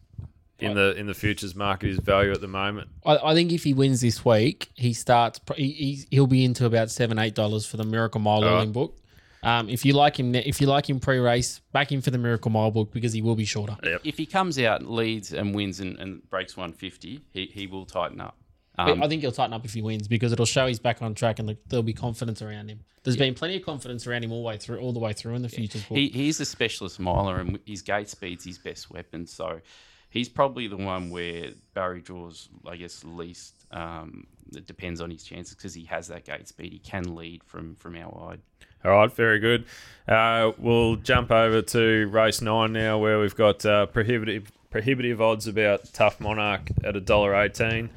in 0.59 0.73
the 0.73 0.95
in 0.95 1.05
the 1.05 1.13
futures 1.13 1.55
market 1.55 1.89
is 1.89 1.99
value 1.99 2.31
at 2.31 2.41
the 2.41 2.47
moment? 2.47 2.89
I, 3.05 3.17
I 3.17 3.33
think 3.33 3.51
if 3.51 3.63
he 3.63 3.73
wins 3.73 4.01
this 4.01 4.25
week, 4.25 4.69
he 4.73 4.93
starts. 4.93 5.39
He, 5.55 5.71
he, 5.71 6.05
he'll 6.09 6.27
be 6.27 6.43
into 6.43 6.65
about 6.65 6.89
seven, 6.89 7.19
eight 7.19 7.35
dollars 7.35 7.65
for 7.65 7.77
the 7.77 7.83
Miracle 7.83 8.19
Mile 8.19 8.43
All 8.43 8.55
right. 8.55 8.71
Book. 8.71 8.97
Um, 9.43 9.69
if 9.69 9.85
you 9.85 9.93
like 9.93 10.19
him, 10.19 10.33
if 10.35 10.59
you 10.59 10.67
like 10.67 10.89
him 10.89 10.99
pre-race, 10.99 11.59
back 11.71 11.91
him 11.91 12.01
for 12.01 12.11
the 12.11 12.17
Miracle 12.17 12.51
Mile 12.51 12.71
book 12.71 12.91
because 12.91 13.13
he 13.13 13.21
will 13.21 13.35
be 13.35 13.45
shorter. 13.45 13.77
if 14.03 14.17
he 14.17 14.25
comes 14.25 14.57
out, 14.59 14.83
leads, 14.83 15.31
and 15.33 15.53
wins 15.53 15.79
and, 15.79 15.97
and 15.99 16.27
breaks 16.29 16.57
150, 16.57 17.21
he, 17.31 17.45
he 17.45 17.67
will 17.67 17.85
tighten 17.85 18.19
up. 18.19 18.35
Um, 18.79 19.01
I 19.01 19.07
think 19.07 19.21
he'll 19.21 19.31
tighten 19.31 19.53
up 19.53 19.65
if 19.65 19.73
he 19.73 19.81
wins 19.81 20.07
because 20.07 20.31
it'll 20.31 20.45
show 20.45 20.67
he's 20.67 20.79
back 20.79 21.01
on 21.01 21.15
track 21.15 21.39
and 21.39 21.57
there'll 21.67 21.81
be 21.81 21.93
confidence 21.93 22.41
around 22.43 22.69
him. 22.69 22.81
There's 23.03 23.17
been 23.17 23.33
plenty 23.33 23.55
of 23.55 23.63
confidence 23.63 24.05
around 24.05 24.23
him 24.23 24.31
all 24.31 24.41
the 24.43 24.47
way 24.47 24.57
through, 24.57 24.79
all 24.79 24.91
the 24.91 24.99
way 24.99 25.13
through 25.13 25.33
in 25.35 25.41
the 25.41 25.49
futures 25.49 25.81
book. 25.83 25.97
he, 25.97 26.09
he's 26.09 26.39
a 26.41 26.45
specialist 26.45 26.99
miler, 26.99 27.39
and 27.39 27.57
his 27.65 27.81
gate 27.81 28.09
speed's 28.09 28.43
his 28.43 28.57
best 28.57 28.91
weapon. 28.91 29.25
So 29.25 29.61
he's 30.09 30.29
probably 30.29 30.67
the 30.67 30.77
one 30.77 31.09
where 31.09 31.51
Barry 31.73 32.01
draws, 32.01 32.49
I 32.67 32.75
guess, 32.75 33.03
least. 33.05 33.65
Um, 33.71 34.27
it 34.53 34.67
depends 34.67 35.01
on 35.01 35.09
his 35.09 35.23
chances 35.23 35.55
because 35.55 35.73
he 35.73 35.85
has 35.85 36.07
that 36.09 36.25
gate 36.25 36.47
speed. 36.47 36.73
He 36.73 36.79
can 36.79 37.15
lead 37.15 37.43
from 37.45 37.75
from 37.75 37.95
out 37.95 38.15
wide. 38.15 38.41
All 38.85 38.91
right, 38.91 39.11
very 39.11 39.39
good. 39.39 39.65
Uh, 40.07 40.53
we'll 40.57 40.95
jump 40.95 41.31
over 41.31 41.61
to 41.61 42.07
race 42.07 42.41
nine 42.41 42.73
now, 42.73 42.97
where 42.97 43.19
we've 43.19 43.35
got 43.35 43.65
uh, 43.65 43.85
prohibitive 43.87 44.51
prohibitive 44.69 45.21
odds 45.21 45.47
about 45.47 45.91
Tough 45.93 46.19
Monarch 46.19 46.69
at 46.83 46.95
a 46.95 47.01
dollar 47.01 47.35
eighteen. 47.35 47.89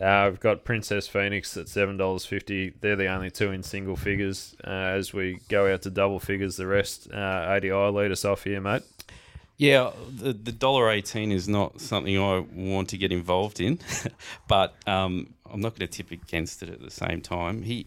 Uh, 0.00 0.28
we've 0.30 0.40
got 0.40 0.64
Princess 0.64 1.06
Phoenix 1.06 1.54
at 1.56 1.68
seven 1.68 1.96
dollars 1.96 2.24
fifty. 2.24 2.72
They're 2.80 2.96
the 2.96 3.08
only 3.08 3.30
two 3.30 3.50
in 3.50 3.62
single 3.62 3.96
figures. 3.96 4.56
Uh, 4.64 4.70
as 4.70 5.12
we 5.12 5.40
go 5.48 5.72
out 5.72 5.82
to 5.82 5.90
double 5.90 6.18
figures, 6.18 6.56
the 6.56 6.66
rest 6.66 7.08
uh, 7.12 7.16
ADI 7.16 7.72
lead 7.72 8.10
us 8.10 8.24
off 8.24 8.44
here, 8.44 8.60
mate. 8.60 8.82
Yeah, 9.58 9.90
the 10.08 10.32
the 10.32 10.52
dollar 10.52 10.88
eighteen 10.88 11.32
is 11.32 11.48
not 11.48 11.80
something 11.80 12.16
I 12.18 12.38
want 12.54 12.88
to 12.90 12.96
get 12.96 13.12
involved 13.12 13.60
in, 13.60 13.78
but 14.48 14.74
um, 14.86 15.34
I'm 15.52 15.60
not 15.60 15.76
going 15.78 15.86
to 15.86 16.02
tip 16.02 16.10
against 16.10 16.62
it 16.62 16.70
at 16.70 16.80
the 16.80 16.90
same 16.90 17.20
time. 17.20 17.62
He 17.62 17.86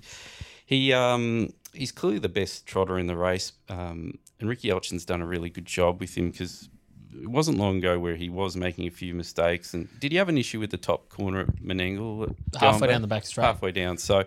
he 0.68 0.94
um, 0.94 1.54
he's 1.74 1.92
clearly 1.92 2.20
the 2.20 2.30
best 2.30 2.66
trotter 2.66 2.98
in 3.00 3.08
the 3.08 3.18
race, 3.18 3.54
um, 3.70 4.18
and 4.40 4.50
Ricky 4.50 4.70
Elchin's 4.70 5.06
done 5.06 5.22
a 5.22 5.26
really 5.26 5.50
good 5.50 5.66
job 5.66 6.00
with 6.00 6.16
him 6.16 6.32
because 6.32 6.70
it 7.14 7.28
wasn't 7.28 7.58
long 7.58 7.78
ago 7.78 8.00
where 8.00 8.16
he 8.16 8.30
was 8.30 8.56
making 8.56 8.88
a 8.88 8.92
few 8.92 9.14
mistakes. 9.14 9.74
And 9.74 9.88
did 10.00 10.12
he 10.12 10.18
have 10.18 10.30
an 10.30 10.38
issue 10.38 10.60
with 10.60 10.72
the 10.72 10.78
top 10.78 11.10
corner 11.10 11.42
at 11.42 11.56
Menangle? 11.58 12.36
Halfway 12.60 12.88
down 12.88 13.02
the 13.02 13.08
back 13.08 13.26
straight. 13.26 13.46
Halfway 13.46 13.72
down, 13.72 13.98
so. 13.98 14.24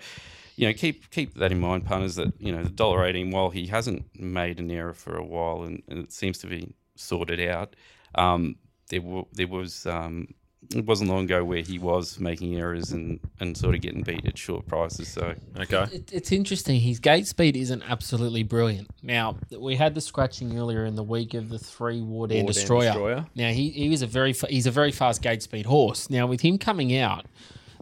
You 0.59 0.67
know, 0.67 0.73
keep 0.73 1.11
keep 1.11 1.35
that 1.35 1.53
in 1.53 1.61
mind, 1.61 1.85
punters. 1.85 2.15
That 2.15 2.33
you 2.39 2.51
know, 2.51 2.63
the 2.63 2.71
dollar 2.71 3.05
eighteen. 3.05 3.31
While 3.31 3.51
he 3.51 3.67
hasn't 3.67 4.19
made 4.19 4.59
an 4.59 4.71
error 4.71 4.95
for 4.95 5.15
a 5.15 5.23
while, 5.23 5.65
and, 5.65 5.83
and 5.87 5.99
it 5.99 6.13
seems 6.13 6.39
to 6.39 6.47
be 6.47 6.73
sorted 6.95 7.47
out, 7.47 7.77
um, 8.15 8.57
there 8.89 9.01
w- 9.01 9.27
there 9.33 9.49
was 9.49 9.85
um, 9.85 10.29
it 10.75 10.85
wasn't 10.85 11.11
long 11.11 11.25
ago 11.25 11.45
where 11.45 11.63
he 11.63 11.79
was 11.79 12.19
making 12.19 12.57
errors 12.57 12.93
and, 12.93 13.21
and 13.41 13.57
sort 13.57 13.75
of 13.75 13.81
getting 13.81 14.03
beat 14.03 14.25
at 14.27 14.37
short 14.39 14.67
prices. 14.67 15.09
So 15.09 15.35
Okay. 15.59 15.87
It, 15.93 16.13
it's 16.13 16.33
interesting. 16.33 16.81
His 16.81 16.99
gate 16.99 17.27
speed 17.27 17.57
isn't 17.57 17.83
absolutely 17.89 18.43
brilliant. 18.43 18.89
Now 19.03 19.37
we 19.59 19.77
had 19.77 19.95
the 19.95 20.01
scratching 20.01 20.59
earlier 20.59 20.85
in 20.85 20.95
the 20.97 21.03
week 21.03 21.35
of 21.35 21.49
the 21.49 21.59
three 21.59 22.01
Ward 22.01 22.33
End 22.33 22.45
Ward 22.45 22.55
Destroyer. 22.55 22.87
Destroyer. 22.87 23.27
Now 23.35 23.51
he, 23.51 23.71
he 23.71 23.89
was 23.89 24.03
a 24.03 24.07
very 24.07 24.33
fa- 24.33 24.49
he's 24.49 24.67
a 24.67 24.71
very 24.71 24.93
fast 24.93 25.23
gate 25.23 25.43
speed 25.43 25.67
horse. 25.67 26.11
Now 26.11 26.27
with 26.27 26.41
him 26.41 26.59
coming 26.59 26.97
out, 26.97 27.27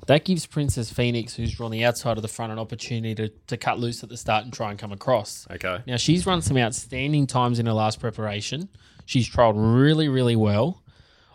that 0.07 0.25
gives 0.25 0.45
Princess 0.45 0.93
Phoenix, 0.93 1.35
who's 1.35 1.59
on 1.61 1.71
the 1.71 1.85
outside 1.85 2.19
of 2.19 2.23
the 2.23 2.29
front, 2.29 2.53
an 2.53 2.59
opportunity 2.59 3.15
to, 3.15 3.29
to 3.47 3.57
cut 3.57 3.79
loose 3.79 4.03
at 4.03 4.11
the 4.11 4.17
start 4.19 4.45
and 4.45 4.53
try 4.53 4.71
and 4.71 4.79
come 4.79 4.93
across. 4.93 5.47
Okay. 5.51 5.79
Now 5.87 5.97
she's 5.97 6.27
run 6.27 6.43
some 6.43 6.59
outstanding 6.59 7.27
times 7.27 7.59
in 7.59 7.67
her 7.67 7.73
last 7.73 8.01
preparation. 8.01 8.69
She's 9.07 9.29
trialled 9.29 9.55
really, 9.57 10.09
really 10.09 10.37
well. 10.37 10.83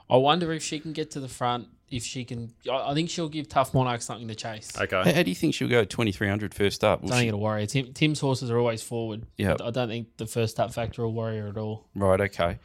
I 0.09 0.17
wonder 0.17 0.51
if 0.53 0.63
she 0.63 0.79
can 0.79 0.93
get 0.93 1.11
to 1.11 1.19
the 1.19 1.27
front. 1.27 1.67
If 1.91 2.03
she 2.03 2.23
can, 2.23 2.53
I 2.71 2.91
I 2.91 2.93
think 2.93 3.09
she'll 3.09 3.29
give 3.29 3.49
Tough 3.49 3.73
Monarch 3.73 4.03
something 4.03 4.27
to 4.27 4.35
chase. 4.35 4.75
how, 4.75 4.83
Okay. 4.83 5.11
how 5.11 5.23
do 5.23 5.29
you 5.31 5.35
think 5.35 5.55
she'll 5.55 5.67
go 5.67 5.79
at 5.81 5.89
2300 5.89 6.53
first 6.53 6.83
up? 6.83 7.01
Will 7.01 7.09
Don't 7.09 7.17
she- 7.19 7.25
get 7.25 7.31
to 7.31 7.37
worry. 7.37 7.65
Tim, 7.65 7.93
Tim's 7.93 8.19
horses 8.19 8.51
are 8.51 8.59
always 8.59 8.83
forward. 8.83 9.23
Yeah. 9.37 9.55
I 9.63 9.71
don't 9.71 9.87
think 9.87 10.07
the 10.17 10.27
first 10.27 10.59
up 10.59 10.71
factor 10.71 11.01
will 11.03 11.13
worry 11.13 11.39
her 11.39 11.47
at 11.47 11.57
all. 11.57 11.87
right, 11.95 12.21
okay. 12.21 12.59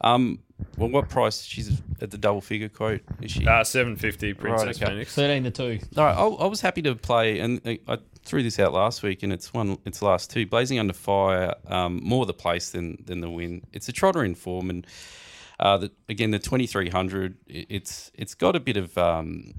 Um, 0.00 0.38
well, 0.76 0.90
what 0.90 1.08
price? 1.08 1.42
She's 1.42 1.82
at 2.00 2.12
the 2.12 2.18
double 2.18 2.40
figure 2.40 2.68
quote. 2.68 3.00
Is 3.20 3.32
she? 3.32 3.44
Uh, 3.46 3.64
750 3.64 4.34
Princess 4.34 4.76
okay. 4.80 4.92
Phoenix. 4.92 5.12
Thirteen 5.14 5.42
to 5.44 5.50
two. 5.50 5.80
No, 5.96 6.02
I, 6.04 6.26
I 6.44 6.46
was 6.46 6.60
happy 6.60 6.82
to 6.82 6.94
play, 6.94 7.40
and 7.40 7.60
I- 7.64 7.80
I 7.88 7.98
threw 8.24 8.44
this 8.44 8.60
out 8.60 8.72
last 8.72 9.02
week, 9.02 9.24
and 9.24 9.32
it's 9.32 9.52
one 9.52 9.78
its 9.86 10.02
last 10.02 10.30
two. 10.30 10.46
Blazing 10.46 10.78
Under 10.78 10.92
Fire, 10.92 11.54
um, 11.66 12.00
more 12.02 12.26
the 12.26 12.34
place 12.34 12.70
than 12.70 12.98
than 13.04 13.20
the 13.22 13.30
win. 13.30 13.62
It's 13.72 13.88
a 13.88 13.92
trotter 13.92 14.24
in 14.24 14.34
form, 14.36 14.70
and 14.70 14.86
uh, 15.60 15.78
the, 15.78 15.90
again 16.08 16.30
the 16.30 16.38
twenty 16.38 16.66
three 16.66 16.90
hundred. 16.90 17.36
It's 17.46 18.10
it's 18.14 18.34
got 18.34 18.56
a 18.56 18.60
bit 18.60 18.76
of 18.76 18.96
um, 18.98 19.54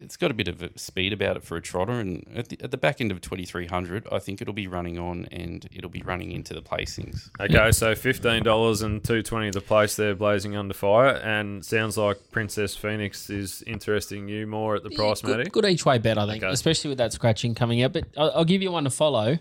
it's 0.00 0.16
got 0.16 0.32
a 0.32 0.34
bit 0.34 0.48
of 0.48 0.62
a 0.62 0.76
speed 0.76 1.12
about 1.12 1.36
it 1.36 1.44
for 1.44 1.56
a 1.56 1.62
trotter, 1.62 1.92
and 1.92 2.26
at 2.34 2.48
the, 2.48 2.60
at 2.60 2.70
the 2.72 2.76
back 2.76 3.00
end 3.00 3.12
of 3.12 3.20
twenty 3.20 3.44
three 3.44 3.66
hundred, 3.66 4.06
I 4.10 4.18
think 4.18 4.40
it'll 4.40 4.52
be 4.52 4.66
running 4.66 4.98
on, 4.98 5.26
and 5.30 5.68
it'll 5.72 5.90
be 5.90 6.02
running 6.02 6.32
into 6.32 6.54
the 6.54 6.62
placings. 6.62 7.30
Okay, 7.40 7.70
so 7.70 7.94
fifteen 7.94 8.42
dollars 8.42 8.82
and 8.82 9.02
two 9.02 9.22
twenty 9.22 9.50
the 9.50 9.60
place 9.60 9.94
there, 9.96 10.14
blazing 10.14 10.56
under 10.56 10.74
fire, 10.74 11.16
and 11.22 11.64
sounds 11.64 11.96
like 11.96 12.30
Princess 12.32 12.74
Phoenix 12.74 13.30
is 13.30 13.62
interesting 13.66 14.28
you 14.28 14.46
more 14.46 14.74
at 14.76 14.82
the 14.82 14.90
price, 14.90 15.22
Matty. 15.22 15.44
Good, 15.44 15.52
good 15.52 15.64
each 15.66 15.86
way 15.86 15.98
bet, 15.98 16.18
I 16.18 16.26
think, 16.26 16.42
Okay. 16.42 16.52
especially 16.52 16.88
with 16.88 16.98
that 16.98 17.12
scratching 17.12 17.54
coming 17.54 17.82
out. 17.82 17.92
But 17.92 18.06
I'll, 18.16 18.32
I'll 18.36 18.44
give 18.44 18.60
you 18.62 18.72
one 18.72 18.84
to 18.84 18.90
follow. 18.90 19.38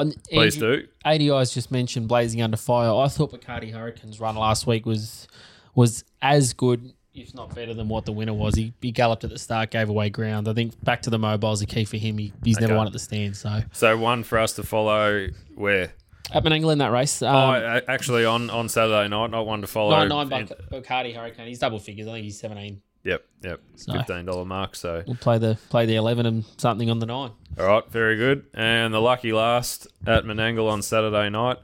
On, 0.00 0.12
Please 0.30 0.54
Andrew- 0.56 0.82
do. 0.82 0.88
ADI's 1.04 1.52
just 1.52 1.70
mentioned 1.70 2.08
Blazing 2.08 2.42
Under 2.42 2.56
Fire. 2.56 2.92
I 2.94 3.08
thought 3.08 3.32
Bacardi 3.32 3.72
Hurricanes 3.72 4.18
run 4.20 4.36
last 4.36 4.66
week 4.66 4.86
was 4.86 5.28
was 5.74 6.04
as 6.22 6.52
good, 6.52 6.92
if 7.14 7.34
not 7.34 7.54
better, 7.54 7.74
than 7.74 7.88
what 7.88 8.04
the 8.06 8.12
winner 8.12 8.34
was. 8.34 8.54
He, 8.54 8.72
he 8.80 8.90
galloped 8.92 9.24
at 9.24 9.30
the 9.30 9.38
start, 9.38 9.70
gave 9.70 9.88
away 9.88 10.10
ground. 10.10 10.48
I 10.48 10.52
think 10.54 10.82
back 10.82 11.02
to 11.02 11.10
the 11.10 11.18
mobile's 11.18 11.62
a 11.62 11.66
key 11.66 11.84
for 11.84 11.96
him. 11.96 12.18
He, 12.18 12.32
he's 12.44 12.58
never 12.60 12.72
Okay. 12.72 12.78
won 12.78 12.86
at 12.86 12.92
the 12.92 12.98
stand. 12.98 13.36
So 13.36 13.62
So 13.72 13.96
one 13.96 14.22
for 14.24 14.38
us 14.38 14.52
to 14.54 14.62
follow. 14.62 15.28
Where? 15.54 15.92
at 16.32 16.44
Menangle 16.44 16.70
in 16.72 16.78
that 16.78 16.92
race, 16.92 17.22
um, 17.22 17.34
oh, 17.34 17.80
actually 17.88 18.24
on 18.24 18.50
on 18.50 18.68
Saturday 18.68 19.08
night, 19.08 19.30
not 19.32 19.46
one 19.46 19.60
to 19.62 19.66
follow. 19.66 19.90
nine 19.90 20.08
nine 20.08 20.40
in- 20.42 20.46
Bac- 20.46 20.84
Bacardi 20.84 21.14
Hurricane. 21.14 21.46
He's 21.48 21.58
double 21.58 21.78
figures. 21.80 22.06
I 22.06 22.12
think 22.12 22.24
he's 22.24 22.38
seventeen. 22.38 22.82
Yep, 23.04 23.24
yep. 23.42 23.60
So- 23.76 23.92
Fifteen 23.94 24.26
dollar 24.26 24.44
mark. 24.44 24.76
So 24.76 25.02
We'll 25.06 25.16
play 25.16 25.38
the 25.38 25.58
play 25.70 25.86
the 25.86 25.96
eleven 25.96 26.26
and 26.26 26.44
something 26.58 26.90
on 26.90 26.98
the 26.98 27.06
nine. 27.06 27.30
all 27.58 27.66
right, 27.66 27.90
very 27.90 28.16
good. 28.16 28.44
And 28.54 28.92
the 28.92 29.00
lucky 29.00 29.32
last 29.32 29.86
at 30.06 30.24
Menangle 30.24 30.70
on 30.70 30.82
Saturday 30.82 31.30
night, 31.30 31.58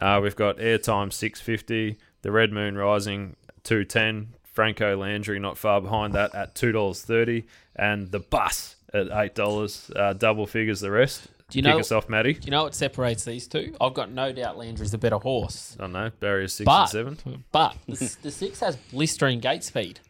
uh, 0.00 0.20
we've 0.22 0.36
got 0.36 0.58
airtime 0.58 1.12
six 1.12 1.40
fifty, 1.40 1.98
the 2.22 2.30
Red 2.30 2.52
Moon 2.52 2.76
Rising 2.76 3.36
two 3.64 3.84
ten, 3.84 4.34
Franco 4.44 4.96
Landry 4.96 5.38
not 5.38 5.56
far 5.56 5.80
behind 5.80 6.12
that 6.14 6.34
at 6.34 6.54
two 6.54 6.72
dollars 6.72 7.00
thirty, 7.02 7.46
and 7.74 8.10
the 8.10 8.20
bus 8.20 8.76
at 8.92 9.08
eight 9.12 9.34
dollars, 9.34 9.90
uh, 9.96 10.12
double 10.12 10.46
figures 10.46 10.80
the 10.80 10.90
rest. 10.90 11.28
Do 11.48 11.58
you 11.58 11.62
Kick 11.62 11.72
know- 11.72 11.80
us 11.80 11.90
off, 11.92 12.08
Matty? 12.10 12.34
Do 12.34 12.40
you 12.44 12.50
know 12.50 12.64
what 12.64 12.74
separates 12.74 13.24
these 13.24 13.46
two? 13.46 13.74
I've 13.80 13.94
got 13.94 14.10
no 14.10 14.32
doubt 14.32 14.58
Landry's 14.58 14.92
a 14.94 14.98
better 14.98 15.16
horse. 15.18 15.74
I 15.78 15.82
don't 15.84 15.92
know, 15.92 16.10
barriers 16.20 16.52
six 16.54 16.66
But 16.66 16.94
and 16.94 17.18
seven. 17.18 17.44
but 17.52 17.76
the, 17.86 18.16
the 18.22 18.30
six 18.30 18.60
has 18.60 18.76
blistering 18.90 19.40
gate 19.40 19.64
speed. 19.64 20.00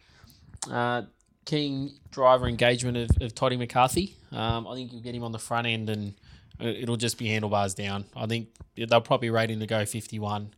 Uh, 0.70 1.02
keen 1.44 1.98
driver 2.10 2.46
engagement 2.46 2.96
of, 2.96 3.10
of 3.20 3.34
Toddy 3.34 3.56
McCarthy. 3.56 4.16
Um, 4.30 4.66
I 4.66 4.74
think 4.74 4.92
you'll 4.92 5.02
get 5.02 5.14
him 5.14 5.24
on 5.24 5.32
the 5.32 5.38
front 5.38 5.66
end 5.66 5.90
and 5.90 6.14
uh, 6.60 6.66
it'll 6.66 6.96
just 6.96 7.18
be 7.18 7.28
handlebars 7.28 7.74
down. 7.74 8.04
I 8.16 8.26
think 8.26 8.48
they'll 8.76 9.00
probably 9.00 9.30
rate 9.30 9.50
him 9.50 9.60
to 9.60 9.66
go 9.66 9.84
51. 9.84 10.54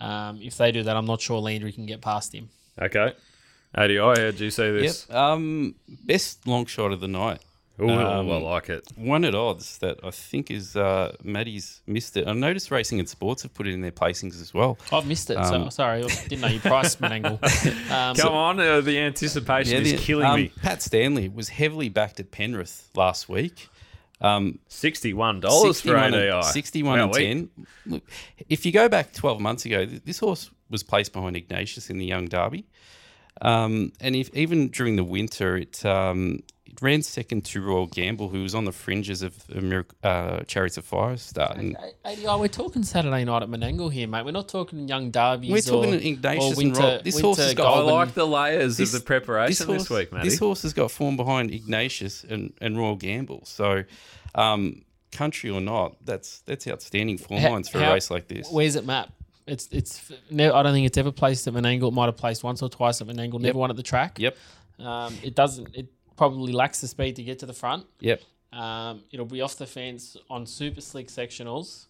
Um, 0.00 0.40
if 0.42 0.56
they 0.56 0.72
do 0.72 0.82
that, 0.82 0.96
I'm 0.96 1.06
not 1.06 1.20
sure 1.20 1.38
Landry 1.40 1.72
can 1.72 1.86
get 1.86 2.00
past 2.00 2.34
him. 2.34 2.48
Okay. 2.80 3.14
ADI, 3.74 3.96
how 3.98 4.14
do 4.14 4.44
you 4.44 4.50
see 4.50 4.70
this? 4.72 5.06
Yep. 5.08 5.16
Um, 5.16 5.74
best 5.88 6.46
long 6.46 6.66
shot 6.66 6.92
of 6.92 7.00
the 7.00 7.08
night. 7.08 7.40
Ooh, 7.80 7.88
Um, 7.90 8.30
I 8.30 8.36
like 8.38 8.68
it. 8.68 8.86
One 8.96 9.24
at 9.24 9.34
odds 9.34 9.78
that 9.78 9.98
I 10.04 10.10
think 10.10 10.50
is 10.50 10.76
uh, 10.76 11.16
Maddie's 11.24 11.80
missed 11.86 12.16
it. 12.16 12.26
I 12.28 12.32
noticed 12.32 12.70
Racing 12.70 12.98
and 13.00 13.08
Sports 13.08 13.42
have 13.42 13.54
put 13.54 13.66
it 13.66 13.72
in 13.72 13.80
their 13.80 13.90
placings 13.92 14.40
as 14.40 14.52
well. 14.52 14.78
I've 14.92 15.06
missed 15.06 15.30
it. 15.30 15.34
so 15.46 15.54
Um, 15.54 15.70
sorry, 15.70 16.04
I 16.04 16.06
didn't 16.28 16.40
know 16.40 16.48
you 16.48 16.60
priced 16.60 17.00
Menangle. 17.02 17.38
Um, 17.90 18.14
Come 18.16 18.32
on, 18.34 18.60
uh, 18.60 18.80
the 18.80 18.98
anticipation 18.98 19.82
is 19.82 19.92
the- 19.92 19.98
killing 19.98 20.26
um, 20.26 20.36
me. 20.40 20.52
Pat 20.62 20.82
Stanley 20.82 21.28
was 21.28 21.48
heavily 21.48 21.88
backed 21.88 22.20
at 22.20 22.30
Penrith 22.30 22.88
last 22.94 23.28
week. 23.28 23.68
Um, 24.20 24.58
Sixty-one 24.68 25.40
dollars 25.40 25.80
for 25.80 25.88
61 25.88 26.14
ADI. 26.14 26.28
and, 26.28 26.44
61 26.44 27.00
and 27.00 27.12
10. 27.12 27.48
Look, 27.86 28.02
if 28.50 28.66
you 28.66 28.72
go 28.72 28.88
back 28.88 29.12
12 29.14 29.40
months 29.40 29.64
ago, 29.64 29.86
this 29.86 30.18
horse 30.18 30.50
was 30.68 30.82
placed 30.82 31.12
behind 31.14 31.36
Ignatius 31.36 31.88
in 31.88 31.96
the 31.98 32.04
Young 32.04 32.26
Derby. 32.26 32.66
Um, 33.42 33.92
and 34.00 34.14
if 34.16 34.34
even 34.34 34.68
during 34.68 34.96
the 34.96 35.04
winter, 35.04 35.56
it, 35.56 35.84
um, 35.84 36.42
it 36.66 36.80
ran 36.82 37.02
second 37.02 37.44
to 37.46 37.62
Royal 37.62 37.86
Gamble, 37.86 38.28
who 38.28 38.42
was 38.42 38.54
on 38.54 38.64
the 38.64 38.72
fringes 38.72 39.22
of 39.22 39.34
a 39.50 39.60
Mirac- 39.60 39.94
uh, 40.04 40.40
Chariots 40.40 40.76
of 40.76 40.84
Fire 40.84 41.16
start. 41.16 41.56
And 41.56 41.76
ADI, 42.04 42.26
we're 42.38 42.48
talking 42.48 42.82
Saturday 42.82 43.24
night 43.24 43.42
at 43.42 43.48
Menangle 43.48 43.92
here, 43.92 44.06
mate. 44.06 44.24
We're 44.24 44.30
not 44.32 44.48
talking 44.48 44.86
young 44.86 45.10
derbies. 45.10 45.50
We're 45.50 45.60
talking 45.62 45.94
or, 45.94 45.98
Ignatius 45.98 46.44
or 46.44 46.48
and 46.48 46.56
winter, 46.56 46.80
Rob. 46.82 47.02
This 47.04 47.20
horse 47.20 47.38
has 47.38 47.46
winter 47.48 47.62
got- 47.62 47.78
I 47.78 47.80
like 47.92 48.14
the 48.14 48.26
layers 48.26 48.76
This- 48.76 48.94
of 48.94 49.00
the 49.00 49.04
preparation 49.06 49.66
this, 49.66 49.86
horse, 49.88 49.90
week, 49.90 50.12
Matty. 50.12 50.28
This 50.28 50.38
horse 50.38 50.62
has 50.62 50.72
got 50.72 50.90
form 50.90 51.16
behind 51.16 51.50
Ignatius 51.50 52.24
and, 52.28 52.52
and 52.60 52.76
Royal 52.78 52.96
Gamble. 52.96 53.42
So, 53.46 53.84
um, 54.34 54.82
country 55.12 55.50
or 55.50 55.60
not, 55.60 55.96
that's 56.04 56.38
that's 56.46 56.68
outstanding 56.68 57.18
form 57.18 57.40
How- 57.40 57.50
lines 57.50 57.68
for 57.68 57.80
how- 57.80 57.90
a 57.90 57.94
race 57.94 58.10
like 58.12 58.28
this. 58.28 58.48
Where's 58.50 58.76
it 58.76 58.86
map? 58.86 59.10
It's 59.50 59.68
it's. 59.72 60.12
No, 60.30 60.54
I 60.54 60.62
don't 60.62 60.72
think 60.72 60.86
it's 60.86 60.96
ever 60.98 61.12
placed 61.12 61.46
at 61.46 61.54
Menangle. 61.54 61.88
It 61.88 61.94
might 61.94 62.06
have 62.06 62.16
placed 62.16 62.44
once 62.44 62.62
or 62.62 62.68
twice 62.68 63.00
at 63.00 63.06
Menangle. 63.08 63.34
Never 63.34 63.46
Yep. 63.46 63.54
won 63.56 63.70
at 63.70 63.76
the 63.76 63.82
track. 63.82 64.18
Yep, 64.18 64.36
Um, 64.78 65.14
it 65.22 65.34
doesn't. 65.34 65.74
It 65.74 65.88
probably 66.16 66.52
lacks 66.52 66.80
the 66.80 66.88
speed 66.88 67.16
to 67.16 67.22
get 67.22 67.38
to 67.40 67.46
the 67.46 67.52
front. 67.54 67.86
yep. 68.00 68.22
Um, 68.52 69.02
it'll 69.12 69.26
be 69.26 69.40
off 69.42 69.56
the 69.56 69.66
fence 69.66 70.16
on 70.28 70.44
super 70.46 70.80
slick 70.80 71.06
sectionals. 71.08 71.86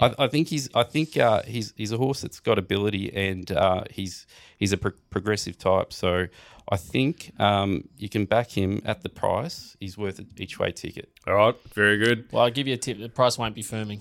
I, 0.00 0.14
I 0.18 0.28
think 0.28 0.48
he's. 0.48 0.68
I 0.74 0.82
think 0.84 1.16
uh, 1.16 1.42
he's 1.42 1.72
he's 1.76 1.92
a 1.92 1.96
horse 1.96 2.20
that's 2.20 2.40
got 2.40 2.58
ability, 2.58 3.14
and 3.14 3.50
uh, 3.52 3.84
he's 3.90 4.26
he's 4.58 4.72
a 4.72 4.76
pro- 4.76 4.92
progressive 5.10 5.58
type. 5.58 5.92
So 5.92 6.26
I 6.68 6.76
think 6.76 7.32
um, 7.38 7.88
you 7.96 8.08
can 8.08 8.24
back 8.26 8.50
him 8.50 8.80
at 8.84 9.02
the 9.02 9.08
price. 9.08 9.76
He's 9.80 9.96
worth 9.96 10.18
an 10.18 10.28
each 10.36 10.58
way 10.58 10.72
ticket. 10.72 11.10
All 11.26 11.34
right, 11.34 11.54
very 11.74 11.98
good. 11.98 12.28
Well, 12.32 12.42
I'll 12.44 12.50
give 12.50 12.66
you 12.66 12.74
a 12.74 12.78
tip. 12.78 12.98
The 12.98 13.08
price 13.08 13.38
won't 13.38 13.54
be 13.54 13.62
firming. 13.62 14.00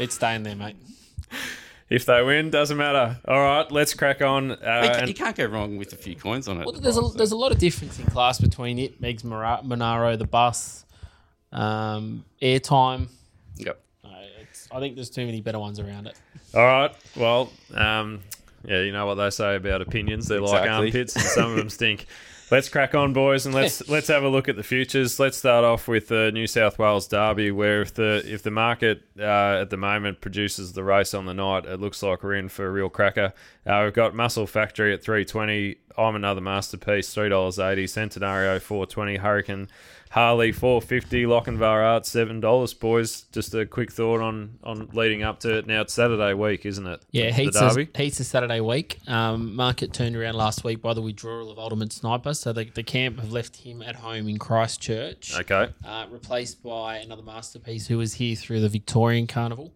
it's 0.00 0.14
staying 0.14 0.44
there, 0.44 0.54
mate. 0.56 0.76
If 1.90 2.06
they 2.06 2.22
win, 2.22 2.50
doesn't 2.50 2.76
matter. 2.76 3.18
All 3.26 3.40
right, 3.40 3.70
let's 3.72 3.94
crack 3.94 4.22
on. 4.22 4.52
Uh, 4.52 4.54
you, 4.54 4.58
ca- 4.60 4.94
and- 5.00 5.08
you 5.08 5.14
can't 5.14 5.36
go 5.36 5.44
wrong 5.46 5.76
with 5.76 5.92
a 5.92 5.96
few 5.96 6.14
coins 6.14 6.46
on 6.46 6.60
it. 6.60 6.64
Well, 6.64 6.74
there's 6.80 6.96
a 6.96 7.02
there's 7.16 7.32
a 7.32 7.36
lot 7.36 7.50
of 7.50 7.58
difference 7.58 7.98
in 7.98 8.06
class 8.06 8.40
between 8.40 8.78
it, 8.78 9.02
Megs 9.02 9.24
Mara- 9.24 9.60
Monaro, 9.64 10.16
the 10.16 10.24
bus, 10.26 10.84
um, 11.52 12.24
airtime. 12.40 13.08
Yep. 13.56 13.80
Uh, 14.04 14.08
it's, 14.40 14.68
I 14.70 14.78
think 14.78 14.94
there's 14.94 15.10
too 15.10 15.26
many 15.26 15.40
better 15.40 15.58
ones 15.58 15.80
around 15.80 16.06
it. 16.06 16.14
all 16.54 16.64
right, 16.64 16.94
well, 17.16 17.50
um, 17.74 18.20
yeah, 18.64 18.82
you 18.82 18.92
know 18.92 19.06
what 19.06 19.16
they 19.16 19.30
say 19.30 19.56
about 19.56 19.82
opinions. 19.82 20.28
They're 20.28 20.40
like 20.40 20.70
armpits, 20.70 21.16
and 21.16 21.24
some 21.24 21.50
of 21.50 21.56
them 21.56 21.68
stink. 21.70 22.06
Let's 22.50 22.68
crack 22.68 22.96
on, 22.96 23.12
boys, 23.12 23.46
and 23.46 23.54
let's 23.54 23.88
let's 23.88 24.08
have 24.08 24.24
a 24.24 24.28
look 24.28 24.48
at 24.48 24.56
the 24.56 24.64
futures. 24.64 25.20
Let's 25.20 25.36
start 25.36 25.64
off 25.64 25.86
with 25.86 26.08
the 26.08 26.32
New 26.32 26.48
South 26.48 26.80
Wales 26.80 27.06
Derby, 27.06 27.52
where 27.52 27.80
if 27.80 27.94
the 27.94 28.24
if 28.26 28.42
the 28.42 28.50
market 28.50 29.04
uh, 29.16 29.60
at 29.60 29.70
the 29.70 29.76
moment 29.76 30.20
produces 30.20 30.72
the 30.72 30.82
race 30.82 31.14
on 31.14 31.26
the 31.26 31.34
night, 31.34 31.64
it 31.64 31.78
looks 31.78 32.02
like 32.02 32.24
we're 32.24 32.34
in 32.34 32.48
for 32.48 32.66
a 32.66 32.70
real 32.70 32.90
cracker. 32.90 33.32
Uh, 33.64 33.82
we've 33.84 33.94
got 33.94 34.16
Muscle 34.16 34.48
Factory 34.48 34.92
at 34.92 35.00
three 35.00 35.24
twenty. 35.24 35.76
I'm 35.96 36.16
another 36.16 36.40
masterpiece, 36.40 37.14
three 37.14 37.28
dollars 37.28 37.60
eighty. 37.60 37.86
Centenario 37.86 38.60
four 38.60 38.84
twenty. 38.84 39.18
Hurricane 39.18 39.68
Harley 40.10 40.50
four 40.50 40.82
fifty. 40.82 41.22
Lochinvar 41.24 41.84
Art 41.84 42.04
seven 42.04 42.40
dollars. 42.40 42.74
Boys, 42.74 43.22
just 43.32 43.54
a 43.54 43.64
quick 43.64 43.92
thought 43.92 44.20
on 44.20 44.58
on 44.64 44.88
leading 44.92 45.22
up 45.22 45.38
to 45.40 45.58
it. 45.58 45.66
Now 45.68 45.82
it's 45.82 45.94
Saturday 45.94 46.34
week, 46.34 46.66
isn't 46.66 46.84
it? 46.86 47.00
Yeah, 47.12 47.26
The 47.26 47.32
heats 47.32 47.60
Derby. 47.60 47.82
is, 47.82 47.88
heats 47.96 48.20
is 48.20 48.26
Saturday 48.28 48.60
week. 48.60 48.98
Um, 49.06 49.54
market 49.54 49.92
turned 49.92 50.16
around 50.16 50.34
last 50.34 50.64
week 50.64 50.82
by 50.82 50.94
the 50.94 51.00
withdrawal 51.02 51.48
of 51.50 51.60
Ultimate 51.60 51.92
Sniper, 51.92 52.34
so 52.34 52.52
the, 52.52 52.64
the 52.64 52.82
camp 52.82 53.20
have 53.20 53.30
left 53.30 53.56
him 53.58 53.82
at 53.82 53.94
home 53.96 54.28
in 54.28 54.38
Christchurch, 54.38 55.36
Okay. 55.38 55.68
uh, 55.84 56.06
replaced 56.10 56.60
by 56.62 56.96
another 56.96 57.22
masterpiece 57.22 57.86
who 57.86 57.98
was 57.98 58.14
here 58.14 58.34
through 58.34 58.60
the 58.60 58.68
Victorian 58.68 59.28
Carnival. 59.28 59.72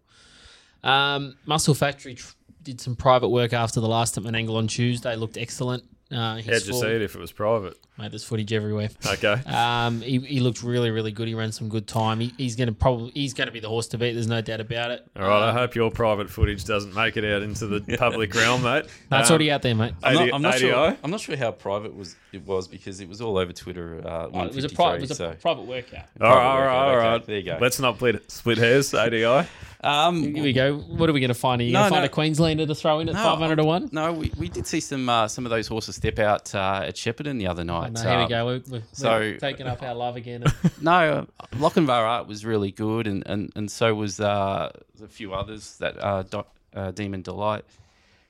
Um, 0.83 1.37
Muscle 1.47 1.75
Factory 1.75 2.15
tr- 2.15 2.35
did 2.61 2.81
some 2.81 2.97
private 2.97 3.29
work 3.29 3.53
after 3.53 3.81
the 3.81 3.89
last 3.89 4.17
at 4.19 4.25
Menangle 4.25 4.57
on 4.57 4.67
Tuesday, 4.67 5.15
looked 5.15 5.37
excellent. 5.37 5.85
Uh, 6.11 6.37
How'd 6.37 6.45
you 6.47 6.59
see 6.61 6.87
it 6.87 7.03
if 7.03 7.15
it 7.15 7.19
was 7.21 7.33
private? 7.33 7.77
Mate, 7.97 8.11
there's 8.11 8.25
footage 8.25 8.53
everywhere. 8.53 8.89
Okay. 9.07 9.35
Um, 9.47 10.01
he, 10.01 10.19
he 10.19 10.41
looked 10.41 10.65
really, 10.65 10.91
really 10.91 11.13
good. 11.13 11.29
He 11.29 11.35
ran 11.35 11.53
some 11.53 11.69
good 11.69 11.87
time. 11.87 12.19
He, 12.19 12.33
he's 12.37 12.57
going 12.57 12.67
to 12.67 12.73
probably 12.75 13.13
he's 13.15 13.35
going 13.35 13.47
to 13.47 13.53
be 13.53 13.61
the 13.61 13.69
horse 13.69 13.87
to 13.89 13.99
beat. 13.99 14.15
There's 14.15 14.27
no 14.27 14.41
doubt 14.41 14.61
about 14.61 14.91
it. 14.91 15.07
All 15.15 15.23
right. 15.23 15.43
I 15.45 15.51
Um, 15.51 15.57
hope 15.57 15.77
your 15.77 15.93
private 15.93 16.29
footage 16.29 16.65
doesn't 16.65 16.93
make 16.93 17.17
it 17.17 17.25
out 17.25 17.43
into 17.43 17.69
the 17.69 17.97
public 17.99 18.35
realm, 18.35 18.65
mate. 18.65 18.87
that's 19.11 19.31
Um, 19.31 19.35
already 19.35 19.53
out 19.53 19.63
there, 19.63 19.77
mate. 19.77 19.95
I'm 20.03 20.15
not, 20.15 20.35
I'm 20.35 20.43
not 20.43 20.55
ADI? 20.55 20.61
sure. 20.71 20.97
I'm 21.05 21.11
not 21.13 21.21
sure 21.21 21.37
how 21.37 21.53
private 21.53 21.95
was 21.95 22.17
it 22.33 22.45
was 22.45 22.67
because 22.67 23.01
it 23.01 23.09
was 23.09 23.21
all 23.21 23.39
over 23.39 23.53
Twitter. 23.53 24.03
Uh, 24.05 24.29
Oh, 24.35 24.41
it 24.47 24.55
was 24.55 24.65
a 24.65 24.69
153, 24.69 24.75
private, 24.77 24.97
it 24.97 25.01
was 25.03 25.11
a 25.13 25.15
so- 25.15 25.35
private 25.41 25.63
workout. 25.67 26.05
All 26.21 26.29
right, 26.29 26.35
Private 26.35 26.41
all 26.49 26.59
right, 26.67 26.95
workout, 26.97 27.21
all 27.21 27.27
there 27.27 27.37
you 27.37 27.43
go. 27.45 27.59
Let's 27.61 27.79
not 27.79 27.95
split, 27.97 28.29
split 28.31 28.59
hairs, 28.59 28.93
ADI. 28.93 29.47
Um, 29.85 30.35
Here 30.35 30.43
we 30.43 30.55
go. 30.55 30.79
What 30.79 31.11
are 31.11 31.13
we 31.13 31.21
going 31.21 31.29
to 31.29 31.35
find? 31.35 31.61
Are 31.61 31.65
you 31.65 31.73
No, 31.75 31.81
going 31.81 31.91
to 31.91 31.95
find 31.97 32.03
no. 32.05 32.07
a 32.07 32.09
Queenslander 32.09 32.65
to 32.65 32.75
throw 32.75 33.01
in 33.01 33.09
at 33.11 33.17
No, 33.17 33.23
500 33.23 33.57
to 33.57 33.65
1? 33.65 33.91
No, 33.93 34.15
we, 34.15 34.33
we 34.39 34.49
did 34.49 34.67
see 34.67 34.81
some 34.81 35.07
uh, 35.11 35.29
some 35.29 35.45
of 35.45 35.51
those 35.51 35.67
horses 35.69 35.97
step 35.97 36.19
out 36.19 36.55
uh, 36.55 36.85
at 36.87 36.95
Shepparton 36.95 37.37
the 37.39 37.47
other 37.47 37.65
night. 37.65 37.84
No, 37.93 38.01
here 38.01 38.17
we 38.19 38.23
Um, 38.25 38.29
go. 38.29 38.47
We're, 38.47 38.63
we're, 38.71 38.83
so- 38.93 39.37
taking 39.39 39.67
up 39.67 39.83
our 39.83 39.95
love 39.95 40.17
again. 40.17 40.45
No, 40.81 41.27
Lochinvar 41.53 41.89
Art 41.91 42.27
was 42.27 42.45
really 42.45 42.71
good, 42.71 43.07
and, 43.07 43.23
and, 43.27 43.51
and 43.57 43.71
so 43.71 43.95
was 43.95 44.21
uh, 44.21 44.71
a 45.03 45.09
few 45.09 45.33
others 45.33 45.77
that 45.79 46.03
uh, 46.03 46.23
Do- 46.25 46.45
uh, 46.75 46.91
Demon 46.91 47.23
Delight. 47.23 47.65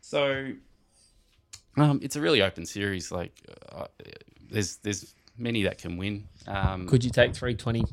So 0.00 0.52
um, 1.76 2.00
it's 2.02 2.16
a 2.16 2.20
really 2.20 2.42
open 2.42 2.66
series. 2.66 3.10
Like 3.10 3.32
uh, 3.72 3.86
there's 4.50 4.76
there's 4.76 5.14
many 5.36 5.64
that 5.64 5.78
can 5.78 5.96
win. 5.96 6.28
Um, 6.46 6.86
Could 6.86 7.02
you 7.04 7.10
take 7.10 7.34
320 7.34 7.84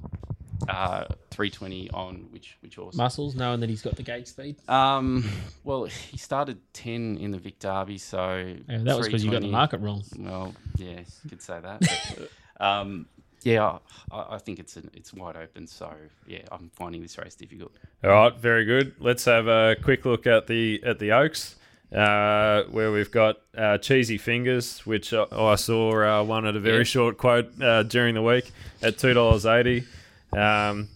uh, 0.70 1.06
320 1.32 1.90
on 1.92 2.28
which 2.32 2.58
which 2.62 2.76
horse? 2.76 2.96
muscles, 2.96 3.36
knowing 3.36 3.60
that 3.62 3.70
he's 3.70 3.82
got 3.82 3.96
the 3.96 4.04
gate 4.04 4.28
speed? 4.28 4.56
Um, 4.70 5.30
well, 5.64 5.86
he 5.86 6.18
started 6.18 6.60
10 6.74 7.18
in 7.18 7.32
the 7.32 7.38
Vic 7.38 7.60
Derby, 7.60 7.98
so 7.98 8.38
Yeah, 8.70 8.78
that 8.80 8.98
was 8.98 9.08
because 9.08 9.24
you 9.24 9.32
got 9.32 9.42
the 9.42 9.48
market 9.48 9.80
wrong. 9.82 10.04
Well, 10.18 10.54
yeah, 10.78 11.00
you 11.24 11.30
could 11.30 11.42
say 11.42 11.60
that. 11.62 11.80
but, 11.82 12.30
um, 12.66 13.06
yeah, 13.44 13.80
I, 14.12 14.36
I 14.36 14.38
think 14.38 14.60
it's 14.60 14.78
an, 14.78 14.92
it's 14.94 15.14
wide 15.14 15.36
open. 15.36 15.66
So 15.68 15.92
yeah, 16.28 16.42
I'm 16.52 16.70
finding 16.76 17.02
this 17.02 17.18
race 17.18 17.36
difficult. 17.36 17.72
All 18.04 18.10
right, 18.12 18.38
very 18.38 18.66
good. 18.66 18.94
Let's 19.00 19.26
have 19.26 19.48
a 19.48 19.76
quick 19.82 20.06
look 20.06 20.28
at 20.28 20.48
the 20.48 20.82
at 20.86 21.00
the 21.00 21.12
Oaks, 21.12 21.56
uh, 21.96 22.64
where 22.70 22.92
we've 22.92 23.10
got 23.12 23.38
uh, 23.58 23.78
Cheesy 23.80 24.18
Fingers, 24.20 24.86
which 24.86 25.12
I, 25.14 25.26
I 25.32 25.56
saw 25.56 26.20
uh, 26.22 26.24
one 26.24 26.46
at 26.46 26.56
a 26.56 26.60
very 26.60 26.78
Yeah. 26.80 26.84
short 26.84 27.18
quote 27.18 27.50
uh, 27.62 27.82
during 27.84 28.14
the 28.16 28.22
week 28.22 28.52
at 28.84 28.98
two 29.00 29.14
dollars 29.16 29.46
eighty. 29.48 29.86
Um, 30.34 30.90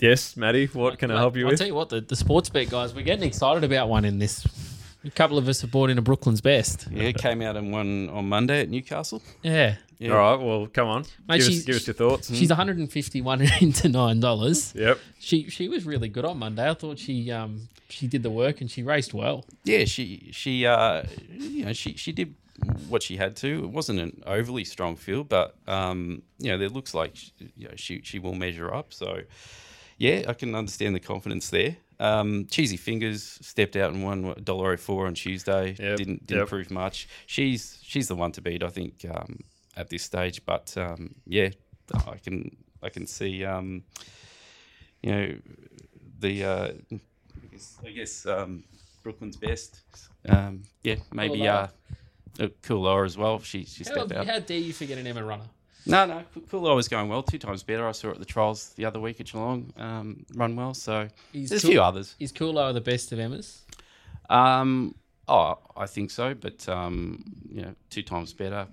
yes, 0.00 0.36
Maddie, 0.36 0.66
what 0.66 0.98
can 0.98 1.10
I 1.10 1.16
help 1.18 1.36
you 1.36 1.44
with? 1.44 1.48
I'll 1.48 1.52
with? 1.52 1.58
tell 1.58 1.66
you 1.68 1.74
what, 1.74 1.88
the, 1.88 2.00
the 2.00 2.14
Sportsbet 2.14 2.70
guys, 2.70 2.94
we're 2.94 3.02
getting 3.02 3.26
excited 3.26 3.64
about 3.64 3.88
one 3.88 4.04
in 4.04 4.18
this. 4.18 4.46
A 5.04 5.10
couple 5.10 5.38
of 5.38 5.46
us 5.48 5.60
have 5.60 5.70
bought 5.70 5.88
into 5.88 6.02
Brooklyn's 6.02 6.40
best. 6.40 6.88
Yeah, 6.90 7.04
it 7.04 7.18
came 7.18 7.40
out 7.40 7.56
and 7.56 7.72
won 7.72 8.08
on 8.10 8.28
Monday 8.28 8.62
at 8.62 8.68
Newcastle. 8.68 9.22
Yeah. 9.42 9.76
Yeah. 9.98 10.10
All 10.12 10.36
right, 10.36 10.44
well, 10.44 10.66
come 10.66 10.88
on, 10.88 11.04
Mate, 11.26 11.38
give, 11.38 11.48
us, 11.48 11.62
give 11.62 11.76
us 11.76 11.86
your 11.86 11.94
thoughts. 11.94 12.34
She's 12.34 12.50
151 12.50 13.40
into 13.62 13.88
nine 13.88 14.20
dollars. 14.20 14.74
Yep. 14.74 14.98
She 15.18 15.48
she 15.48 15.68
was 15.68 15.86
really 15.86 16.08
good 16.10 16.26
on 16.26 16.38
Monday. 16.38 16.68
I 16.68 16.74
thought 16.74 16.98
she 16.98 17.30
um 17.30 17.68
she 17.88 18.06
did 18.06 18.22
the 18.22 18.28
work 18.30 18.60
and 18.60 18.70
she 18.70 18.82
raced 18.82 19.14
well. 19.14 19.46
Yeah, 19.64 19.86
she 19.86 20.28
she 20.32 20.66
uh 20.66 21.04
you 21.30 21.64
know 21.64 21.72
she 21.72 21.94
she 21.94 22.12
did 22.12 22.34
what 22.88 23.02
she 23.02 23.16
had 23.16 23.36
to. 23.36 23.64
It 23.64 23.70
wasn't 23.70 24.00
an 24.00 24.22
overly 24.26 24.64
strong 24.64 24.96
field, 24.96 25.28
but 25.28 25.56
um 25.66 26.22
you 26.38 26.50
know 26.56 26.64
it 26.64 26.72
looks 26.72 26.94
like 26.94 27.16
you 27.56 27.68
know 27.68 27.74
she 27.76 28.00
she 28.02 28.18
will 28.18 28.34
measure 28.34 28.72
up. 28.72 28.92
So 28.92 29.22
yeah, 29.98 30.24
I 30.28 30.34
can 30.34 30.54
understand 30.54 30.94
the 30.94 31.00
confidence 31.00 31.48
there. 31.50 31.76
Um, 31.98 32.46
Cheesy 32.50 32.76
Fingers 32.76 33.38
stepped 33.40 33.76
out 33.76 33.92
and 33.92 34.04
won 34.04 34.26
what, 34.26 34.44
$1.04 34.44 35.06
on 35.06 35.14
Tuesday. 35.14 35.74
Yep, 35.78 35.96
Didn't 35.96 36.26
didn't 36.26 36.40
yep. 36.40 36.48
prove 36.48 36.70
much. 36.70 37.08
She's 37.26 37.78
she's 37.82 38.08
the 38.08 38.14
one 38.14 38.32
to 38.32 38.42
beat, 38.42 38.62
I 38.62 38.68
think, 38.68 39.06
um, 39.10 39.40
at 39.76 39.88
this 39.88 40.02
stage. 40.02 40.44
But 40.44 40.76
um, 40.76 41.14
yeah, 41.26 41.50
I 42.06 42.16
can 42.16 42.56
I 42.82 42.90
can 42.90 43.06
see 43.06 43.44
um, 43.44 43.84
you 45.02 45.10
know 45.10 45.34
the 46.18 46.44
uh, 46.44 46.68
I 46.92 47.46
guess, 47.50 47.78
I 47.84 47.90
guess 47.90 48.26
um, 48.26 48.64
Brooklyn's 49.02 49.36
best. 49.36 49.80
Um, 50.28 50.62
yeah, 50.82 50.96
maybe 51.12 51.38
Cool 51.38 51.48
uh, 51.48 51.68
uh, 52.40 52.48
Cool 52.62 53.04
as 53.04 53.16
well. 53.16 53.38
She 53.40 53.64
she 53.64 53.84
How, 53.84 53.92
stepped 53.92 54.12
out. 54.12 54.26
how 54.26 54.38
dare 54.38 54.58
you 54.58 54.72
forget 54.72 54.98
an 54.98 55.06
Emma 55.06 55.24
runner? 55.24 55.44
No, 55.88 56.04
no, 56.04 56.22
Cool 56.50 56.74
was 56.74 56.88
going 56.88 57.08
well. 57.08 57.22
Two 57.22 57.38
times 57.38 57.62
better. 57.62 57.86
I 57.86 57.92
saw 57.92 58.08
it 58.08 58.12
at 58.12 58.18
the 58.18 58.24
trials 58.24 58.70
the 58.70 58.84
other 58.84 58.98
week 58.98 59.20
at 59.20 59.26
Geelong. 59.26 59.72
Um, 59.76 60.26
run 60.34 60.56
well. 60.56 60.74
So 60.74 61.08
Is 61.32 61.50
there's 61.50 61.64
a 61.64 61.68
few 61.68 61.80
others. 61.80 62.16
Is 62.18 62.32
Kulo 62.32 62.72
the 62.72 62.80
best 62.80 63.12
of 63.12 63.20
Emma's? 63.20 63.62
Um, 64.28 64.96
oh, 65.28 65.58
I 65.76 65.86
think 65.86 66.10
so. 66.10 66.34
But 66.34 66.68
um, 66.68 67.24
you 67.50 67.62
know, 67.62 67.74
two 67.90 68.02
times 68.02 68.32
better 68.32 68.66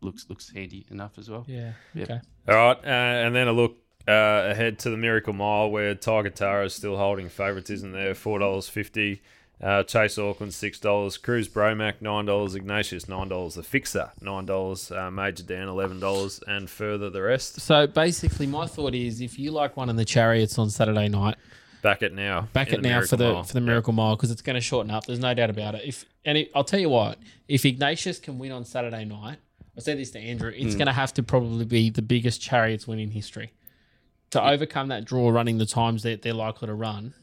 looks 0.00 0.26
looks 0.28 0.50
handy 0.50 0.86
enough 0.90 1.18
as 1.18 1.28
well. 1.28 1.44
Yeah. 1.48 1.72
Yep. 1.94 2.10
Okay. 2.10 2.20
All 2.48 2.54
right, 2.54 2.78
uh, 2.84 3.26
and 3.26 3.34
then 3.34 3.48
a 3.48 3.52
look 3.52 3.76
uh, 4.08 4.12
ahead 4.50 4.78
to 4.80 4.90
the 4.90 4.96
Miracle 4.96 5.32
Mile, 5.32 5.70
where 5.70 5.94
Tiger 5.94 6.30
Tara 6.30 6.64
is 6.66 6.74
still 6.74 6.96
holding 6.96 7.28
favouritism 7.28 7.92
there, 7.92 8.14
four 8.14 8.38
dollars 8.38 8.68
fifty. 8.68 9.22
Uh, 9.62 9.84
Chase 9.84 10.18
Auckland 10.18 10.52
six 10.52 10.80
dollars, 10.80 11.16
Cruz 11.16 11.48
Bromac 11.48 11.94
nine 12.00 12.24
dollars, 12.26 12.56
Ignatius 12.56 13.08
nine 13.08 13.28
dollars, 13.28 13.54
the 13.54 13.62
Fixer 13.62 14.10
nine 14.20 14.44
dollars, 14.44 14.90
uh, 14.90 15.10
Major 15.10 15.44
Dan 15.44 15.68
eleven 15.68 16.00
dollars, 16.00 16.40
and 16.48 16.68
further 16.68 17.10
the 17.10 17.22
rest. 17.22 17.60
So 17.60 17.86
basically, 17.86 18.46
my 18.48 18.66
thought 18.66 18.94
is, 18.94 19.20
if 19.20 19.38
you 19.38 19.52
like 19.52 19.76
one 19.76 19.88
in 19.88 19.94
the 19.96 20.04
chariots 20.04 20.58
on 20.58 20.68
Saturday 20.68 21.08
night, 21.08 21.36
Back 21.80 22.02
it 22.02 22.12
now. 22.12 22.48
back 22.52 22.72
it 22.72 22.82
now 22.82 23.02
for 23.02 23.16
the 23.16 23.32
Mile. 23.32 23.42
for 23.44 23.52
the 23.54 23.60
Miracle 23.60 23.92
Mile 23.92 24.16
because 24.16 24.30
it's 24.32 24.42
going 24.42 24.54
to 24.54 24.60
shorten 24.60 24.90
up. 24.90 25.04
There's 25.04 25.18
no 25.20 25.32
doubt 25.34 25.50
about 25.50 25.74
it. 25.76 25.82
If 25.84 26.04
and 26.24 26.38
it, 26.38 26.50
I'll 26.54 26.64
tell 26.64 26.80
you 26.80 26.88
what, 26.88 27.18
if 27.48 27.64
Ignatius 27.64 28.18
can 28.18 28.38
win 28.38 28.50
on 28.52 28.64
Saturday 28.64 29.04
night, 29.04 29.38
I 29.76 29.80
said 29.80 29.98
this 29.98 30.10
to 30.12 30.18
Andrew, 30.18 30.52
it's 30.54 30.74
going 30.74 30.86
to 30.86 30.92
have 30.92 31.14
to 31.14 31.22
probably 31.22 31.64
be 31.64 31.88
the 31.90 32.02
biggest 32.02 32.40
chariots 32.40 32.86
win 32.88 32.98
in 32.98 33.10
history 33.10 33.52
to 34.30 34.42
overcome 34.44 34.88
that 34.88 35.04
draw, 35.04 35.28
running 35.30 35.58
the 35.58 35.66
times 35.66 36.02
that 36.04 36.22
they're 36.22 36.32
likely 36.34 36.66
to 36.66 36.74
run. 36.74 37.14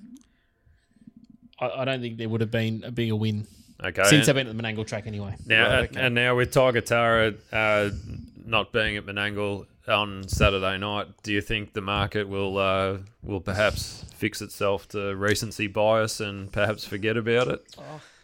I, 1.59 1.81
I 1.81 1.85
don't 1.85 2.01
think 2.01 2.17
there 2.17 2.29
would 2.29 2.41
have 2.41 2.51
been 2.51 2.83
a 2.85 2.91
bigger 2.91 3.15
win 3.15 3.47
Okay. 3.83 4.03
since 4.03 4.11
and- 4.13 4.23
they've 4.27 4.35
been 4.45 4.47
at 4.47 4.55
the 4.57 4.61
Menangle 4.63 4.85
track 4.87 5.07
anyway. 5.07 5.35
Now, 5.45 5.63
Right, 5.69 5.79
and- 5.79 5.89
okay. 5.97 6.05
and 6.05 6.15
now 6.15 6.35
with 6.35 6.51
Tiger 6.51 6.81
Tara 6.81 7.33
uh, 7.51 7.89
not 8.45 8.71
being 8.71 8.97
at 8.97 9.05
Menangle 9.05 9.65
on 9.87 10.27
Saturday 10.27 10.77
night, 10.77 11.07
do 11.23 11.31
you 11.33 11.41
think 11.41 11.73
the 11.73 11.81
market 11.81 12.27
will 12.27 12.57
uh, 12.57 12.97
will 13.23 13.39
perhaps 13.41 14.05
fix 14.15 14.41
itself 14.41 14.87
to 14.89 15.15
recency 15.15 15.67
bias 15.67 16.19
and 16.19 16.51
perhaps 16.51 16.85
forget 16.85 17.17
about 17.17 17.47
it? 17.47 17.75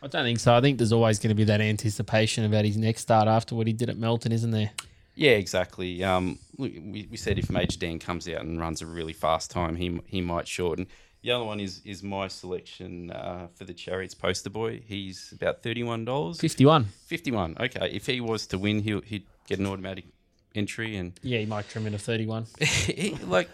I 0.03 0.07
don't 0.07 0.23
think 0.23 0.39
so. 0.39 0.53
I 0.53 0.61
think 0.61 0.77
there's 0.77 0.91
always 0.91 1.17
going 1.17 1.29
to 1.29 1.36
be 1.36 1.45
that 1.45 1.61
anticipation 1.61 2.43
about 2.45 2.65
his 2.65 2.77
next 2.77 3.01
start 3.01 3.27
after 3.27 3.55
what 3.55 3.65
he 3.65 3.73
did 3.73 3.89
at 3.89 3.97
Melton, 3.97 4.31
isn't 4.31 4.51
there? 4.51 4.69
Yeah, 5.15 5.31
exactly. 5.31 6.03
Um, 6.03 6.38
we, 6.57 6.79
we 6.79 7.07
we 7.09 7.17
said 7.17 7.39
if 7.39 7.49
Major 7.49 7.79
Dan 7.79 7.97
comes 7.99 8.27
out 8.27 8.41
and 8.41 8.59
runs 8.59 8.81
a 8.81 8.86
really 8.86 9.13
fast 9.13 9.49
time, 9.49 9.75
he 9.77 9.99
he 10.05 10.21
might 10.21 10.47
shorten. 10.47 10.88
The 11.26 11.32
other 11.32 11.43
one 11.43 11.59
is 11.59 11.82
is 11.86 12.03
my 12.03 12.28
selection 12.28 13.09
uh, 13.09 13.47
for 13.55 13.63
the 13.65 13.73
Chariots 13.73 14.13
poster 14.13 14.51
boy. 14.51 14.82
He's 14.86 15.32
about 15.32 15.63
thirty 15.63 15.82
one 15.82 16.05
dollars. 16.05 16.39
51. 16.39 16.86
Fifty 17.07 17.32
one. 17.32 17.57
Okay, 17.59 17.89
if 17.91 18.05
he 18.05 18.21
was 18.21 18.45
to 18.47 18.59
win, 18.59 18.84
he'll 18.84 19.01
he'd 19.01 19.26
get 19.47 19.57
an 19.57 19.65
automatic 19.65 20.05
entry 20.53 20.95
and 20.97 21.13
Yeah, 21.23 21.39
he 21.39 21.47
might 21.47 21.67
trim 21.67 21.88
into 21.88 21.97
31. 21.97 22.45
he- 22.59 23.15
like 23.26 23.49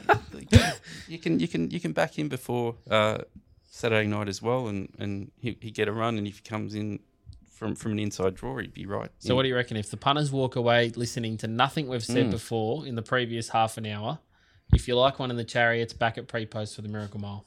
you 1.07 1.17
can 1.17 1.39
you 1.39 1.47
can 1.47 1.71
you 1.71 1.79
can 1.79 1.93
back 1.93 2.19
him 2.19 2.27
before 2.27 2.75
uh, 2.89 3.19
Saturday 3.69 4.05
night 4.05 4.27
as 4.27 4.41
well, 4.41 4.67
and 4.67 4.89
and 4.99 5.31
he 5.39 5.57
he 5.61 5.71
get 5.71 5.87
a 5.87 5.93
run, 5.93 6.17
and 6.17 6.27
if 6.27 6.39
he 6.39 6.41
comes 6.43 6.75
in 6.75 6.99
from 7.49 7.75
from 7.75 7.93
an 7.93 7.99
inside 7.99 8.35
draw, 8.35 8.57
he'd 8.57 8.73
be 8.73 8.85
right. 8.85 9.11
So, 9.19 9.33
what 9.33 9.43
do 9.43 9.47
you 9.47 9.55
reckon? 9.55 9.77
If 9.77 9.89
the 9.91 9.97
punters 9.97 10.29
walk 10.29 10.57
away 10.57 10.89
listening 10.97 11.37
to 11.37 11.47
nothing 11.47 11.87
we've 11.87 12.03
said 12.03 12.25
Mm. 12.27 12.31
before 12.31 12.85
in 12.85 12.95
the 12.95 13.01
previous 13.01 13.47
half 13.47 13.77
an 13.77 13.85
hour, 13.85 14.19
if 14.73 14.89
you 14.89 14.97
like 14.97 15.19
one 15.19 15.31
of 15.31 15.37
the 15.37 15.45
chariots, 15.45 15.93
back 15.93 16.17
at 16.17 16.27
pre 16.27 16.45
post 16.45 16.75
for 16.75 16.81
the 16.81 16.89
Miracle 16.89 17.21
Mile. 17.21 17.45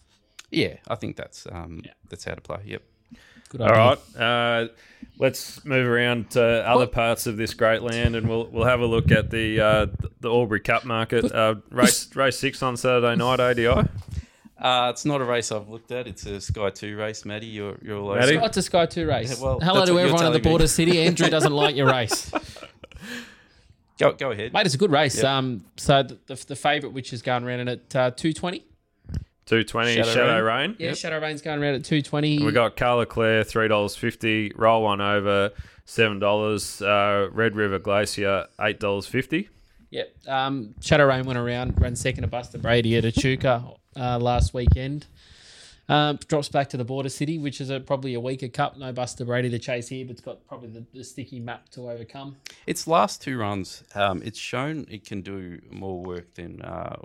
Yeah, 0.54 0.76
I 0.88 0.94
think 0.94 1.16
that's 1.16 1.46
um 1.50 1.82
that's 2.08 2.24
how 2.24 2.34
to 2.34 2.40
play. 2.40 2.58
Yep. 2.64 2.82
Good 3.50 3.60
All 3.60 3.68
right, 3.68 3.98
uh, 4.18 4.68
let's 5.18 5.64
move 5.64 5.86
around 5.86 6.30
to 6.30 6.42
other 6.42 6.86
parts 6.88 7.26
of 7.26 7.36
this 7.36 7.54
great 7.54 7.82
land, 7.82 8.16
and 8.16 8.28
we'll 8.28 8.46
we'll 8.46 8.64
have 8.64 8.80
a 8.80 8.86
look 8.86 9.12
at 9.12 9.30
the 9.30 9.60
uh, 9.60 9.86
the 10.20 10.28
Albury 10.30 10.60
Cup 10.60 10.84
market. 10.84 11.30
Uh, 11.30 11.56
race 11.70 12.14
race 12.16 12.38
six 12.38 12.62
on 12.62 12.76
Saturday 12.76 13.14
night. 13.14 13.38
ADI. 13.40 13.66
Uh, 13.66 14.88
it's 14.90 15.04
not 15.04 15.20
a 15.20 15.24
race 15.24 15.52
I've 15.52 15.68
looked 15.68 15.92
at. 15.92 16.06
It's 16.08 16.24
a 16.26 16.40
Sky 16.40 16.70
Two 16.70 16.96
race, 16.96 17.24
Matty. 17.24 17.46
You're 17.46 17.76
you're 17.82 17.98
all 17.98 18.08
over. 18.10 18.20
Matty? 18.20 18.36
it. 18.36 18.40
What's 18.40 18.56
a 18.56 18.62
Sky 18.62 18.86
2 18.86 19.06
race? 19.06 19.38
Yeah, 19.38 19.44
well, 19.44 19.60
Hello 19.60 19.84
to 19.84 19.98
everyone 19.98 20.08
in 20.08 20.12
the 20.14 20.18
telling 20.18 20.42
me. 20.42 20.50
border 20.50 20.66
city. 20.66 21.00
Andrew 21.06 21.28
doesn't 21.28 21.52
like 21.52 21.76
your 21.76 21.86
race. 21.88 22.30
Go 23.98 24.12
go 24.12 24.30
ahead. 24.32 24.52
Mate, 24.52 24.66
it's 24.66 24.74
a 24.74 24.78
good 24.78 24.90
race. 24.90 25.16
Yep. 25.16 25.24
Um, 25.24 25.64
So, 25.76 26.02
the, 26.02 26.18
the, 26.26 26.44
the 26.48 26.56
favourite, 26.56 26.92
which 26.94 27.12
is 27.12 27.22
going 27.22 27.44
around 27.44 27.60
in 27.60 27.68
at 27.68 27.96
uh, 27.96 28.10
Two 28.10 28.32
twenty 28.32 28.64
Shadow 29.46 30.10
Shadow, 30.10 30.42
Rain. 30.42 30.70
Rain. 30.70 30.76
Yeah, 30.78 30.94
Shadow 30.94 31.20
Rain's 31.20 31.42
going 31.42 31.60
around 31.60 31.74
at 31.74 31.84
220. 31.84 32.44
We 32.44 32.52
got 32.52 32.76
Carla 32.76 33.06
Clare 33.06 33.44
three 33.44 33.68
dollars 33.68 33.94
fifty. 33.96 34.52
Roll 34.56 34.82
one 34.82 35.00
over 35.00 35.52
seven 35.84 36.18
dollars. 36.18 36.80
Uh, 36.80 37.28
Red 37.32 37.56
River 37.56 37.78
Glacier 37.78 38.46
eight 38.60 38.80
dollars 38.80 39.06
fifty. 39.06 39.48
Yep. 39.90 40.12
Um, 40.26 40.74
Shadow 40.80 41.06
Rain 41.06 41.24
went 41.24 41.38
around, 41.38 41.80
ran 41.80 41.94
second 41.94 42.22
to 42.22 42.28
Buster 42.28 42.58
Brady 42.58 42.96
at 42.96 43.04
Echuca 43.04 43.64
uh, 43.96 44.18
last 44.18 44.52
weekend. 44.52 45.06
Um, 45.88 46.18
drops 46.28 46.48
back 46.48 46.70
to 46.70 46.76
the 46.76 46.84
Border 46.84 47.10
City, 47.10 47.38
which 47.38 47.60
is 47.60 47.68
a, 47.68 47.78
probably 47.78 48.14
a 48.14 48.20
weaker 48.20 48.48
cup. 48.48 48.76
No 48.78 48.90
Buster 48.92 49.24
Brady 49.24 49.50
to 49.50 49.58
chase 49.58 49.88
here, 49.88 50.04
but 50.06 50.12
it's 50.12 50.20
got 50.22 50.44
probably 50.48 50.68
the, 50.70 50.84
the 50.94 51.04
sticky 51.04 51.40
map 51.40 51.68
to 51.70 51.90
overcome. 51.90 52.36
Its 52.66 52.86
last 52.86 53.20
two 53.22 53.38
runs, 53.38 53.84
um, 53.94 54.22
it's 54.24 54.38
shown 54.38 54.86
it 54.90 55.04
can 55.04 55.20
do 55.20 55.60
more 55.70 56.02
work 56.02 56.34
than 56.34 56.62
uh, 56.62 56.96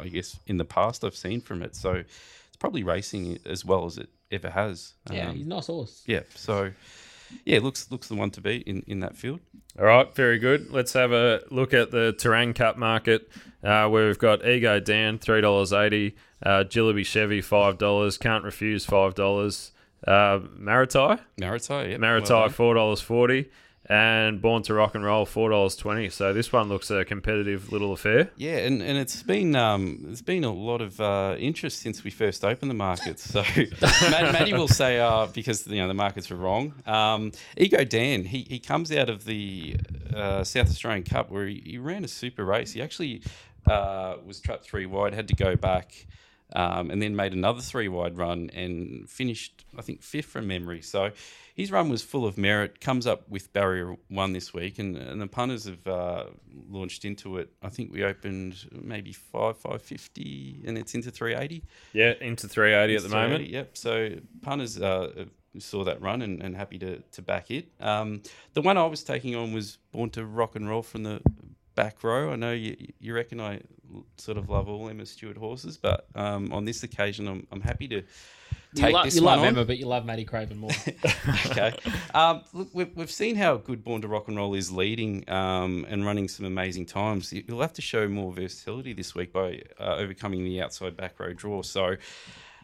I 0.00 0.08
guess 0.08 0.38
in 0.46 0.56
the 0.56 0.64
past 0.64 1.04
I've 1.04 1.16
seen 1.16 1.40
from 1.40 1.62
it. 1.62 1.74
So 1.76 1.92
it's 1.94 2.56
probably 2.58 2.82
racing 2.82 3.38
as 3.46 3.64
well 3.64 3.86
as 3.86 3.98
it 3.98 4.08
ever 4.30 4.50
has. 4.50 4.94
Yeah, 5.12 5.28
Um, 5.28 5.36
he's 5.36 5.46
a 5.46 5.48
nice 5.48 5.66
horse. 5.68 6.02
yeah. 6.06 6.20
So 6.34 6.72
yeah, 7.44 7.58
looks 7.58 7.90
looks 7.90 8.08
the 8.08 8.14
one 8.14 8.30
to 8.32 8.40
be 8.40 8.56
in, 8.58 8.82
in 8.86 9.00
that 9.00 9.16
field. 9.16 9.40
All 9.78 9.84
right, 9.84 10.14
very 10.14 10.38
good. 10.38 10.70
Let's 10.70 10.92
have 10.94 11.12
a 11.12 11.42
look 11.50 11.74
at 11.74 11.90
the 11.90 12.14
Terang 12.18 12.54
Cup 12.54 12.76
market, 12.78 13.28
uh, 13.64 13.88
where 13.88 14.06
we've 14.06 14.18
got 14.18 14.46
Ego 14.46 14.78
Dan 14.80 15.18
three 15.18 15.40
dollars 15.40 15.72
eighty, 15.72 16.16
uh, 16.42 16.64
Jillaby 16.64 17.04
Chevy 17.04 17.40
five 17.40 17.78
dollars, 17.78 18.16
Can't 18.16 18.44
Refuse 18.44 18.86
five 18.86 19.14
dollars, 19.14 19.72
uh, 20.06 20.38
Maritai 20.38 21.18
Maritai, 21.40 21.90
yeah. 21.90 21.96
Maritai 21.96 22.50
four 22.50 22.74
dollars 22.74 23.00
forty, 23.00 23.50
and 23.88 24.40
Born 24.40 24.62
to 24.64 24.74
Rock 24.74 24.94
and 24.94 25.04
Roll 25.04 25.24
four 25.24 25.50
dollars 25.50 25.76
twenty. 25.76 26.08
So 26.08 26.32
this 26.32 26.52
one 26.52 26.68
looks 26.68 26.90
a 26.90 27.04
competitive 27.04 27.70
little 27.70 27.92
affair. 27.92 28.30
Yeah, 28.36 28.58
and, 28.58 28.82
and 28.82 28.98
it's 28.98 29.22
been 29.22 29.54
um, 29.54 29.98
there's 30.02 30.22
been 30.22 30.44
a 30.44 30.52
lot 30.52 30.80
of 30.80 31.00
uh, 31.00 31.36
interest 31.38 31.80
since 31.80 32.02
we 32.02 32.10
first 32.10 32.44
opened 32.44 32.70
the 32.70 32.74
markets. 32.74 33.30
So 33.30 33.42
Matt, 34.10 34.32
Matty 34.32 34.52
will 34.52 34.68
say 34.68 34.98
uh, 34.98 35.26
because 35.26 35.66
you 35.66 35.80
know 35.80 35.88
the 35.88 35.94
markets 35.94 36.30
were 36.30 36.36
wrong. 36.36 36.74
Um, 36.86 37.32
Ego 37.56 37.84
Dan, 37.84 38.24
he, 38.24 38.46
he 38.48 38.58
comes 38.58 38.90
out 38.92 39.08
of 39.08 39.24
the 39.24 39.76
uh, 40.14 40.42
South 40.44 40.68
Australian 40.68 41.04
Cup 41.04 41.30
where 41.30 41.46
he, 41.46 41.62
he 41.64 41.78
ran 41.78 42.04
a 42.04 42.08
super 42.08 42.44
race. 42.44 42.72
He 42.72 42.82
actually 42.82 43.22
uh, 43.66 44.16
was 44.24 44.40
trapped 44.40 44.64
three 44.64 44.86
wide, 44.86 45.14
had 45.14 45.28
to 45.28 45.34
go 45.34 45.56
back. 45.56 46.06
Um, 46.52 46.92
and 46.92 47.02
then 47.02 47.16
made 47.16 47.32
another 47.32 47.60
three 47.60 47.88
wide 47.88 48.16
run 48.16 48.50
and 48.54 49.10
finished, 49.10 49.64
I 49.76 49.82
think, 49.82 50.00
fifth 50.00 50.26
from 50.26 50.46
memory. 50.46 50.80
So 50.80 51.10
his 51.56 51.72
run 51.72 51.88
was 51.88 52.02
full 52.02 52.26
of 52.26 52.36
merit. 52.36 52.80
Comes 52.80 53.06
up 53.06 53.28
with 53.28 53.52
barrier 53.52 53.96
one 54.08 54.34
this 54.34 54.52
week, 54.52 54.78
and, 54.78 54.96
and 54.96 55.20
the 55.20 55.26
punters 55.26 55.64
have 55.64 55.86
uh, 55.86 56.24
launched 56.68 57.04
into 57.04 57.38
it. 57.38 57.50
I 57.62 57.70
think 57.70 57.92
we 57.92 58.04
opened 58.04 58.68
maybe 58.70 59.12
five 59.12 59.56
five 59.56 59.80
fifty, 59.80 60.62
and 60.66 60.76
it's 60.76 60.94
into 60.94 61.10
three 61.10 61.34
eighty. 61.34 61.64
Yeah, 61.94 62.12
into 62.20 62.46
three 62.46 62.74
eighty 62.74 62.94
at 62.94 63.02
the 63.02 63.08
moment. 63.08 63.48
Yep. 63.48 63.76
So 63.76 64.10
punters 64.42 64.80
uh, 64.80 65.24
saw 65.58 65.82
that 65.84 66.02
run 66.02 66.20
and, 66.20 66.42
and 66.42 66.54
happy 66.54 66.78
to, 66.78 66.98
to 67.12 67.22
back 67.22 67.50
it. 67.50 67.68
Um, 67.80 68.22
the 68.52 68.60
one 68.60 68.76
I 68.76 68.84
was 68.84 69.02
taking 69.02 69.34
on 69.34 69.54
was 69.54 69.78
Born 69.92 70.10
to 70.10 70.26
Rock 70.26 70.56
and 70.56 70.68
Roll 70.68 70.82
from 70.82 71.04
the 71.04 71.22
back 71.74 72.04
row. 72.04 72.32
I 72.32 72.36
know 72.36 72.52
you, 72.52 72.76
you 73.00 73.14
reckon 73.14 73.40
I 73.40 73.62
sort 74.18 74.36
of 74.36 74.50
love 74.50 74.68
all 74.68 74.88
Emma 74.90 75.06
Stewart 75.06 75.36
horses, 75.36 75.76
but 75.76 76.06
um, 76.14 76.52
on 76.52 76.64
this 76.64 76.82
occasion, 76.82 77.28
I'm, 77.28 77.46
I'm 77.50 77.60
happy 77.60 77.88
to 77.88 78.02
take 78.76 78.90
you 78.90 78.94
lo- 78.94 79.04
this 79.04 79.16
you 79.16 79.22
one 79.22 79.38
love 79.38 79.40
on. 79.40 79.46
Emma, 79.46 79.64
but 79.64 79.78
you 79.78 79.86
love 79.86 80.04
Maddie 80.04 80.24
Craven 80.24 80.58
more. 80.58 80.70
okay. 81.46 81.74
Um, 82.14 82.42
look, 82.52 82.68
we've, 82.72 82.94
we've 82.96 83.10
seen 83.10 83.36
how 83.36 83.56
good 83.56 83.82
Born 83.84 84.02
to 84.02 84.08
Rock 84.08 84.28
and 84.28 84.36
Roll 84.36 84.54
is 84.54 84.70
leading 84.70 85.28
um, 85.28 85.86
and 85.88 86.04
running 86.04 86.28
some 86.28 86.46
amazing 86.46 86.86
times. 86.86 87.32
You'll 87.32 87.60
have 87.60 87.72
to 87.74 87.82
show 87.82 88.08
more 88.08 88.32
versatility 88.32 88.92
this 88.92 89.14
week 89.14 89.32
by 89.32 89.62
uh, 89.80 89.96
overcoming 89.96 90.44
the 90.44 90.62
outside 90.62 90.96
back 90.96 91.18
row 91.18 91.32
draw. 91.32 91.62
So, 91.62 91.96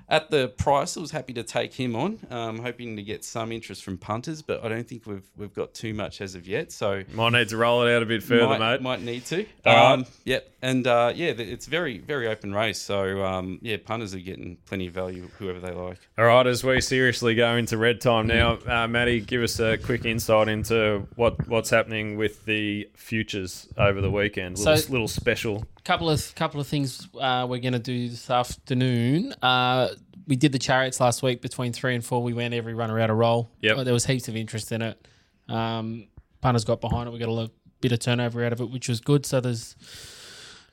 at 0.08 0.30
the 0.30 0.48
price, 0.48 0.96
I 0.96 1.00
was 1.00 1.10
happy 1.10 1.32
to 1.34 1.42
take 1.42 1.72
him 1.74 1.94
on, 1.96 2.18
um, 2.30 2.58
hoping 2.58 2.96
to 2.96 3.02
get 3.02 3.24
some 3.24 3.52
interest 3.52 3.82
from 3.84 3.98
punters, 3.98 4.42
but 4.42 4.64
I 4.64 4.68
don't 4.68 4.86
think 4.88 5.06
we've 5.06 5.22
we've 5.36 5.54
got 5.54 5.74
too 5.74 5.94
much 5.94 6.20
as 6.20 6.34
of 6.34 6.46
yet. 6.46 6.72
So 6.72 7.02
Might 7.12 7.32
need 7.32 7.48
to 7.50 7.56
roll 7.56 7.82
it 7.86 7.94
out 7.94 8.02
a 8.02 8.06
bit 8.06 8.22
further, 8.22 8.46
might, 8.46 8.58
mate. 8.58 8.82
might 8.82 9.02
need 9.02 9.24
to. 9.26 9.46
All 9.64 9.74
right. 9.74 9.92
um, 9.92 10.06
Yep. 10.24 10.48
And 10.64 10.86
uh, 10.86 11.12
yeah, 11.14 11.32
it's 11.36 11.66
very 11.66 11.98
very 11.98 12.28
open 12.28 12.54
race. 12.54 12.78
So 12.80 13.24
um, 13.24 13.58
yeah, 13.62 13.78
punters 13.84 14.14
are 14.14 14.20
getting 14.20 14.58
plenty 14.66 14.86
of 14.86 14.94
value, 14.94 15.28
whoever 15.38 15.58
they 15.58 15.72
like. 15.72 15.98
All 16.16 16.24
right, 16.26 16.46
as 16.46 16.62
we 16.62 16.80
seriously 16.80 17.34
go 17.34 17.56
into 17.56 17.76
red 17.76 18.00
time 18.00 18.26
now, 18.28 18.58
uh, 18.66 18.86
Maddie, 18.86 19.20
give 19.20 19.42
us 19.42 19.58
a 19.58 19.76
quick 19.78 20.04
insight 20.04 20.48
into 20.48 21.06
what, 21.16 21.48
what's 21.48 21.70
happening 21.70 22.16
with 22.16 22.44
the 22.44 22.88
futures 22.94 23.68
over 23.76 24.00
the 24.00 24.10
weekend. 24.10 24.58
Little, 24.58 24.76
So- 24.76 24.92
little 24.92 25.08
special. 25.08 25.64
Couple 25.84 26.08
of 26.10 26.34
couple 26.34 26.60
of 26.60 26.66
things 26.66 27.08
uh, 27.20 27.46
we're 27.48 27.58
going 27.60 27.72
to 27.72 27.78
do 27.78 28.08
this 28.08 28.30
afternoon. 28.30 29.32
Uh, 29.42 29.88
we 30.26 30.36
did 30.36 30.52
the 30.52 30.58
chariots 30.58 31.00
last 31.00 31.22
week 31.22 31.42
between 31.42 31.72
three 31.72 31.94
and 31.94 32.04
four. 32.04 32.22
We 32.22 32.32
went 32.32 32.54
every 32.54 32.74
runner 32.74 32.98
out 33.00 33.10
a 33.10 33.14
roll. 33.14 33.50
Yeah, 33.60 33.82
there 33.82 33.92
was 33.92 34.06
heaps 34.06 34.28
of 34.28 34.36
interest 34.36 34.70
in 34.72 34.82
it. 34.82 35.06
Um, 35.48 36.06
punters 36.40 36.64
got 36.64 36.80
behind 36.80 37.08
it. 37.08 37.12
We 37.12 37.18
got 37.18 37.28
a 37.28 37.32
little 37.32 37.52
bit 37.80 37.92
of 37.92 37.98
turnover 37.98 38.44
out 38.44 38.52
of 38.52 38.60
it, 38.60 38.70
which 38.70 38.88
was 38.88 39.00
good. 39.00 39.26
So 39.26 39.40
there's 39.40 39.74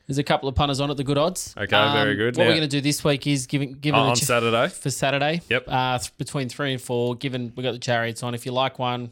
there's 0.08 0.18
a 0.20 0.24
couple 0.24 0.48
of 0.50 0.56
punters 0.56 0.80
on 0.80 0.90
at 0.92 0.98
the 0.98 1.04
good 1.04 1.18
odds. 1.18 1.54
Um, 1.58 1.64
Okay, 1.64 1.94
very 1.94 2.16
good. 2.16 2.38
What 2.38 2.44
Now- 2.44 2.50
we're 2.50 2.58
going 2.58 2.70
to 2.70 2.78
do 2.78 2.82
this 2.82 3.04
week 3.04 3.26
is 3.28 3.48
giving 3.48 3.74
given 3.74 4.00
On, 4.00 4.06
the 4.08 4.10
on 4.12 4.16
ch- 4.16 4.22
Saturday. 4.26 4.68
for 4.70 4.90
Saturday. 4.92 5.42
Yep. 5.50 5.66
Uh, 5.68 5.98
th- 5.98 6.18
between 6.18 6.50
three 6.50 6.72
and 6.74 6.82
four, 6.82 7.16
given 7.16 7.52
we 7.56 7.64
got 7.64 7.72
the 7.74 7.80
chariots 7.80 8.22
on. 8.24 8.36
If 8.36 8.46
you 8.46 8.52
like 8.52 8.78
one, 8.80 9.12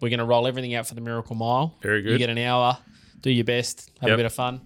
we're 0.00 0.10
going 0.10 0.18
to 0.18 0.24
roll 0.26 0.46
everything 0.46 0.74
out 0.74 0.86
for 0.86 0.94
the 0.94 1.00
Miracle 1.00 1.34
Mile. 1.36 1.74
Very 1.82 2.02
good. 2.02 2.12
You 2.12 2.18
get 2.18 2.28
an 2.30 2.38
hour. 2.38 2.76
Do 3.20 3.30
your 3.30 3.44
best. 3.44 3.90
Have 4.00 4.08
Yep. 4.10 4.14
a 4.14 4.16
bit 4.18 4.26
of 4.26 4.34
fun. 4.34 4.60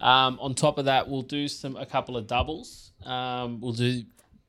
Um, 0.00 0.38
on 0.40 0.54
top 0.54 0.78
of 0.78 0.86
that, 0.86 1.08
we'll 1.08 1.22
do 1.22 1.48
some 1.48 1.76
a 1.76 1.86
couple 1.86 2.16
of 2.16 2.26
doubles. 2.26 2.92
Um, 3.04 3.60
we'll 3.60 3.72
do 3.72 4.02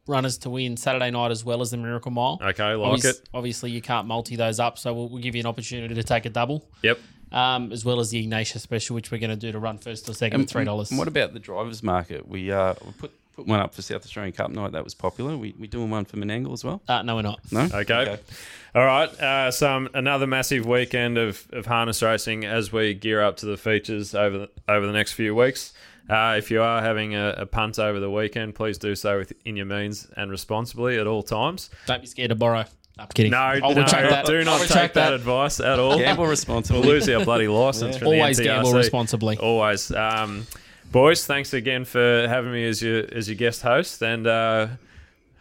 runners 0.07 0.37
to 0.39 0.49
win 0.49 0.77
Saturday 0.77 1.09
night 1.11 1.31
as 1.31 1.43
well 1.43 1.61
as 1.61 1.71
the 1.71 1.77
Miracle 1.77 2.11
Mile. 2.11 2.39
Okay, 2.41 2.73
like 2.75 2.93
Obvious- 2.93 3.17
it. 3.19 3.29
Obviously, 3.33 3.71
you 3.71 3.81
can't 3.81 4.07
multi 4.07 4.35
those 4.35 4.59
up, 4.59 4.77
so 4.77 4.93
we'll, 4.93 5.09
we'll 5.09 5.21
give 5.21 5.35
you 5.35 5.39
an 5.41 5.47
opportunity 5.47 5.93
to 5.95 6.03
take 6.03 6.25
a 6.25 6.29
double, 6.29 6.67
Yep. 6.83 6.99
um, 7.31 7.71
as 7.71 7.83
well 7.83 7.99
as 7.99 8.11
the 8.11 8.19
Ignatia 8.19 8.59
special, 8.59 8.93
which 8.95 9.11
we're 9.11 9.17
going 9.17 9.31
to 9.31 9.35
do 9.35 9.51
to 9.51 9.59
run 9.59 9.77
first 9.77 10.07
or 10.07 10.13
second 10.13 10.41
at 10.41 10.49
three 10.49 10.63
dollars. 10.63 10.91
And 10.91 10.99
what 10.99 11.07
about 11.07 11.33
the 11.33 11.39
drivers' 11.39 11.81
market? 11.83 12.27
We 12.27 12.51
uh, 12.51 12.75
we 12.85 12.91
put 12.93 13.11
put 13.35 13.47
one 13.47 13.59
up 13.59 13.73
for 13.73 13.81
South 13.81 14.03
Australian 14.03 14.33
Cup 14.33 14.49
night. 14.51 14.71
That 14.71 14.83
was 14.83 14.93
popular. 14.93 15.37
We 15.37 15.53
we 15.59 15.67
doing 15.67 15.89
one 15.89 16.05
for 16.05 16.17
Menangle 16.17 16.53
as 16.53 16.63
well. 16.63 16.81
Uh, 16.87 17.01
no, 17.01 17.15
we're 17.15 17.21
not. 17.21 17.39
No. 17.51 17.67
Okay. 17.73 18.17
All 18.73 18.85
right. 18.85 19.09
Uh, 19.19 19.51
some 19.51 19.89
another 19.93 20.27
massive 20.27 20.65
weekend 20.65 21.17
of, 21.17 21.47
of 21.53 21.65
harness 21.65 22.01
racing 22.01 22.45
as 22.45 22.71
we 22.71 22.93
gear 22.93 23.21
up 23.21 23.37
to 23.37 23.45
the 23.45 23.57
features 23.57 24.15
over 24.15 24.37
the, 24.37 24.49
over 24.67 24.85
the 24.85 24.93
next 24.93 25.13
few 25.13 25.35
weeks. 25.35 25.73
Uh, 26.09 26.35
if 26.37 26.51
you 26.51 26.61
are 26.61 26.81
having 26.81 27.15
a, 27.15 27.29
a 27.37 27.45
punt 27.45 27.79
over 27.79 27.99
the 27.99 28.11
weekend, 28.11 28.53
please 28.53 28.77
do 28.77 28.95
so 28.95 29.17
within 29.19 29.55
your 29.55 29.65
means 29.65 30.07
and 30.15 30.29
responsibly 30.29 30.99
at 30.99 31.07
all 31.07 31.23
times. 31.23 31.69
Don't 31.87 32.01
be 32.01 32.07
scared 32.07 32.29
to 32.29 32.35
borrow. 32.35 32.65
I'm 32.97 33.07
kidding. 33.07 33.31
No, 33.31 33.37
I'll 33.37 33.59
no 33.75 33.81
retract 33.81 34.09
that. 34.09 34.25
do 34.25 34.37
I'll 34.39 34.45
not 34.45 34.59
take 34.61 34.69
retract 34.69 34.93
that, 34.93 35.13
advice 35.13 35.59
at 35.59 35.79
all. 35.79 35.97
Gamble 35.97 36.25
We'll 36.27 36.81
lose 36.81 37.09
our 37.09 37.25
bloody 37.25 37.47
license 37.49 37.97
from 37.97 38.07
Always 38.07 38.37
the 38.37 38.43
NTRC. 38.43 38.45
gamble 38.45 38.73
responsibly. 38.73 39.37
Always. 39.37 39.91
Um, 39.91 40.47
boys, 40.95 41.25
thanks 41.25 41.53
again 41.53 41.83
for 41.83 42.25
having 42.25 42.53
me 42.53 42.65
as 42.65 42.81
your 42.81 43.03
as 43.11 43.27
your 43.27 43.35
guest 43.35 43.61
host, 43.61 44.01
and 44.01 44.25
uh, 44.25 44.67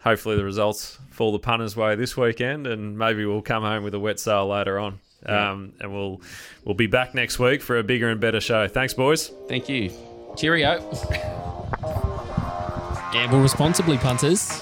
hopefully 0.03 0.35
the 0.35 0.43
results 0.43 0.99
fall 1.11 1.31
the 1.31 1.39
punters' 1.39 1.77
way 1.77 1.95
this 1.95 2.17
weekend, 2.17 2.67
and 2.67 2.97
maybe 2.97 3.25
we'll 3.25 3.41
come 3.41 3.63
home 3.63 3.81
with 3.81 3.93
a 3.93 3.99
wet 3.99 4.19
sail 4.19 4.45
later 4.47 4.77
on. 4.77 4.99
Um, 5.25 5.71
and 5.79 5.93
we'll 5.93 6.21
we'll 6.65 6.75
be 6.75 6.87
back 6.87 7.15
next 7.15 7.39
week 7.39 7.61
for 7.61 7.79
a 7.79 7.83
bigger 7.83 8.09
and 8.09 8.19
better 8.19 8.41
show. 8.41 8.67
Thanks, 8.67 8.93
boys. 8.93 9.31
Thank 9.47 9.69
you. 9.69 9.91
Cheerio. 10.35 10.81
Gamble 13.13 13.39
responsibly, 13.39 13.97
punters. 13.97 14.61